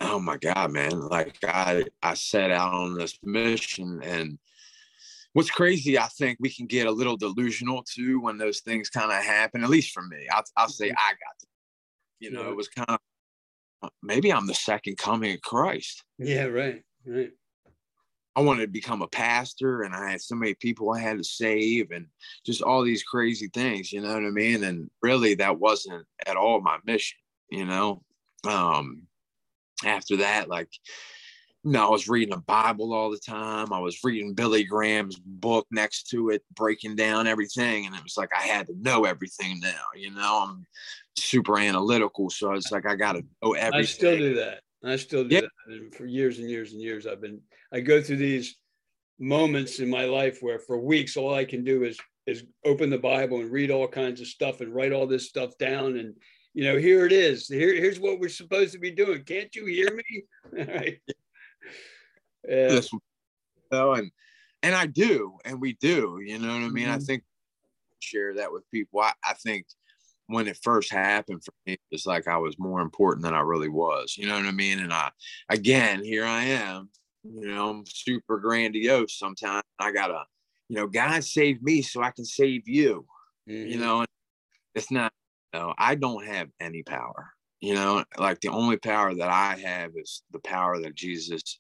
oh 0.02 0.20
my 0.20 0.38
God, 0.38 0.72
man, 0.72 1.00
like 1.00 1.38
I, 1.44 1.86
I 2.04 2.16
set 2.16 2.52
out 2.52 2.74
on 2.74 2.98
this 2.98 3.18
mission 3.24 4.02
and 4.04 4.38
what's 5.34 5.52
crazy, 5.52 5.98
I 5.98 6.08
think 6.08 6.40
we 6.40 6.50
can 6.50 6.66
get 6.66 6.88
a 6.88 6.92
little 6.92 7.16
delusional 7.16 7.84
too 7.84 8.20
when 8.20 8.38
those 8.38 8.62
things 8.62 8.90
kind 8.90 9.12
of 9.12 9.24
happen. 9.24 9.64
At 9.64 9.70
least 9.70 9.94
for 9.94 10.02
me, 10.04 10.28
I'll, 10.32 10.44
I'll 10.58 10.70
say 10.70 10.88
mm-hmm. 10.88 10.98
I 10.98 11.12
got, 11.12 11.37
you 12.20 12.32
know, 12.32 12.50
it 12.50 12.56
was 12.56 12.68
kind 12.68 12.90
of 12.90 13.00
uh, 13.84 13.90
maybe 14.02 14.32
I'm 14.32 14.48
the 14.48 14.54
second 14.54 14.98
coming 14.98 15.34
of 15.34 15.42
Christ. 15.42 16.04
Yeah, 16.18 16.46
right, 16.46 16.84
right. 17.06 17.32
I 18.36 18.42
wanted 18.42 18.62
to 18.62 18.68
become 18.68 19.02
a 19.02 19.08
pastor, 19.08 19.82
and 19.82 19.96
I 19.96 20.12
had 20.12 20.22
so 20.22 20.36
many 20.36 20.54
people 20.54 20.92
I 20.92 21.00
had 21.00 21.18
to 21.18 21.24
save, 21.24 21.92
and 21.92 22.06
just 22.46 22.62
all 22.62 22.84
these 22.84 23.04
crazy 23.04 23.50
things. 23.54 23.92
You 23.92 24.02
know 24.02 24.14
what 24.14 24.24
I 24.24 24.30
mean? 24.30 24.64
And 24.64 24.90
really, 25.02 25.34
that 25.36 25.60
wasn't 25.60 26.06
at 26.26 26.38
all 26.38 26.62
my 26.62 26.78
mission. 26.86 27.18
You 27.50 27.66
know, 27.66 28.04
um, 28.48 29.04
after 29.86 30.18
that, 30.18 30.50
like 30.50 30.70
know, 31.64 31.88
I 31.88 31.90
was 31.90 32.08
reading 32.08 32.34
the 32.34 32.42
Bible 32.42 32.94
all 32.94 33.10
the 33.10 33.18
time. 33.18 33.74
I 33.74 33.80
was 33.80 34.04
reading 34.04 34.34
Billy 34.34 34.64
Graham's 34.64 35.18
book 35.18 35.68
next 35.72 36.10
to 36.10 36.30
it, 36.30 36.44
breaking 36.56 36.96
down 36.96 37.28
everything. 37.28 37.86
And 37.86 37.96
it 37.96 38.04
was 38.04 38.18
like 38.18 38.30
I 38.36 38.42
had 38.44 38.68
to 38.68 38.76
know 38.80 39.06
everything 39.06 39.60
now. 39.60 39.84
You 39.96 40.12
know, 40.14 40.48
I'm 40.48 40.66
super 41.18 41.58
analytical. 41.58 42.30
So 42.30 42.54
it's 42.54 42.72
like 42.72 42.86
I 42.86 42.96
got 42.96 43.14
to 43.14 43.24
know 43.42 43.54
everything. 43.54 43.80
I 43.80 43.84
still 43.84 44.18
do 44.18 44.36
that. 44.36 44.62
I 44.84 44.96
still 44.96 45.24
do 45.24 45.36
yeah. 45.36 45.42
that. 45.42 45.74
And 45.74 45.94
for 45.94 46.06
years 46.06 46.40
and 46.40 46.50
years 46.50 46.72
and 46.72 46.82
years, 46.82 47.08
I've 47.08 47.22
been, 47.22 47.42
I 47.74 47.80
go 47.80 48.02
through 48.02 48.18
these 48.18 48.56
moments 49.20 49.80
in 49.80 49.90
my 49.90 50.06
life 50.06 50.40
where 50.42 50.60
for 50.60 50.78
weeks, 50.78 51.18
all 51.18 51.34
I 51.34 51.46
can 51.46 51.64
do 51.64 51.84
is, 51.84 52.00
is 52.28 52.44
open 52.66 52.90
the 52.90 52.98
Bible 52.98 53.40
and 53.40 53.52
read 53.52 53.72
all 53.72 53.88
kinds 53.88 54.22
of 54.22 54.28
stuff 54.28 54.62
and 54.62 54.74
write 54.74 54.92
all 54.92 55.08
this 55.08 55.28
stuff 55.28 55.58
down. 55.58 55.98
And, 55.98 56.14
you 56.54 56.66
know, 56.66 56.78
here 56.78 57.06
it 57.06 57.12
is. 57.12 57.48
Here, 57.48 57.74
here's 57.74 58.00
what 58.00 58.20
we're 58.20 58.30
supposed 58.30 58.74
to 58.74 58.80
be 58.80 58.92
doing. 58.92 59.24
Can't 59.24 59.54
you 59.56 59.66
hear 59.66 59.94
me? 59.94 60.24
all 60.60 60.76
right 60.76 61.00
yeah. 62.48 62.68
this 62.70 62.92
know, 63.72 63.94
and 63.94 64.12
and 64.64 64.76
I 64.76 64.86
do, 64.86 65.38
and 65.46 65.62
we 65.62 65.74
do. 65.74 66.20
You 66.24 66.40
know 66.40 66.48
what 66.48 66.64
I 66.64 66.70
mean? 66.70 66.86
Mm-hmm. 66.86 66.94
I 66.94 67.00
think 67.00 67.24
share 68.00 68.36
that 68.36 68.52
with 68.52 68.70
people. 68.72 69.02
I, 69.02 69.14
I 69.24 69.34
think 69.34 69.66
when 70.28 70.48
it 70.48 70.60
first 70.62 70.92
happened 70.92 71.44
for 71.44 71.54
me, 71.66 71.78
it's 71.92 72.06
like 72.06 72.28
I 72.28 72.38
was 72.38 72.60
more 72.60 72.82
important 72.82 73.24
than 73.24 73.34
I 73.34 73.40
really 73.40 73.70
was. 73.70 74.16
You 74.18 74.28
know 74.28 74.36
what 74.36 74.46
I 74.46 74.52
mean? 74.52 74.80
And 74.80 74.94
I, 74.94 75.10
again, 75.50 76.04
here 76.04 76.26
I 76.26 76.44
am, 76.44 76.90
You 77.24 77.48
know, 77.48 77.70
I'm 77.70 77.86
super 77.86 78.38
grandiose 78.40 79.18
sometimes. 79.18 79.64
I 79.80 79.92
gotta, 79.92 80.24
you 80.70 80.76
know, 80.78 80.88
God 80.88 81.24
saved 81.24 81.64
me 81.64 81.82
so 81.82 82.02
I 82.02 82.12
can 82.12 82.26
save 82.26 82.68
you. 82.68 83.06
Mhm. 83.50 83.70
You 83.70 83.78
know, 83.78 84.00
and 84.00 84.08
it's 84.76 84.92
not, 84.92 85.14
you 85.54 85.60
know, 85.60 85.74
I 85.78 85.96
don't 85.96 86.26
have 86.26 86.50
any 86.60 86.84
power. 86.84 87.34
You 87.60 87.74
know, 87.74 88.04
like 88.18 88.40
the 88.42 88.50
only 88.50 88.78
power 88.78 89.14
that 89.16 89.30
I 89.30 89.58
have 89.58 89.92
is 89.96 90.22
the 90.32 90.40
power 90.40 90.80
that 90.80 90.96
Jesus 90.96 91.60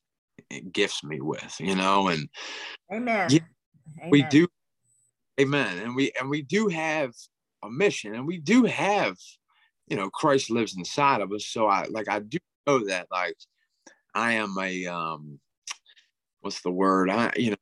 gifts 0.71 1.03
me 1.03 1.21
with, 1.21 1.55
you 1.59 1.75
know, 1.75 2.09
and 2.09 2.29
Amen. 2.91 3.31
Yeah, 3.31 3.39
we 4.09 4.19
Amen. 4.19 4.29
do 4.29 4.47
amen 5.39 5.77
and 5.79 5.95
we 5.95 6.11
and 6.19 6.29
we 6.29 6.41
do 6.41 6.67
have 6.67 7.13
a 7.63 7.69
mission 7.69 8.15
and 8.15 8.25
we 8.25 8.39
do 8.39 8.63
have 8.63 9.15
you 9.87 9.95
know 9.95 10.09
christ 10.09 10.49
lives 10.49 10.75
inside 10.77 11.21
of 11.21 11.31
us 11.31 11.45
so 11.45 11.67
i 11.67 11.85
like 11.89 12.09
i 12.09 12.19
do 12.19 12.37
know 12.65 12.85
that 12.85 13.07
like 13.11 13.35
i 14.15 14.33
am 14.33 14.55
a 14.59 14.85
um 14.87 15.39
what's 16.41 16.61
the 16.61 16.71
word 16.71 17.09
i 17.09 17.31
you 17.35 17.51
know 17.51 17.57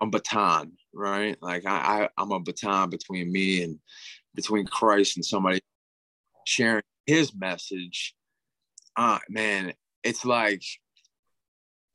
a 0.00 0.06
baton 0.06 0.72
right 0.92 1.36
like 1.40 1.64
i, 1.66 2.04
I 2.04 2.08
i'm 2.18 2.32
a 2.32 2.40
baton 2.40 2.90
between 2.90 3.32
me 3.32 3.62
and 3.62 3.78
between 4.34 4.66
christ 4.66 5.16
and 5.16 5.24
somebody 5.24 5.60
sharing 6.46 6.82
his 7.06 7.34
message 7.34 8.14
uh 8.96 9.18
man 9.28 9.72
it's 10.02 10.24
like 10.24 10.62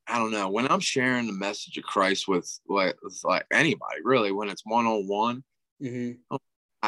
I 0.08 0.18
don't 0.18 0.32
know 0.32 0.50
when 0.50 0.70
I'm 0.72 0.80
sharing 0.80 1.28
the 1.28 1.34
message 1.34 1.78
of 1.78 1.84
Christ 1.84 2.28
with 2.28 2.50
like, 2.68 2.96
with 3.04 3.20
like 3.24 3.46
anybody 3.54 3.98
really 4.04 4.32
when 4.32 4.50
it's 4.50 4.64
one 4.66 4.86
on 4.88 5.08
one 5.08 5.44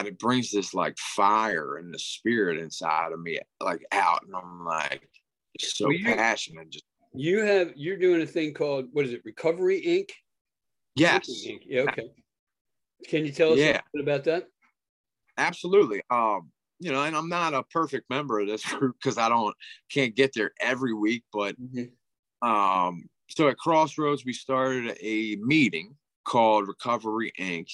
it 0.04 0.18
brings 0.18 0.52
this 0.52 0.74
like 0.74 0.98
fire 0.98 1.76
and 1.78 1.94
the 1.94 2.00
spirit 2.00 2.58
inside 2.58 3.12
of 3.12 3.20
me 3.20 3.40
like 3.60 3.86
out 3.92 4.24
and 4.26 4.36
I'm 4.36 4.66
like 4.66 5.08
so 5.60 5.86
Well, 5.86 5.94
you- 5.94 6.06
passionate 6.06 6.70
just 6.70 6.86
You 7.14 7.44
have 7.44 7.74
you're 7.76 7.98
doing 7.98 8.22
a 8.22 8.26
thing 8.26 8.54
called 8.54 8.86
what 8.94 9.06
is 9.06 9.14
it? 9.14 9.22
Recovery 9.26 9.82
Inc. 9.86 10.10
yes 10.96 11.28
Inc. 11.46 11.60
Yeah. 11.66 11.82
Okay. 11.82 12.10
Can 13.08 13.26
you 13.26 13.32
tell 13.32 13.54
us 13.54 13.60
Yeah. 13.60 13.80
a 13.80 13.98
bit 13.98 14.04
about 14.04 14.24
that? 14.26 14.48
absolutely 15.38 16.02
um 16.10 16.52
you 16.82 16.92
know 16.92 17.04
and 17.04 17.16
I'm 17.16 17.30
not 17.30 17.54
a 17.54 17.64
perfect 17.64 18.10
member 18.10 18.40
of 18.40 18.48
this 18.48 18.66
group 18.74 18.98
because 19.02 19.18
I 19.18 19.30
don't 19.30 19.56
can't 19.90 20.16
get 20.16 20.32
there 20.34 20.52
every 20.60 20.94
week 20.94 21.24
but 21.32 21.56
Mhm. 21.62 21.92
um 22.42 23.08
so 23.30 23.48
at 23.48 23.58
crossroads 23.58 24.26
we 24.26 24.34
started 24.34 24.98
a 25.00 25.36
meeting 25.38 25.96
called 26.26 26.68
recovery 26.68 27.32
inc 27.40 27.68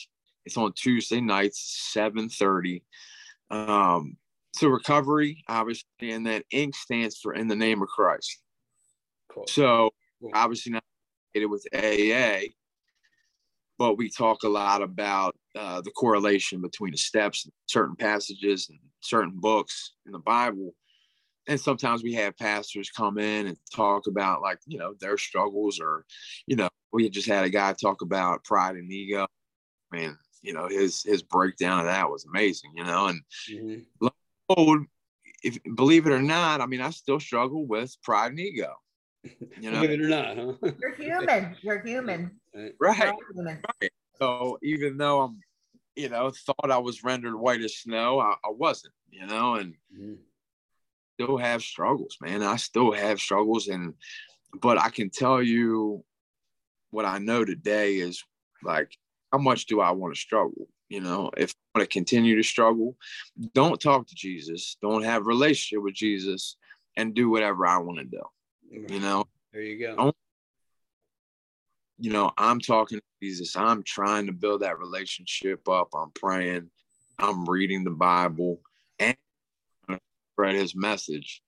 it's 0.45 0.57
on 0.57 0.73
tuesday 0.73 1.21
nights 1.21 1.91
7.30 1.95 2.83
um 3.49 4.17
so 4.53 4.67
recovery 4.67 5.43
obviously 5.47 5.85
and 6.01 6.27
that 6.27 6.43
inc 6.53 6.75
stands 6.75 7.17
for 7.17 7.33
in 7.33 7.47
the 7.47 7.55
name 7.55 7.81
of 7.81 7.87
christ 7.87 8.41
Cool. 9.29 9.45
so 9.47 9.91
Cool. 10.21 10.31
obviously 10.33 10.73
not 10.73 10.83
affiliated 11.33 11.51
with 11.51 11.65
aa 11.73 12.41
but 13.77 13.95
we 13.97 14.09
talk 14.09 14.43
a 14.43 14.49
lot 14.49 14.81
about 14.81 15.35
uh, 15.57 15.81
the 15.81 15.91
correlation 15.91 16.61
between 16.61 16.91
the 16.91 16.97
steps 16.97 17.49
certain 17.67 17.95
passages 17.95 18.67
and 18.69 18.79
certain 19.01 19.33
books 19.35 19.93
in 20.05 20.11
the 20.11 20.19
bible 20.19 20.73
and 21.47 21.59
sometimes 21.59 22.03
we 22.03 22.13
have 22.13 22.37
pastors 22.37 22.89
come 22.89 23.17
in 23.17 23.47
and 23.47 23.57
talk 23.73 24.07
about 24.07 24.41
like 24.41 24.59
you 24.67 24.77
know 24.77 24.93
their 24.99 25.17
struggles 25.17 25.79
or 25.79 26.05
you 26.45 26.55
know 26.55 26.69
we 26.91 27.09
just 27.09 27.27
had 27.27 27.45
a 27.45 27.49
guy 27.49 27.73
talk 27.73 28.01
about 28.01 28.43
pride 28.43 28.75
and 28.75 28.91
ego 28.91 29.25
man 29.91 30.17
you 30.41 30.53
know 30.53 30.67
his 30.67 31.03
his 31.03 31.23
breakdown 31.23 31.79
of 31.79 31.85
that 31.85 32.09
was 32.09 32.25
amazing 32.25 32.71
you 32.75 32.83
know 32.83 33.07
and 33.07 33.21
Mhm. 33.49 33.85
oh 34.49 34.85
if 35.43 35.57
believe 35.75 36.07
it 36.07 36.13
or 36.13 36.21
not 36.21 36.61
i 36.61 36.65
mean 36.65 36.81
i 36.81 36.89
still 36.89 37.19
struggle 37.19 37.65
with 37.65 37.95
pride 38.03 38.31
and 38.31 38.39
ego 38.39 38.73
you 39.59 39.71
know 39.71 39.81
Believe 39.81 39.99
it 39.99 40.03
or 40.03 40.07
not, 40.07 40.37
huh? 40.37 40.71
You're 40.79 40.95
human. 40.95 41.55
You're 41.61 41.81
human. 41.81 42.39
Right. 42.53 42.73
We're 42.79 42.87
right 43.81 43.91
so 44.19 44.57
even 44.63 44.97
though 44.97 45.21
i'm 45.21 45.39
you 45.97 46.09
know 46.09 46.31
thought 46.31 46.71
i 46.71 46.77
was 46.77 47.03
rendered 47.03 47.35
white 47.35 47.61
as 47.61 47.75
snow 47.77 48.19
i, 48.19 48.31
I 48.45 48.51
wasn't 48.51 48.93
you 49.09 49.25
know 49.25 49.55
and 49.55 49.73
Mhm. 49.93 50.17
still 51.19 51.37
have 51.37 51.63
struggles, 51.63 52.17
man. 52.21 52.43
I 52.43 52.57
still 52.57 52.91
have 52.91 53.19
struggles, 53.19 53.67
and 53.67 53.95
but 54.61 54.77
I 54.77 54.89
can 54.89 55.09
tell 55.09 55.41
you 55.41 56.03
what 56.91 57.05
I 57.05 57.17
know 57.17 57.43
today 57.43 57.95
is 57.95 58.23
like 58.63 58.95
how 59.31 59.39
much 59.39 59.65
do 59.65 59.81
I 59.81 59.91
want 59.91 60.13
to 60.13 60.19
struggle? 60.19 60.67
You 60.89 61.01
know, 61.01 61.31
if 61.35 61.53
I 61.73 61.79
want 61.79 61.89
to 61.89 61.93
continue 61.93 62.35
to 62.35 62.43
struggle, 62.43 62.95
don't 63.53 63.81
talk 63.81 64.07
to 64.07 64.15
Jesus, 64.15 64.77
don't 64.81 65.03
have 65.03 65.23
a 65.23 65.25
relationship 65.25 65.83
with 65.83 65.95
Jesus, 65.95 66.55
and 66.95 67.15
do 67.15 67.29
whatever 67.29 67.65
I 67.65 67.77
want 67.79 67.97
to 67.97 68.05
do. 68.05 68.23
You 68.93 68.99
know, 68.99 69.25
There 69.51 69.63
you 69.63 69.79
go. 69.79 69.95
Oh. 69.97 70.13
You 71.99 72.11
know, 72.11 72.31
I'm 72.37 72.59
talking 72.59 72.99
to 72.99 73.03
Jesus. 73.21 73.55
I'm 73.55 73.83
trying 73.83 74.27
to 74.27 74.31
build 74.31 74.61
that 74.61 74.79
relationship 74.79 75.67
up. 75.67 75.89
I'm 75.95 76.11
praying. 76.11 76.69
I'm 77.19 77.45
reading 77.45 77.83
the 77.83 77.91
Bible 77.91 78.61
and 78.99 79.15
spread 80.33 80.55
his 80.55 80.75
message 80.75 81.41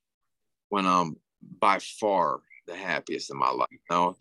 when 0.69 0.85
I'm 0.85 1.17
by 1.59 1.79
far 1.79 2.39
the 2.67 2.75
happiest 2.75 3.29
in 3.31 3.37
my 3.37 3.51
life. 3.51 3.67
You 3.71 3.79
know, 3.91 4.17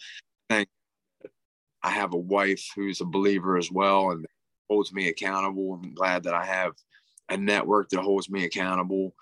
I 1.82 1.90
have 1.90 2.12
a 2.12 2.18
wife 2.18 2.64
who's 2.74 3.00
a 3.00 3.06
believer 3.06 3.56
as 3.56 3.70
well 3.70 4.10
and 4.10 4.26
holds 4.68 4.92
me 4.92 5.08
accountable. 5.08 5.80
I'm 5.82 5.94
glad 5.94 6.24
that 6.24 6.34
I 6.34 6.44
have 6.44 6.72
a 7.28 7.36
network 7.36 7.90
that 7.90 8.00
holds 8.00 8.28
me 8.28 8.44
accountable. 8.44 9.14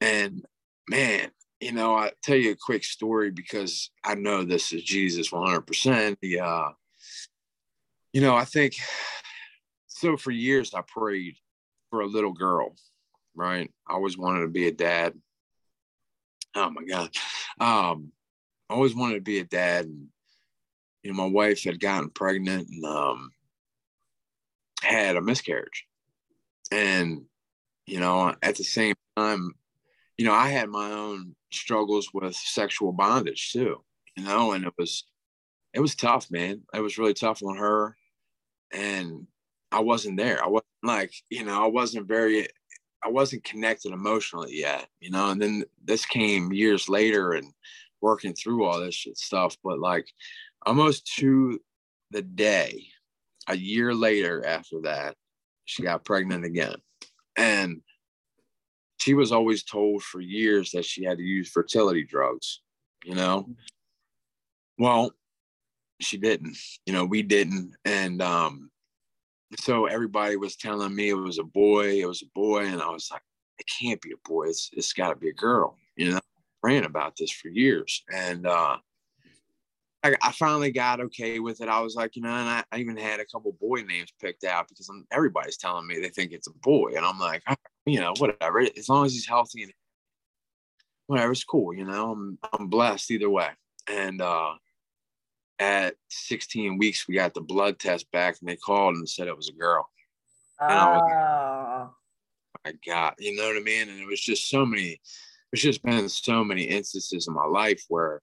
And 0.00 0.44
man, 0.88 1.30
you 1.60 1.72
know, 1.72 1.96
I 1.96 2.12
tell 2.22 2.36
you 2.36 2.52
a 2.52 2.56
quick 2.56 2.84
story 2.84 3.30
because 3.30 3.90
I 4.04 4.14
know 4.14 4.44
this 4.44 4.72
is 4.72 4.82
Jesus 4.82 5.30
100%. 5.30 6.16
The, 6.20 6.40
uh, 6.40 6.68
you 8.12 8.20
know, 8.20 8.36
I 8.36 8.44
think 8.44 8.76
so 9.88 10.16
for 10.16 10.30
years 10.30 10.74
I 10.74 10.82
prayed 10.86 11.36
for 11.90 12.00
a 12.00 12.06
little 12.06 12.32
girl, 12.32 12.76
right? 13.34 13.70
I 13.88 13.94
always 13.94 14.16
wanted 14.16 14.42
to 14.42 14.48
be 14.48 14.68
a 14.68 14.72
dad. 14.72 15.14
Oh 16.54 16.70
my 16.70 16.84
God. 16.84 17.10
Um, 17.60 18.12
I 18.70 18.74
always 18.74 18.94
wanted 18.94 19.14
to 19.14 19.20
be 19.20 19.40
a 19.40 19.44
dad. 19.44 19.86
And, 19.86 20.06
you 21.02 21.10
know, 21.10 21.16
my 21.16 21.26
wife 21.28 21.64
had 21.64 21.80
gotten 21.80 22.10
pregnant 22.10 22.68
and 22.68 22.84
um, 22.84 23.30
had 24.82 25.16
a 25.16 25.20
miscarriage. 25.20 25.86
And, 26.70 27.22
you 27.86 27.98
know, 27.98 28.34
at 28.42 28.56
the 28.56 28.64
same 28.64 28.94
time, 29.16 29.52
you 30.18 30.24
know, 30.24 30.34
I 30.34 30.48
had 30.48 30.68
my 30.68 30.90
own 30.90 31.34
struggles 31.52 32.10
with 32.12 32.34
sexual 32.34 32.92
bondage 32.92 33.52
too, 33.52 33.82
you 34.16 34.24
know, 34.24 34.52
and 34.52 34.64
it 34.64 34.74
was, 34.76 35.04
it 35.72 35.80
was 35.80 35.94
tough, 35.94 36.30
man. 36.30 36.62
It 36.74 36.80
was 36.80 36.98
really 36.98 37.14
tough 37.14 37.42
on 37.42 37.56
her. 37.56 37.96
And 38.72 39.26
I 39.70 39.80
wasn't 39.80 40.18
there. 40.18 40.42
I 40.42 40.48
wasn't 40.48 40.66
like, 40.82 41.12
you 41.30 41.44
know, 41.44 41.62
I 41.62 41.68
wasn't 41.68 42.08
very, 42.08 42.48
I 43.02 43.08
wasn't 43.08 43.44
connected 43.44 43.92
emotionally 43.92 44.56
yet, 44.56 44.88
you 44.98 45.10
know, 45.10 45.30
and 45.30 45.40
then 45.40 45.64
this 45.84 46.04
came 46.04 46.52
years 46.52 46.88
later 46.88 47.32
and 47.32 47.52
working 48.00 48.34
through 48.34 48.64
all 48.64 48.80
this 48.80 48.96
shit 48.96 49.16
stuff. 49.16 49.56
But 49.62 49.78
like 49.78 50.08
almost 50.66 51.14
to 51.18 51.60
the 52.10 52.22
day, 52.22 52.86
a 53.46 53.56
year 53.56 53.94
later 53.94 54.44
after 54.44 54.80
that, 54.82 55.14
she 55.64 55.82
got 55.82 56.04
pregnant 56.04 56.44
again. 56.44 56.76
And 57.36 57.82
she 58.98 59.14
was 59.14 59.32
always 59.32 59.62
told 59.62 60.02
for 60.02 60.20
years 60.20 60.72
that 60.72 60.84
she 60.84 61.04
had 61.04 61.18
to 61.18 61.24
use 61.24 61.48
fertility 61.48 62.04
drugs, 62.04 62.60
you 63.04 63.14
know? 63.14 63.48
Well, 64.76 65.12
she 66.00 66.18
didn't, 66.18 66.56
you 66.84 66.92
know, 66.92 67.04
we 67.04 67.22
didn't. 67.22 67.74
And 67.84 68.20
um, 68.20 68.70
so 69.58 69.86
everybody 69.86 70.36
was 70.36 70.56
telling 70.56 70.94
me 70.94 71.08
it 71.08 71.14
was 71.14 71.38
a 71.38 71.44
boy, 71.44 72.00
it 72.00 72.06
was 72.06 72.22
a 72.22 72.30
boy. 72.34 72.66
And 72.66 72.82
I 72.82 72.90
was 72.90 73.08
like, 73.10 73.22
it 73.58 73.66
can't 73.80 74.00
be 74.00 74.12
a 74.12 74.28
boy. 74.28 74.48
It's, 74.48 74.70
it's 74.72 74.92
got 74.92 75.10
to 75.10 75.16
be 75.16 75.30
a 75.30 75.34
girl, 75.34 75.76
you 75.96 76.10
know, 76.10 76.20
praying 76.60 76.84
about 76.84 77.14
this 77.16 77.30
for 77.30 77.48
years. 77.48 78.04
And 78.14 78.46
uh, 78.46 78.76
I, 80.04 80.14
I 80.22 80.32
finally 80.32 80.70
got 80.70 81.00
okay 81.00 81.38
with 81.40 81.60
it. 81.60 81.68
I 81.68 81.80
was 81.80 81.94
like, 81.96 82.14
you 82.14 82.22
know, 82.22 82.30
and 82.30 82.48
I, 82.48 82.64
I 82.70 82.78
even 82.78 82.96
had 82.96 83.20
a 83.20 83.26
couple 83.26 83.52
boy 83.60 83.82
names 83.82 84.12
picked 84.20 84.44
out 84.44 84.68
because 84.68 84.88
I'm, 84.88 85.06
everybody's 85.12 85.56
telling 85.56 85.86
me 85.86 85.98
they 86.00 86.08
think 86.08 86.32
it's 86.32 86.48
a 86.48 86.58
boy. 86.62 86.92
And 86.96 87.04
I'm 87.04 87.18
like, 87.18 87.42
you 87.88 88.00
know, 88.00 88.12
whatever. 88.18 88.60
As 88.60 88.88
long 88.88 89.06
as 89.06 89.12
he's 89.12 89.26
healthy 89.26 89.62
and 89.64 89.72
whatever, 91.06 91.32
it's 91.32 91.44
cool. 91.44 91.74
You 91.74 91.84
know, 91.84 92.12
I'm, 92.12 92.38
I'm 92.52 92.68
blessed 92.68 93.10
either 93.10 93.30
way. 93.30 93.48
And 93.88 94.20
uh, 94.20 94.54
at 95.58 95.94
16 96.08 96.78
weeks, 96.78 97.08
we 97.08 97.14
got 97.14 97.34
the 97.34 97.40
blood 97.40 97.78
test 97.78 98.10
back 98.12 98.36
and 98.40 98.48
they 98.48 98.56
called 98.56 98.96
and 98.96 99.08
said 99.08 99.28
it 99.28 99.36
was 99.36 99.48
a 99.48 99.52
girl. 99.52 99.88
And 100.68 100.78
I 100.78 100.92
was- 100.92 101.02
Oh, 101.04 101.94
my 102.64 102.72
God, 102.86 103.14
you 103.18 103.36
know 103.36 103.46
what 103.46 103.56
I 103.56 103.60
mean? 103.60 103.88
And 103.88 104.00
it 104.00 104.06
was 104.06 104.20
just 104.20 104.48
so 104.48 104.66
many, 104.66 105.00
there's 105.50 105.62
just 105.62 105.82
been 105.82 106.08
so 106.08 106.42
many 106.44 106.64
instances 106.64 107.28
in 107.28 107.34
my 107.34 107.44
life 107.46 107.82
where, 107.88 108.20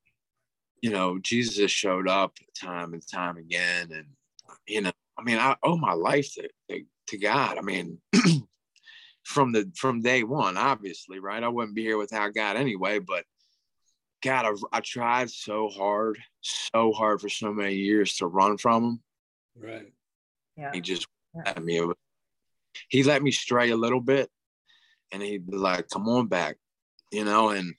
you 0.82 0.90
know, 0.92 1.18
Jesus 1.20 1.72
showed 1.72 2.08
up 2.08 2.34
time 2.60 2.94
and 2.94 3.02
time 3.08 3.38
again. 3.38 3.90
And, 3.92 4.08
you 4.68 4.82
know, 4.82 4.92
I 5.18 5.24
mean, 5.24 5.38
I 5.38 5.56
owe 5.64 5.78
my 5.78 5.94
life 5.94 6.34
to, 6.36 6.50
to, 6.70 6.84
to 7.08 7.18
God. 7.18 7.58
I 7.58 7.62
mean, 7.62 8.00
from 9.26 9.52
the, 9.52 9.70
from 9.76 10.02
day 10.02 10.24
one, 10.24 10.56
obviously, 10.56 11.20
right? 11.20 11.44
I 11.44 11.50
wouldn't 11.50 11.76
be 11.76 11.82
here 11.82 11.98
without 11.98 12.36
God 12.36 12.56
anyway, 12.58 13.00
but 13.00 13.26
God, 14.22 14.46
I've, 14.46 14.64
I 14.72 14.80
tried 14.82 15.32
so 15.32 15.68
hard, 15.68 16.20
so 16.42 16.94
hard 16.94 17.22
for 17.22 17.30
so 17.30 17.52
many 17.52 17.76
years 17.76 18.16
to 18.18 18.28
run 18.28 18.58
from 18.58 18.84
him. 18.84 19.04
Right. 19.58 19.92
Yeah. 20.56 20.72
He 20.74 20.82
just 20.82 21.08
Yeah. 21.36 21.42
let 21.48 21.64
me. 21.64 21.82
He 22.90 23.04
let 23.04 23.24
me 23.24 23.32
stray 23.32 23.72
a 23.72 23.78
little 23.78 24.02
bit, 24.02 24.30
and 25.12 25.22
he'd 25.22 25.50
be 25.50 25.58
like, 25.58 25.90
"Come 25.90 26.08
on 26.10 26.28
back," 26.28 26.58
you 27.12 27.24
know. 27.24 27.50
And 27.50 27.74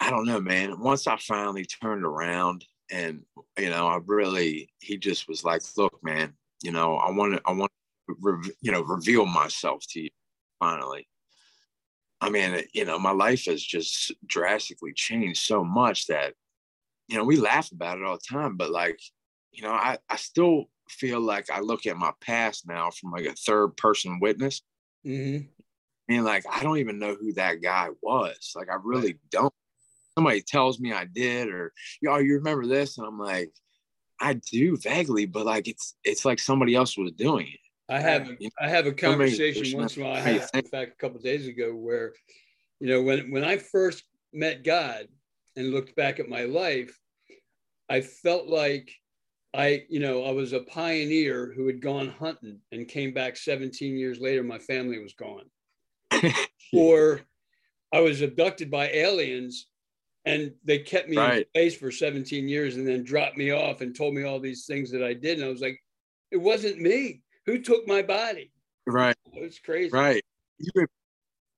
I 0.00 0.10
don't 0.10 0.26
know, 0.26 0.40
man. 0.40 0.80
Once 0.80 1.06
I 1.06 1.16
finally 1.18 1.64
turned 1.66 2.04
around, 2.04 2.64
and 2.90 3.24
you 3.58 3.70
know, 3.70 3.86
I 3.86 4.00
really, 4.04 4.70
he 4.80 4.96
just 4.96 5.28
was 5.28 5.44
like, 5.44 5.62
"Look, 5.76 6.02
man, 6.02 6.34
you 6.62 6.72
know, 6.72 6.96
I 6.96 7.10
want 7.10 7.34
to, 7.34 7.42
I 7.44 7.52
want 7.52 7.70
to, 8.08 8.16
re- 8.20 8.54
you 8.60 8.72
know, 8.72 8.82
reveal 8.82 9.26
myself 9.26 9.84
to 9.90 10.00
you 10.00 10.10
finally." 10.58 11.08
I 12.20 12.30
mean, 12.30 12.64
you 12.74 12.84
know, 12.84 12.98
my 12.98 13.12
life 13.12 13.44
has 13.44 13.62
just 13.62 14.12
drastically 14.26 14.92
changed 14.92 15.42
so 15.42 15.62
much 15.62 16.06
that, 16.08 16.34
you 17.06 17.16
know, 17.16 17.24
we 17.24 17.36
laugh 17.36 17.70
about 17.70 17.98
it 17.98 18.04
all 18.04 18.16
the 18.16 18.36
time, 18.36 18.56
but 18.56 18.70
like, 18.70 19.00
you 19.52 19.62
know, 19.62 19.70
I, 19.72 19.98
I 20.08 20.16
still 20.16 20.64
feel 20.90 21.20
like 21.20 21.48
I 21.48 21.60
look 21.60 21.86
at 21.86 21.96
my 21.96 22.12
past 22.20 22.66
now 22.66 22.90
from 22.90 23.12
like 23.12 23.26
a 23.26 23.34
third 23.34 23.76
person 23.76 24.18
witness. 24.20 24.62
hmm 25.04 25.38
I 26.08 26.12
mean, 26.12 26.24
like, 26.24 26.44
I 26.50 26.62
don't 26.62 26.78
even 26.78 26.98
know 26.98 27.14
who 27.14 27.34
that 27.34 27.60
guy 27.62 27.90
was. 28.00 28.52
Like, 28.56 28.68
I 28.70 28.78
really 28.82 29.18
don't. 29.30 29.52
Somebody 30.14 30.40
tells 30.40 30.80
me 30.80 30.92
I 30.92 31.04
did, 31.04 31.48
or, 31.48 31.72
yo, 32.00 32.16
you 32.16 32.36
remember 32.36 32.66
this? 32.66 32.96
And 32.96 33.06
I'm 33.06 33.18
like, 33.18 33.52
I 34.20 34.40
do 34.50 34.76
vaguely, 34.78 35.26
but 35.26 35.44
like, 35.44 35.68
it's, 35.68 35.94
it's 36.02 36.24
like 36.24 36.38
somebody 36.38 36.74
else 36.74 36.96
was 36.96 37.12
doing 37.12 37.46
it. 37.46 37.60
I 37.88 38.00
have 38.00 38.30
I 38.60 38.68
have 38.68 38.86
a 38.86 38.92
conversation 38.92 39.78
once 39.78 39.96
in 39.96 40.02
a 40.02 40.06
while. 40.06 40.14
I 40.16 40.20
had, 40.20 40.50
in 40.54 40.64
fact, 40.64 40.92
a 40.92 40.96
couple 40.96 41.16
of 41.16 41.22
days 41.22 41.46
ago, 41.46 41.74
where 41.74 42.12
you 42.80 42.88
know 42.88 43.02
when 43.02 43.30
when 43.30 43.44
I 43.44 43.56
first 43.56 44.04
met 44.32 44.62
God 44.62 45.08
and 45.56 45.70
looked 45.70 45.96
back 45.96 46.20
at 46.20 46.28
my 46.28 46.42
life, 46.44 46.96
I 47.88 48.02
felt 48.02 48.46
like 48.46 48.94
I 49.54 49.84
you 49.88 50.00
know 50.00 50.24
I 50.24 50.32
was 50.32 50.52
a 50.52 50.60
pioneer 50.60 51.52
who 51.56 51.66
had 51.66 51.80
gone 51.80 52.08
hunting 52.08 52.60
and 52.72 52.86
came 52.86 53.14
back 53.14 53.36
17 53.36 53.96
years 53.96 54.20
later. 54.20 54.42
My 54.42 54.58
family 54.58 54.98
was 54.98 55.14
gone, 55.14 55.50
or 56.74 57.22
I 57.92 58.00
was 58.00 58.20
abducted 58.20 58.70
by 58.70 58.90
aliens. 58.90 59.66
And 60.24 60.52
they 60.62 60.80
kept 60.80 61.08
me 61.08 61.16
in 61.16 61.22
Right. 61.22 61.48
space 61.48 61.76
for 61.76 61.90
17 61.90 62.48
years 62.48 62.76
and 62.76 62.86
then 62.86 63.02
dropped 63.02 63.38
me 63.38 63.50
off 63.50 63.80
and 63.80 63.96
told 63.96 64.12
me 64.12 64.24
all 64.24 64.38
these 64.38 64.66
things 64.66 64.90
that 64.90 65.02
I 65.02 65.14
did. 65.14 65.38
And 65.38 65.46
I 65.46 65.48
was 65.48 65.62
like, 65.62 65.82
it 66.30 66.36
wasn't 66.36 66.80
me. 66.82 67.22
Who 67.48 67.58
took 67.60 67.88
my 67.88 68.02
body? 68.02 68.52
right, 68.86 69.16
It's 69.32 69.58
crazy. 69.58 69.90
right. 69.90 70.22
You, 70.58 70.86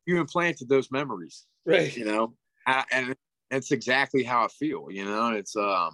you 0.07 0.21
implanted 0.21 0.69
those 0.69 0.93
memories. 0.93 1.47
Right. 1.67 1.95
you 1.97 2.05
know 2.05 2.35
I, 2.67 2.85
and 2.93 3.17
it's 3.51 3.73
exactly 3.73 4.23
how 4.23 4.45
i 4.45 4.49
feel 4.49 4.87
you 4.91 5.05
know 5.05 5.33
it's 5.33 5.57
um 5.57 5.91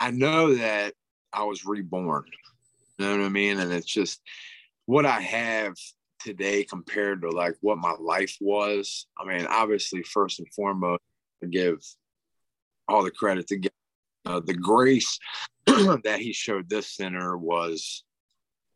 i 0.00 0.10
know 0.10 0.54
that 0.54 0.94
i 1.32 1.42
was 1.44 1.66
reborn 1.66 2.24
you 2.98 3.04
know 3.04 3.18
what 3.18 3.26
i 3.26 3.28
mean 3.28 3.58
and 3.58 3.72
it's 3.72 3.86
just 3.86 4.20
what 4.86 5.04
i 5.04 5.20
have 5.20 5.74
today 6.20 6.64
compared 6.64 7.22
to 7.22 7.30
like 7.30 7.54
what 7.60 7.78
my 7.78 7.94
life 8.00 8.36
was 8.40 9.06
i 9.20 9.24
mean 9.24 9.46
obviously 9.46 10.02
first 10.04 10.38
and 10.38 10.48
foremost 10.54 11.02
I 11.42 11.46
give 11.46 11.78
all 12.88 13.02
the 13.02 13.10
credit 13.10 13.46
to 13.48 13.58
God. 13.58 13.70
Uh, 14.24 14.40
the 14.40 14.54
grace 14.54 15.18
that 15.66 16.20
he 16.20 16.32
showed 16.32 16.68
this 16.68 16.94
center 16.94 17.36
was 17.36 18.04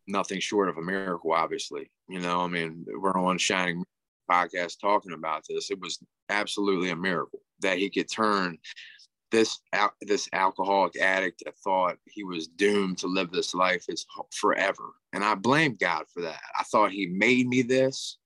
nothing 0.09 0.41
short 0.41 0.69
of 0.69 0.77
a 0.77 0.83
miracle 0.83 1.33
obviously 1.33 1.91
you 2.09 2.21
know 2.21 2.41
i 2.41 2.47
mean 2.47 2.85
we're 2.99 3.19
on 3.19 3.39
shining 3.39 3.83
podcast 4.31 4.81
talking 4.81 5.13
about 5.13 5.45
this. 5.49 5.71
It 5.71 5.81
was 5.81 5.99
absolutely 6.29 6.91
a 6.91 6.97
miracle 6.97 7.41
that 7.61 7.79
he 7.79 7.91
could 7.91 8.11
turn 8.11 8.59
this 9.33 9.59
al- 9.73 9.95
this 10.03 10.29
alcoholic 10.33 11.01
addict 11.01 11.43
that 11.45 11.57
thought 11.59 11.97
he 12.07 12.25
was 12.25 12.47
doomed 12.47 12.99
to 12.99 13.07
live 13.07 13.31
this 13.31 13.55
life 13.55 13.85
is 13.89 14.07
forever. 14.33 14.93
And 15.13 15.25
I 15.25 15.35
blame 15.35 15.77
God 15.81 16.05
for 16.13 16.23
that. 16.23 16.41
I 16.59 16.63
thought 16.65 16.93
he 16.93 17.07
made 17.07 17.49
me 17.49 17.63
this, 17.63 18.19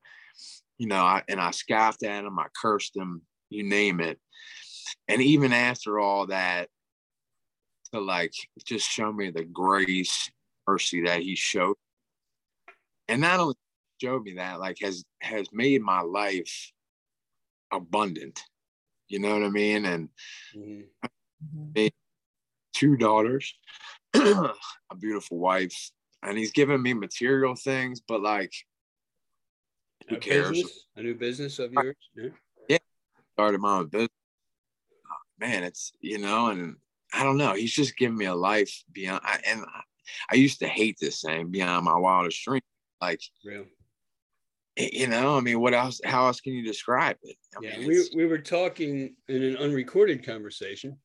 you 0.78 0.86
know, 0.86 1.02
I, 1.02 1.22
and 1.28 1.40
I 1.40 1.52
scoffed 1.52 2.02
at 2.02 2.24
him, 2.24 2.38
I 2.38 2.46
cursed 2.60 2.96
him, 2.96 3.22
you 3.48 3.62
name 3.62 4.00
it. 4.00 4.18
And 5.08 5.22
even 5.22 5.52
after 5.52 5.98
all 5.98 6.26
that, 6.26 6.68
to 7.92 8.00
like 8.00 8.32
just 8.64 8.88
show 8.88 9.12
me 9.12 9.30
the 9.30 9.44
grace, 9.44 10.30
mercy 10.70 11.02
that 11.02 11.20
he 11.20 11.34
showed. 11.34 11.76
And 13.08 13.20
not 13.20 13.40
only 13.40 13.54
showed 14.00 14.22
me 14.22 14.34
that 14.34 14.60
like 14.60 14.78
has 14.80 15.04
has 15.20 15.46
made 15.52 15.82
my 15.82 16.00
life 16.00 16.72
abundant 17.70 18.40
you 19.08 19.18
know 19.18 19.34
what 19.34 19.44
i 19.44 19.48
mean 19.50 19.84
and 19.84 20.08
Mhm. 20.56 20.84
Mhm. 21.44 21.90
two 22.72 22.96
daughters 22.96 23.54
a 24.14 24.96
beautiful 24.98 25.38
wife 25.38 25.90
and 26.22 26.38
he's 26.38 26.50
given 26.52 26.80
me 26.82 26.94
material 26.94 27.54
things 27.54 28.00
but 28.00 28.22
like 28.22 28.52
who 30.08 30.16
A 30.16 30.18
cares 30.18 30.50
business, 30.50 30.86
a 30.96 31.02
new 31.02 31.14
business 31.14 31.58
of 31.58 31.72
yours? 31.74 31.96
Yeah. 32.68 32.78
started 33.34 33.60
my 33.60 33.76
own 33.78 33.88
business 33.88 34.08
man 35.38 35.62
it's 35.62 35.92
you 36.00 36.18
know 36.18 36.46
and 36.48 36.76
i 37.12 37.22
don't 37.22 37.36
know 37.36 37.52
he's 37.52 37.74
just 37.74 37.96
giving 37.98 38.16
me 38.16 38.24
a 38.24 38.34
life 38.34 38.82
beyond 38.92 39.20
I, 39.24 39.38
and 39.46 39.60
I, 40.30 40.36
used 40.36 40.60
to 40.60 40.68
hate 40.68 40.96
this 41.00 41.20
saying 41.20 41.50
beyond 41.50 41.84
my 41.84 41.96
wildest 41.96 42.42
dream 42.44 42.62
like 43.00 43.20
Real. 43.44 43.66
you 44.76 45.06
know 45.06 45.36
i 45.36 45.40
mean 45.40 45.60
what 45.60 45.74
else 45.74 46.00
how 46.04 46.26
else 46.26 46.40
can 46.40 46.52
you 46.52 46.64
describe 46.64 47.16
it 47.22 47.36
I 47.56 47.62
Yeah. 47.62 47.78
mean, 47.78 47.88
We, 47.88 48.04
we 48.14 48.26
were 48.26 48.38
talking 48.38 49.16
in 49.28 49.42
an 49.42 49.56
unrecorded 49.56 50.24
conversation 50.24 50.98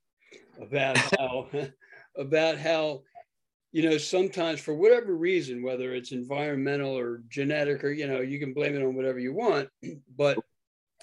about 0.61 0.97
how 1.19 1.49
about 2.17 2.57
how 2.57 3.01
you 3.71 3.83
know 3.83 3.97
sometimes 3.97 4.61
for 4.61 4.73
whatever 4.73 5.15
reason 5.15 5.61
whether 5.61 5.93
it's 5.93 6.11
environmental 6.11 6.97
or 6.97 7.23
genetic 7.27 7.83
or 7.83 7.91
you 7.91 8.07
know 8.07 8.21
you 8.21 8.39
can 8.39 8.53
blame 8.53 8.75
it 8.75 8.81
on 8.81 8.95
whatever 8.95 9.19
you 9.19 9.33
want 9.33 9.67
but 10.17 10.39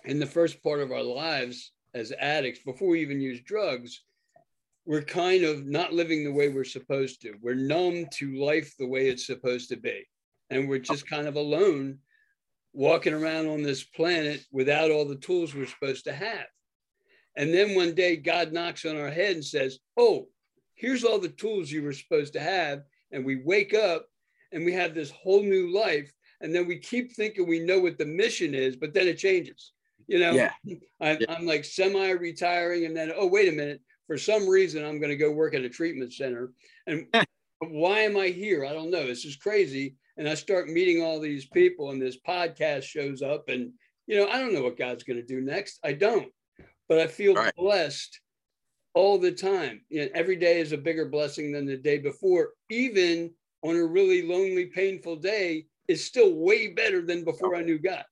in 0.05 0.18
the 0.18 0.26
first 0.26 0.62
part 0.62 0.80
of 0.80 0.90
our 0.90 1.03
lives 1.03 1.72
as 1.95 2.12
addicts 2.18 2.61
before 2.64 2.88
we 2.88 3.03
even 3.03 3.20
use 3.20 3.40
drugs 3.43 4.03
we're 4.84 5.02
kind 5.02 5.44
of 5.44 5.64
not 5.64 5.92
living 5.92 6.24
the 6.24 6.32
way 6.32 6.48
we're 6.48 6.64
supposed 6.64 7.22
to 7.22 7.34
we're 7.40 7.54
numb 7.54 8.06
to 8.12 8.34
life 8.34 8.74
the 8.78 8.86
way 8.86 9.08
it's 9.08 9.26
supposed 9.26 9.68
to 9.68 9.76
be 9.76 10.04
and 10.50 10.68
we're 10.68 10.78
just 10.78 11.08
kind 11.08 11.26
of 11.26 11.36
alone 11.36 11.98
walking 12.72 13.14
around 13.14 13.46
on 13.46 13.62
this 13.62 13.84
planet 13.84 14.44
without 14.50 14.90
all 14.90 15.04
the 15.04 15.16
tools 15.16 15.54
we're 15.54 15.66
supposed 15.66 16.04
to 16.04 16.12
have 16.12 16.46
and 17.36 17.52
then 17.52 17.74
one 17.74 17.94
day 17.94 18.16
God 18.16 18.52
knocks 18.52 18.84
on 18.84 18.96
our 18.96 19.10
head 19.10 19.34
and 19.34 19.44
says, 19.44 19.78
Oh, 19.96 20.28
here's 20.74 21.04
all 21.04 21.18
the 21.18 21.28
tools 21.28 21.70
you 21.70 21.82
were 21.82 21.92
supposed 21.92 22.32
to 22.34 22.40
have. 22.40 22.82
And 23.10 23.24
we 23.24 23.42
wake 23.44 23.74
up 23.74 24.06
and 24.52 24.64
we 24.64 24.72
have 24.72 24.94
this 24.94 25.10
whole 25.10 25.42
new 25.42 25.72
life. 25.72 26.12
And 26.40 26.54
then 26.54 26.66
we 26.66 26.78
keep 26.78 27.12
thinking 27.12 27.46
we 27.46 27.60
know 27.60 27.80
what 27.80 27.98
the 27.98 28.06
mission 28.06 28.54
is, 28.54 28.76
but 28.76 28.92
then 28.92 29.06
it 29.06 29.18
changes. 29.18 29.72
You 30.08 30.18
know, 30.18 30.32
yeah 30.32 30.52
I'm, 31.00 31.18
Yeah. 31.20 31.26
I'm 31.28 31.46
like 31.46 31.64
semi 31.64 32.10
retiring. 32.10 32.84
And 32.86 32.96
then, 32.96 33.12
oh, 33.14 33.26
wait 33.26 33.48
a 33.48 33.52
minute. 33.52 33.80
For 34.07 34.18
some 34.18 34.48
reason, 34.48 34.84
I'm 34.84 34.98
going 34.98 35.11
to 35.11 35.16
go 35.16 35.30
work 35.30 35.55
at 35.55 35.64
a 35.64 35.68
treatment 35.68 36.12
center. 36.12 36.53
And 36.86 37.07
why 37.61 38.00
am 38.00 38.16
I 38.16 38.28
here? 38.28 38.64
I 38.64 38.72
don't 38.72 38.90
know. 38.90 39.07
This 39.07 39.24
is 39.24 39.36
crazy. 39.36 39.96
And 40.16 40.28
I 40.28 40.34
start 40.34 40.68
meeting 40.68 41.03
all 41.03 41.20
these 41.20 41.46
people, 41.46 41.90
and 41.90 42.00
this 42.00 42.18
podcast 42.26 42.82
shows 42.82 43.22
up. 43.22 43.48
And, 43.48 43.72
you 44.07 44.16
know, 44.16 44.28
I 44.28 44.38
don't 44.38 44.53
know 44.53 44.62
what 44.62 44.76
God's 44.76 45.05
going 45.05 45.18
to 45.18 45.26
do 45.26 45.40
next. 45.40 45.78
I 45.82 45.92
don't 45.92 46.30
but 46.92 47.00
I 47.00 47.07
feel 47.07 47.34
Right. 47.34 47.55
blessed 47.57 48.20
all 48.92 49.18
the 49.18 49.32
time. 49.32 49.82
You 49.88 50.03
know, 50.03 50.11
every 50.14 50.36
day 50.36 50.61
is 50.61 50.72
a 50.72 50.76
bigger 50.76 51.07
blessing 51.07 51.50
than 51.50 51.64
the 51.64 51.78
day 51.78 51.96
before. 51.96 52.53
Even 52.68 53.34
on 53.62 53.76
a 53.76 53.86
really 53.86 54.20
lonely, 54.20 54.66
painful 54.66 55.16
day, 55.16 55.68
is 55.88 56.05
still 56.05 56.34
way 56.34 56.68
better 56.68 57.00
than 57.00 57.24
before 57.24 57.57
I 57.57 57.62
knew 57.62 57.78
God. 57.78 58.05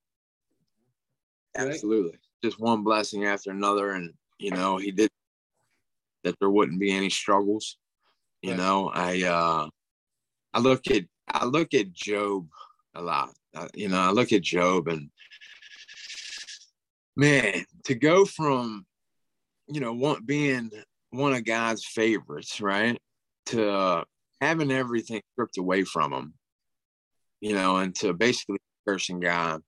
Right. 1.58 1.68
Absolutely. 1.68 2.18
Just 2.42 2.58
one 2.58 2.82
blessing 2.82 3.26
after 3.26 3.50
another. 3.50 3.90
And, 3.90 4.14
you 4.38 4.50
know, 4.50 4.78
he 4.78 4.90
did 4.90 5.10
that 6.24 6.38
there 6.40 6.50
wouldn't 6.50 6.80
be 6.80 6.92
any 6.92 7.10
struggles. 7.10 7.76
You 8.42 8.50
Right. 8.50 8.58
know, 8.58 8.90
I 8.92 9.22
uh 9.22 9.68
I 10.52 10.58
look 10.60 10.86
at 10.90 11.04
I 11.28 11.44
look 11.44 11.74
at 11.74 11.92
Job 11.92 12.48
a 12.94 13.02
lot. 13.02 13.34
Uh, 13.54 13.68
you 13.74 13.88
know, 13.88 14.00
I 14.00 14.10
look 14.10 14.32
at 14.32 14.42
Job 14.42 14.88
and 14.88 15.10
man, 17.16 17.64
to 17.84 17.94
go 17.94 18.24
from 18.24 18.86
you 19.70 19.80
know, 19.80 19.92
one 19.92 20.24
being 20.24 20.70
one 21.10 21.32
of 21.32 21.44
God's 21.44 21.84
favorites, 21.86 22.60
right? 22.60 23.00
To 23.46 24.04
having 24.40 24.70
everything 24.70 25.22
stripped 25.32 25.58
away 25.58 25.84
from 25.84 26.12
him, 26.12 26.34
you 27.40 27.54
know, 27.54 27.76
and 27.76 27.94
to 27.96 28.12
basically 28.12 28.58
cursing 28.86 29.20
God 29.20 29.62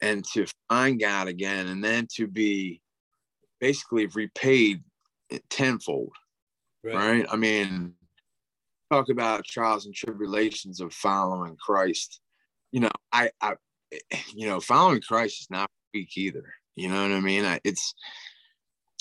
and 0.00 0.24
to 0.34 0.46
find 0.68 1.00
God 1.00 1.28
again 1.28 1.66
and 1.66 1.82
then 1.82 2.06
to 2.14 2.26
be 2.26 2.80
basically 3.60 4.06
repaid 4.06 4.82
tenfold, 5.48 6.12
right? 6.84 7.26
I 7.30 7.36
mean, 7.36 7.94
talk 8.90 9.08
about 9.08 9.44
trials 9.44 9.86
and 9.86 9.94
tribulations 9.94 10.80
of 10.80 10.92
following 10.92 11.56
Christ. 11.56 12.20
You 12.72 12.80
know, 12.80 12.90
I, 13.12 13.30
I, 13.40 13.54
you 14.34 14.46
know, 14.46 14.60
following 14.60 15.00
Christ 15.00 15.42
is 15.42 15.50
not 15.50 15.70
weak 15.94 16.16
either. 16.16 16.44
You 16.74 16.88
know 16.88 17.02
what 17.02 17.12
I 17.12 17.20
mean? 17.20 17.44
I, 17.44 17.60
it's, 17.64 17.94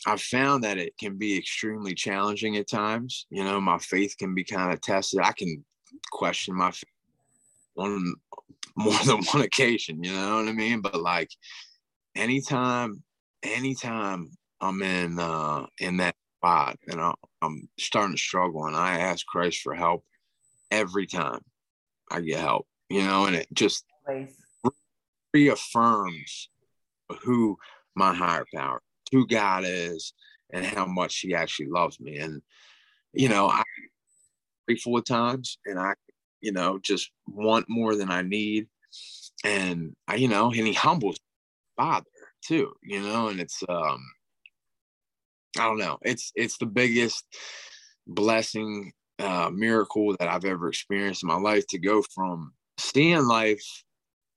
I've 0.07 0.21
found 0.21 0.63
that 0.63 0.77
it 0.77 0.97
can 0.97 1.17
be 1.17 1.37
extremely 1.37 1.93
challenging 1.93 2.57
at 2.57 2.69
times. 2.69 3.25
You 3.29 3.43
know, 3.43 3.59
my 3.59 3.79
faith 3.79 4.15
can 4.17 4.35
be 4.35 4.43
kind 4.43 4.71
of 4.71 4.81
tested. 4.81 5.19
I 5.21 5.31
can 5.31 5.65
question 6.11 6.55
my 6.55 6.71
faith 6.71 6.83
on 7.77 8.13
more 8.75 8.97
than 9.05 9.23
one 9.33 9.43
occasion, 9.43 10.03
you 10.03 10.11
know 10.11 10.37
what 10.37 10.47
I 10.47 10.51
mean? 10.51 10.81
But 10.81 11.01
like 11.01 11.29
anytime, 12.15 13.03
anytime 13.43 14.31
I'm 14.61 14.81
in 14.81 15.19
uh 15.19 15.65
in 15.79 15.97
that 15.97 16.15
spot 16.39 16.77
and 16.87 17.01
I, 17.01 17.13
I'm 17.41 17.67
starting 17.79 18.15
to 18.15 18.21
struggle 18.21 18.65
and 18.65 18.75
I 18.75 18.99
ask 18.99 19.25
Christ 19.25 19.61
for 19.61 19.73
help 19.73 20.03
every 20.71 21.05
time 21.05 21.41
I 22.11 22.21
get 22.21 22.39
help, 22.39 22.67
you 22.89 23.03
know, 23.03 23.25
and 23.25 23.35
it 23.35 23.47
just 23.53 23.85
reaffirms 25.33 26.49
who 27.23 27.57
my 27.95 28.13
higher 28.13 28.45
power, 28.53 28.81
who 29.11 29.27
God 29.27 29.63
is, 29.65 30.13
and 30.51 30.65
how 30.65 30.85
much 30.85 31.19
He 31.19 31.33
actually 31.33 31.67
loves 31.67 31.99
me. 31.99 32.17
And 32.17 32.41
you 33.13 33.29
know, 33.29 33.47
I 33.47 33.63
grateful 34.67 34.97
at 34.97 35.05
times, 35.05 35.57
and 35.65 35.79
I, 35.79 35.93
you 36.41 36.51
know, 36.51 36.79
just 36.79 37.11
want 37.27 37.65
more 37.69 37.95
than 37.95 38.09
I 38.09 38.21
need, 38.21 38.67
and 39.43 39.95
I, 40.07 40.15
you 40.15 40.27
know, 40.27 40.47
and 40.47 40.67
He 40.67 40.73
humbles 40.73 41.19
Father 41.75 42.05
too, 42.43 42.73
you 42.83 43.01
know, 43.01 43.29
and 43.29 43.39
it's 43.39 43.63
um, 43.67 43.99
I 45.57 45.63
don't 45.63 45.77
know, 45.77 45.97
it's 46.01 46.31
it's 46.35 46.57
the 46.57 46.65
biggest 46.65 47.23
blessing, 48.07 48.91
uh, 49.19 49.49
miracle 49.53 50.15
that 50.19 50.27
I've 50.27 50.45
ever 50.45 50.67
experienced 50.67 51.23
in 51.23 51.27
my 51.27 51.37
life 51.37 51.65
to 51.67 51.79
go 51.79 52.03
from 52.13 52.53
seeing 52.77 53.25
life 53.25 53.63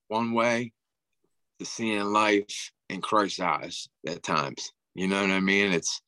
one 0.08 0.32
way 0.32 0.72
to 1.58 1.64
seeing 1.64 2.04
life 2.04 2.72
in 2.88 3.00
Christ's 3.00 3.40
eyes 3.40 3.88
at 4.06 4.22
times. 4.22 4.72
You 4.94 5.08
know 5.08 5.20
what 5.20 5.30
I 5.30 5.40
mean? 5.40 5.72
It's 5.72 6.00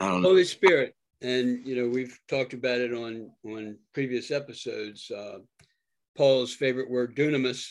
I 0.00 0.08
don't 0.08 0.22
know. 0.22 0.28
Holy 0.28 0.44
Spirit, 0.44 0.94
and 1.20 1.66
you 1.66 1.76
know 1.76 1.88
we've 1.88 2.18
talked 2.28 2.52
about 2.52 2.80
it 2.80 2.92
on 2.92 3.30
on 3.44 3.76
previous 3.92 4.30
episodes. 4.30 5.10
Uh, 5.10 5.38
Paul's 6.16 6.54
favorite 6.54 6.90
word, 6.90 7.16
dunamis. 7.16 7.66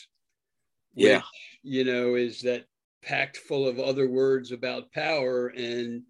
Yeah. 0.94 1.22
you 1.62 1.84
know, 1.84 2.16
is 2.16 2.42
that 2.42 2.64
packed 3.02 3.36
full 3.36 3.68
of 3.68 3.78
other 3.78 4.08
words 4.08 4.52
about 4.52 4.92
power, 4.92 5.48
and 5.48 6.02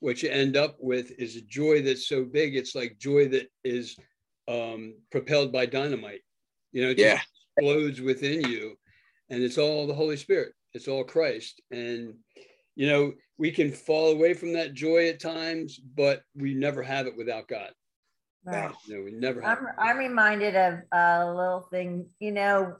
what 0.00 0.22
you 0.22 0.28
end 0.28 0.56
up 0.56 0.76
with 0.78 1.10
is 1.18 1.36
a 1.36 1.40
joy 1.42 1.82
that's 1.82 2.06
so 2.08 2.24
big, 2.24 2.56
it's 2.56 2.74
like 2.74 2.98
joy 2.98 3.28
that 3.28 3.48
is 3.64 3.96
um, 4.48 4.94
propelled 5.10 5.52
by 5.52 5.66
dynamite. 5.66 6.20
You 6.72 6.82
know, 6.82 6.90
it 6.90 6.98
just 6.98 7.06
Yeah. 7.06 7.20
explodes 7.56 8.00
within 8.00 8.42
you, 8.42 8.76
and 9.30 9.42
it's 9.42 9.58
all 9.58 9.86
the 9.86 9.94
Holy 9.94 10.16
Spirit. 10.16 10.52
It's 10.74 10.88
all 10.88 11.04
Christ, 11.04 11.62
and 11.70 12.14
you 12.74 12.86
know 12.86 13.14
we 13.38 13.50
can 13.50 13.70
fall 13.70 14.12
away 14.12 14.34
from 14.34 14.52
that 14.54 14.74
joy 14.74 15.08
at 15.08 15.20
times, 15.20 15.78
but 15.78 16.22
we 16.34 16.54
never 16.54 16.82
have 16.82 17.06
it 17.06 17.16
without 17.16 17.48
God. 17.48 17.72
Right. 18.44 18.72
You 18.86 18.96
know, 18.96 19.02
we 19.04 19.10
never 19.10 19.40
have. 19.40 19.58
I'm, 19.58 19.66
I'm 19.78 19.98
reminded 19.98 20.54
of 20.54 20.80
a 20.92 21.26
little 21.26 21.66
thing, 21.70 22.06
you 22.20 22.32
know, 22.32 22.76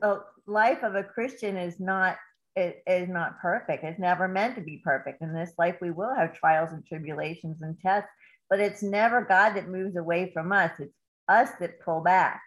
the 0.00 0.22
life 0.46 0.82
of 0.82 0.94
a 0.94 1.02
Christian 1.02 1.56
is 1.56 1.80
not, 1.80 2.16
it 2.58 2.82
is 2.86 3.08
not 3.08 3.40
perfect. 3.40 3.84
It's 3.84 3.98
never 3.98 4.26
meant 4.26 4.56
to 4.56 4.60
be 4.60 4.82
perfect. 4.84 5.22
In 5.22 5.32
this 5.32 5.52
life, 5.58 5.76
we 5.80 5.90
will 5.90 6.14
have 6.14 6.34
trials 6.34 6.72
and 6.72 6.84
tribulations 6.84 7.62
and 7.62 7.78
tests, 7.80 8.10
but 8.50 8.58
it's 8.58 8.82
never 8.82 9.22
God 9.24 9.54
that 9.54 9.68
moves 9.68 9.96
away 9.96 10.32
from 10.32 10.50
us. 10.50 10.72
It's 10.78 10.92
us 11.28 11.50
that 11.60 11.80
pull 11.84 12.00
back. 12.00 12.42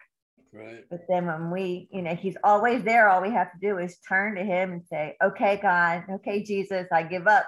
Right. 0.52 0.84
But 0.90 1.06
then 1.08 1.26
when 1.26 1.50
we, 1.50 1.88
you 1.90 2.02
know, 2.02 2.14
he's 2.14 2.36
always 2.44 2.84
there. 2.84 3.08
All 3.08 3.22
we 3.22 3.30
have 3.30 3.50
to 3.52 3.58
do 3.58 3.78
is 3.78 3.96
turn 4.06 4.34
to 4.34 4.44
him 4.44 4.72
and 4.72 4.82
say, 4.86 5.16
okay, 5.24 5.58
God, 5.62 6.04
okay, 6.16 6.42
Jesus, 6.42 6.86
I 6.92 7.04
give 7.04 7.26
up. 7.26 7.46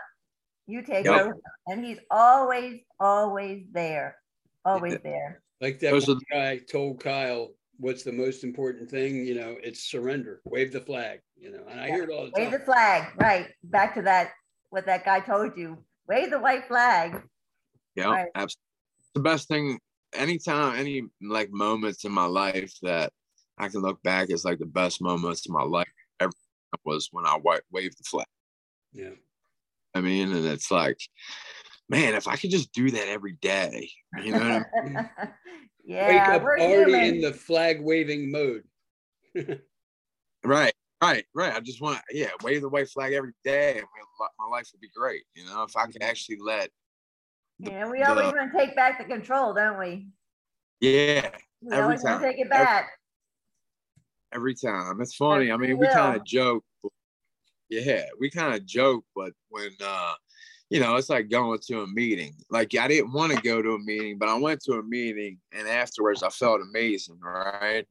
You 0.67 0.83
take 0.83 1.05
Yep. 1.05 1.21
over. 1.21 1.37
And 1.67 1.85
he's 1.85 1.99
always, 2.11 2.81
always 2.99 3.67
there, 3.73 4.17
always 4.65 4.99
there. 5.03 5.43
Like 5.61 5.81
that 5.81 5.91
Those 5.91 6.09
one 6.09 6.21
guy 6.31 6.59
told 6.59 7.01
Kyle, 7.01 7.51
what's 7.79 8.03
the 8.03 8.13
most 8.13 8.45
important 8.45 8.91
thing? 8.91 9.27
You 9.27 9.35
know, 9.35 9.57
it's 9.63 9.81
surrender. 9.91 10.41
Wave 10.45 10.73
the 10.73 10.81
flag. 10.81 11.21
You 11.37 11.51
know, 11.53 11.65
and 11.69 11.81
I 11.81 11.91
hear 11.91 12.05
it 12.05 12.11
all 12.11 12.25
the 12.25 12.31
time 12.31 12.45
Wave 12.45 12.53
the 12.53 12.65
flag, 12.65 13.13
right? 13.21 13.49
Back 13.65 13.95
to 13.95 14.03
that, 14.03 14.31
what 14.71 14.87
that 14.87 15.05
guy 15.05 15.21
told 15.21 15.57
you. 15.57 15.79
Wave 16.09 16.31
the 16.31 16.39
white 16.39 16.67
flag. 16.67 17.23
Yeah, 17.95 18.11
Right. 18.11 18.29
absolutely. 18.35 18.61
The 19.15 19.21
best 19.21 19.49
thing, 19.49 19.79
anytime, 20.15 20.77
any 20.79 21.03
like 21.23 21.51
moments 21.51 22.05
in 22.05 22.13
my 22.13 22.25
life 22.25 22.73
that 22.83 23.13
I 23.59 23.69
can 23.69 23.81
look 23.81 24.03
back 24.03 24.31
as 24.31 24.45
like 24.45 24.59
the 24.59 24.67
best 24.67 25.01
moments 25.01 25.47
in 25.47 25.53
my 25.53 25.63
life 25.63 25.89
ever 26.21 26.33
was 26.85 27.09
when 27.13 27.27
I 27.27 27.37
wa- 27.37 27.61
waved 27.71 27.99
the 27.99 28.05
flag. 28.05 28.27
Yeah. 28.93 29.11
I 29.95 30.01
mean, 30.01 30.33
and 30.33 30.45
it's 30.47 30.71
like, 30.73 30.99
man, 31.89 32.15
if 32.15 32.27
I 32.27 32.37
could 32.37 32.51
just 32.51 32.73
do 32.73 32.91
that 32.91 33.09
every 33.09 33.35
day, 33.35 33.89
you 34.23 34.33
know 34.33 34.39
what 34.41 34.67
I 34.83 34.83
mean? 34.83 35.11
Wake 35.87 36.27
yeah, 36.27 36.37
up 36.37 36.43
already 36.43 36.93
human. 36.93 37.15
in 37.17 37.21
the 37.21 37.33
flag 37.33 37.81
waving 37.81 38.31
mode. 38.31 38.65
Right, 40.47 40.75
right, 41.03 41.25
right. 41.35 41.55
I 41.55 41.61
just 41.61 41.81
want, 41.81 42.01
yeah, 42.11 42.29
wave 42.43 42.61
the 42.61 42.69
white 42.69 42.91
flag 42.91 43.15
every 43.15 43.33
day, 43.45 43.79
and 43.79 43.87
my, 44.39 44.47
life 44.47 44.69
would 44.75 44.81
be 44.83 44.91
great. 44.95 45.23
You 45.35 45.47
know, 45.47 45.63
if 45.63 45.75
I 45.75 45.87
could 45.87 46.03
actually 46.03 46.37
let, 46.39 46.69
Yeah, 47.59 47.91
we 47.91 48.03
always 48.03 48.31
the- 48.31 48.37
want 48.37 48.53
to 48.53 48.59
take 48.59 48.77
back 48.77 48.99
the 48.99 49.05
control, 49.05 49.55
don't 49.55 49.79
we? 49.79 50.09
yeah, 50.81 51.31
We 51.63 51.73
Every 51.73 51.83
always 51.83 52.03
want 52.03 52.21
time. 52.21 52.21
to 52.21 52.27
take 52.31 52.41
it 52.45 52.51
back. 52.51 52.91
every 54.33 54.55
time. 54.55 55.01
It's 55.01 55.15
funny. 55.17 55.51
I 55.51 55.57
mean, 55.57 55.79
we 55.79 55.89
kind 55.89 56.17
of 56.17 56.25
joke. 56.27 56.63
Yeah, 57.71 58.05
we 58.21 58.29
kind 58.31 58.55
of 58.55 58.67
joke, 58.67 59.07
but 59.17 59.33
when 59.49 59.71
uh, 59.83 60.13
you 60.71 60.81
know, 60.81 60.97
it's 60.97 61.11
like 61.11 61.29
going 61.29 61.59
to 61.67 61.83
a 61.83 61.87
meeting. 61.87 62.35
Like 62.51 62.75
I 62.77 62.89
didn't 62.89 63.13
want 63.13 63.33
to 63.33 63.41
go 63.43 63.63
to 63.63 63.73
a 63.75 63.79
meeting, 63.79 64.19
but 64.19 64.29
I 64.29 64.35
went 64.39 64.61
to 64.65 64.75
a 64.75 64.83
meeting, 64.83 65.39
and 65.53 65.69
afterwards 65.69 66.23
I 66.23 66.31
felt 66.31 66.61
amazing. 66.61 67.21
Right. 67.21 67.87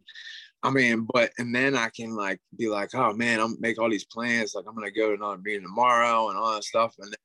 I 0.64 0.70
mean, 0.70 1.08
but 1.14 1.32
and 1.38 1.54
then 1.54 1.76
I 1.76 1.90
can 1.90 2.16
like 2.16 2.40
be 2.58 2.70
like, 2.70 2.96
oh 2.96 3.14
man, 3.14 3.40
I'm 3.40 3.58
make 3.60 3.80
all 3.80 3.90
these 3.90 4.06
plans. 4.06 4.56
Like 4.56 4.66
I'm 4.68 4.76
gonna 4.76 4.92
go 4.92 5.10
to 5.10 5.16
another 5.16 5.42
meeting 5.44 5.64
tomorrow 5.64 6.30
and 6.30 6.38
all 6.38 6.54
that 6.56 6.64
stuff. 6.64 6.96
And 7.00 7.16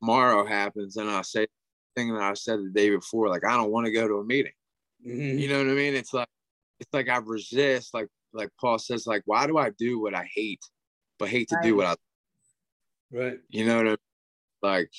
tomorrow 0.00 0.44
happens, 0.46 0.96
and 0.96 1.08
I 1.08 1.22
say 1.22 1.42
the 1.42 2.00
thing 2.00 2.12
that 2.14 2.22
I 2.22 2.34
said 2.34 2.58
the 2.58 2.70
day 2.70 2.90
before, 2.90 3.28
like 3.28 3.44
I 3.44 3.56
don't 3.56 3.70
want 3.70 3.86
to 3.86 3.92
go 3.92 4.08
to 4.08 4.14
a 4.18 4.24
meeting. 4.24 4.52
Mhm. 5.06 5.38
You 5.40 5.48
know 5.48 5.58
what 5.58 5.70
I 5.70 5.74
mean? 5.74 5.94
It's 5.94 6.12
like 6.12 6.28
it's 6.80 6.92
like 6.92 7.08
I 7.08 7.18
resist, 7.18 7.94
like 7.94 8.08
like 8.32 8.50
Paul 8.60 8.78
says, 8.78 9.06
like, 9.06 9.22
why 9.24 9.46
do 9.46 9.56
I 9.58 9.70
do 9.70 10.00
what 10.00 10.14
I 10.14 10.28
hate, 10.34 10.60
but 11.18 11.28
hate 11.28 11.48
to 11.48 11.58
do 11.62 11.76
what 11.76 11.86
I 11.86 11.96
Right. 13.12 13.40
you 13.48 13.64
know 13.66 13.76
what 13.76 13.86
I 13.86 13.90
mean? 13.90 13.96
Like, 14.62 14.90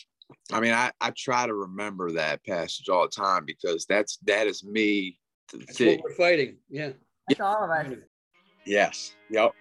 I 0.51 0.59
mean, 0.59 0.73
I, 0.73 0.91
I 1.01 1.11
try 1.15 1.45
to 1.45 1.53
remember 1.53 2.11
that 2.13 2.43
passage 2.45 2.89
all 2.89 3.03
the 3.03 3.09
time 3.09 3.45
because 3.45 3.85
that's 3.85 4.17
that 4.25 4.47
is 4.47 4.63
me 4.63 5.19
to 5.49 5.57
That's 5.57 5.79
what 5.79 6.01
we're 6.03 6.15
fighting. 6.15 6.57
Yeah. 6.69 6.91
That's 7.27 7.39
all 7.39 7.63
of 7.63 7.69
us. 7.69 7.93
Yes. 8.65 9.15
Yep. 9.29 9.51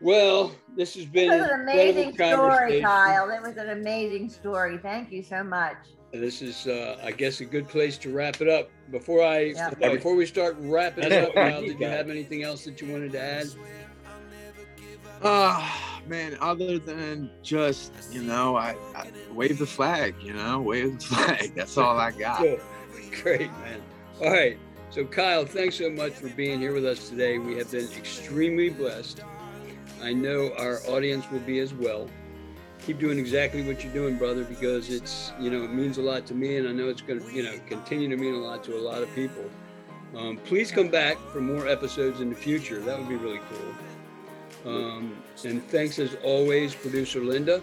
Well, 0.00 0.54
this 0.76 0.94
has 0.96 1.06
been 1.06 1.30
was 1.30 1.48
an 1.48 1.50
an 1.50 1.60
amazing 1.62 2.14
story. 2.14 2.82
Kyle. 2.82 3.30
It 3.30 3.40
was 3.42 3.56
an 3.56 3.70
amazing 3.70 4.28
story. 4.28 4.78
Thank 4.78 5.10
you 5.12 5.22
so 5.22 5.42
much. 5.42 5.76
This 6.12 6.42
is, 6.42 6.66
uh, 6.66 7.00
I 7.02 7.10
guess, 7.10 7.40
a 7.40 7.44
good 7.44 7.68
place 7.68 7.98
to 7.98 8.12
wrap 8.12 8.40
it 8.40 8.48
up. 8.48 8.70
Before 8.90 9.22
I, 9.22 9.54
Yeah. 9.54 9.72
uh, 9.82 9.90
before 9.90 10.14
we 10.14 10.26
start 10.26 10.56
wrapping 10.60 11.04
it 11.04 11.12
up, 11.12 11.28
what 11.28 11.34
Kyle, 11.50 11.60
did 11.60 11.80
you 11.80 11.86
have 11.86 12.10
anything 12.10 12.42
else 12.44 12.64
that 12.64 12.80
you 12.80 12.92
wanted 12.92 13.12
to 13.12 13.20
add? 13.20 13.46
Ah, 15.22 15.93
man. 16.08 16.36
Other 16.40 16.78
than 16.78 17.30
just 17.42 17.92
you 18.10 18.22
know, 18.22 18.56
I, 18.56 18.76
I 18.94 19.10
wave 19.32 19.58
the 19.58 19.66
flag. 19.66 20.14
You 20.20 20.34
know, 20.34 20.60
wave 20.62 20.98
the 20.98 21.04
flag. 21.04 21.54
That's 21.54 21.76
all 21.76 21.98
I 21.98 22.10
got. 22.12 22.40
Good. 22.40 22.60
Great, 23.22 23.50
man. 23.58 23.80
All 24.22 24.30
right. 24.30 24.58
So, 24.90 25.04
Kyle, 25.04 25.44
thanks 25.44 25.74
so 25.76 25.90
much 25.90 26.12
for 26.12 26.28
being 26.28 26.60
here 26.60 26.72
with 26.72 26.86
us 26.86 27.08
today. 27.08 27.38
We 27.38 27.56
have 27.58 27.70
been 27.70 27.88
extremely 27.96 28.70
blessed. 28.70 29.22
I 30.00 30.12
know 30.12 30.52
our 30.56 30.80
audience 30.86 31.28
will 31.32 31.40
be 31.40 31.58
as 31.58 31.74
well. 31.74 32.08
Keep 32.86 33.00
doing 33.00 33.18
exactly 33.18 33.62
what 33.62 33.82
you're 33.82 33.92
doing, 33.92 34.16
brother, 34.16 34.44
because 34.44 34.90
it's, 34.90 35.32
you 35.40 35.50
know, 35.50 35.64
it 35.64 35.72
means 35.72 35.98
a 35.98 36.02
lot 36.02 36.26
to 36.26 36.34
me, 36.34 36.58
and 36.58 36.68
I 36.68 36.72
know 36.72 36.88
it's 36.88 37.00
going 37.00 37.20
to, 37.20 37.32
you 37.32 37.42
know, 37.42 37.58
continue 37.66 38.08
to 38.08 38.16
mean 38.16 38.34
a 38.34 38.38
lot 38.38 38.62
to 38.64 38.76
a 38.76 38.78
lot 38.78 39.02
of 39.02 39.12
people. 39.14 39.44
Um, 40.16 40.38
please 40.44 40.70
come 40.70 40.88
back 40.88 41.18
for 41.32 41.40
more 41.40 41.66
episodes 41.66 42.20
in 42.20 42.28
the 42.30 42.36
future. 42.36 42.78
That 42.80 42.98
would 42.98 43.08
be 43.08 43.16
really 43.16 43.40
cool. 43.48 43.74
Um, 44.64 45.22
and 45.44 45.62
thanks 45.68 45.98
as 45.98 46.16
always, 46.22 46.74
producer 46.74 47.20
Linda. 47.20 47.62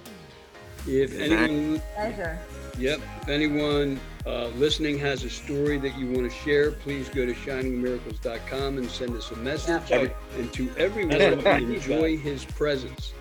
If 0.88 1.18
anyone 1.20 1.82
Pleasure. 1.96 2.40
Yep. 2.78 3.02
If 3.22 3.30
anyone 3.30 4.00
uh, 4.26 4.48
listening 4.48 4.98
has 5.00 5.24
a 5.24 5.30
story 5.30 5.78
that 5.78 5.98
you 5.98 6.08
want 6.08 6.32
to 6.32 6.38
share, 6.38 6.72
please 6.72 7.10
go 7.10 7.26
to 7.26 7.34
shiningmiracles.com 7.34 8.78
and 8.78 8.90
send 8.90 9.16
us 9.16 9.32
a 9.32 9.36
message. 9.38 9.90
Yeah. 9.90 10.08
And 10.38 10.52
to 10.54 10.72
everyone, 10.78 11.18
That's 11.18 11.44
what 11.44 11.60
we 11.62 11.68
need, 11.68 11.76
enjoy 11.76 12.18
his 12.18 12.46
presence. 12.46 13.14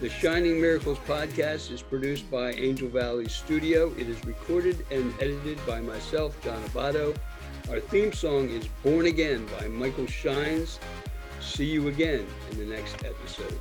The 0.00 0.08
Shining 0.08 0.60
Miracles 0.60 0.98
podcast 0.98 1.72
is 1.72 1.82
produced 1.82 2.30
by 2.30 2.52
Angel 2.52 2.88
Valley 2.88 3.28
Studio. 3.28 3.92
It 3.98 4.08
is 4.08 4.24
recorded 4.24 4.86
and 4.92 5.12
edited 5.20 5.64
by 5.66 5.80
myself, 5.80 6.40
John 6.44 6.62
Abato. 6.64 7.16
Our 7.68 7.80
theme 7.80 8.12
song 8.12 8.48
is 8.48 8.68
Born 8.84 9.06
Again 9.06 9.46
by 9.58 9.66
Michael 9.66 10.06
Shines. 10.06 10.78
See 11.48 11.64
you 11.64 11.88
again 11.88 12.24
in 12.52 12.58
the 12.58 12.66
next 12.66 13.04
episode. 13.04 13.58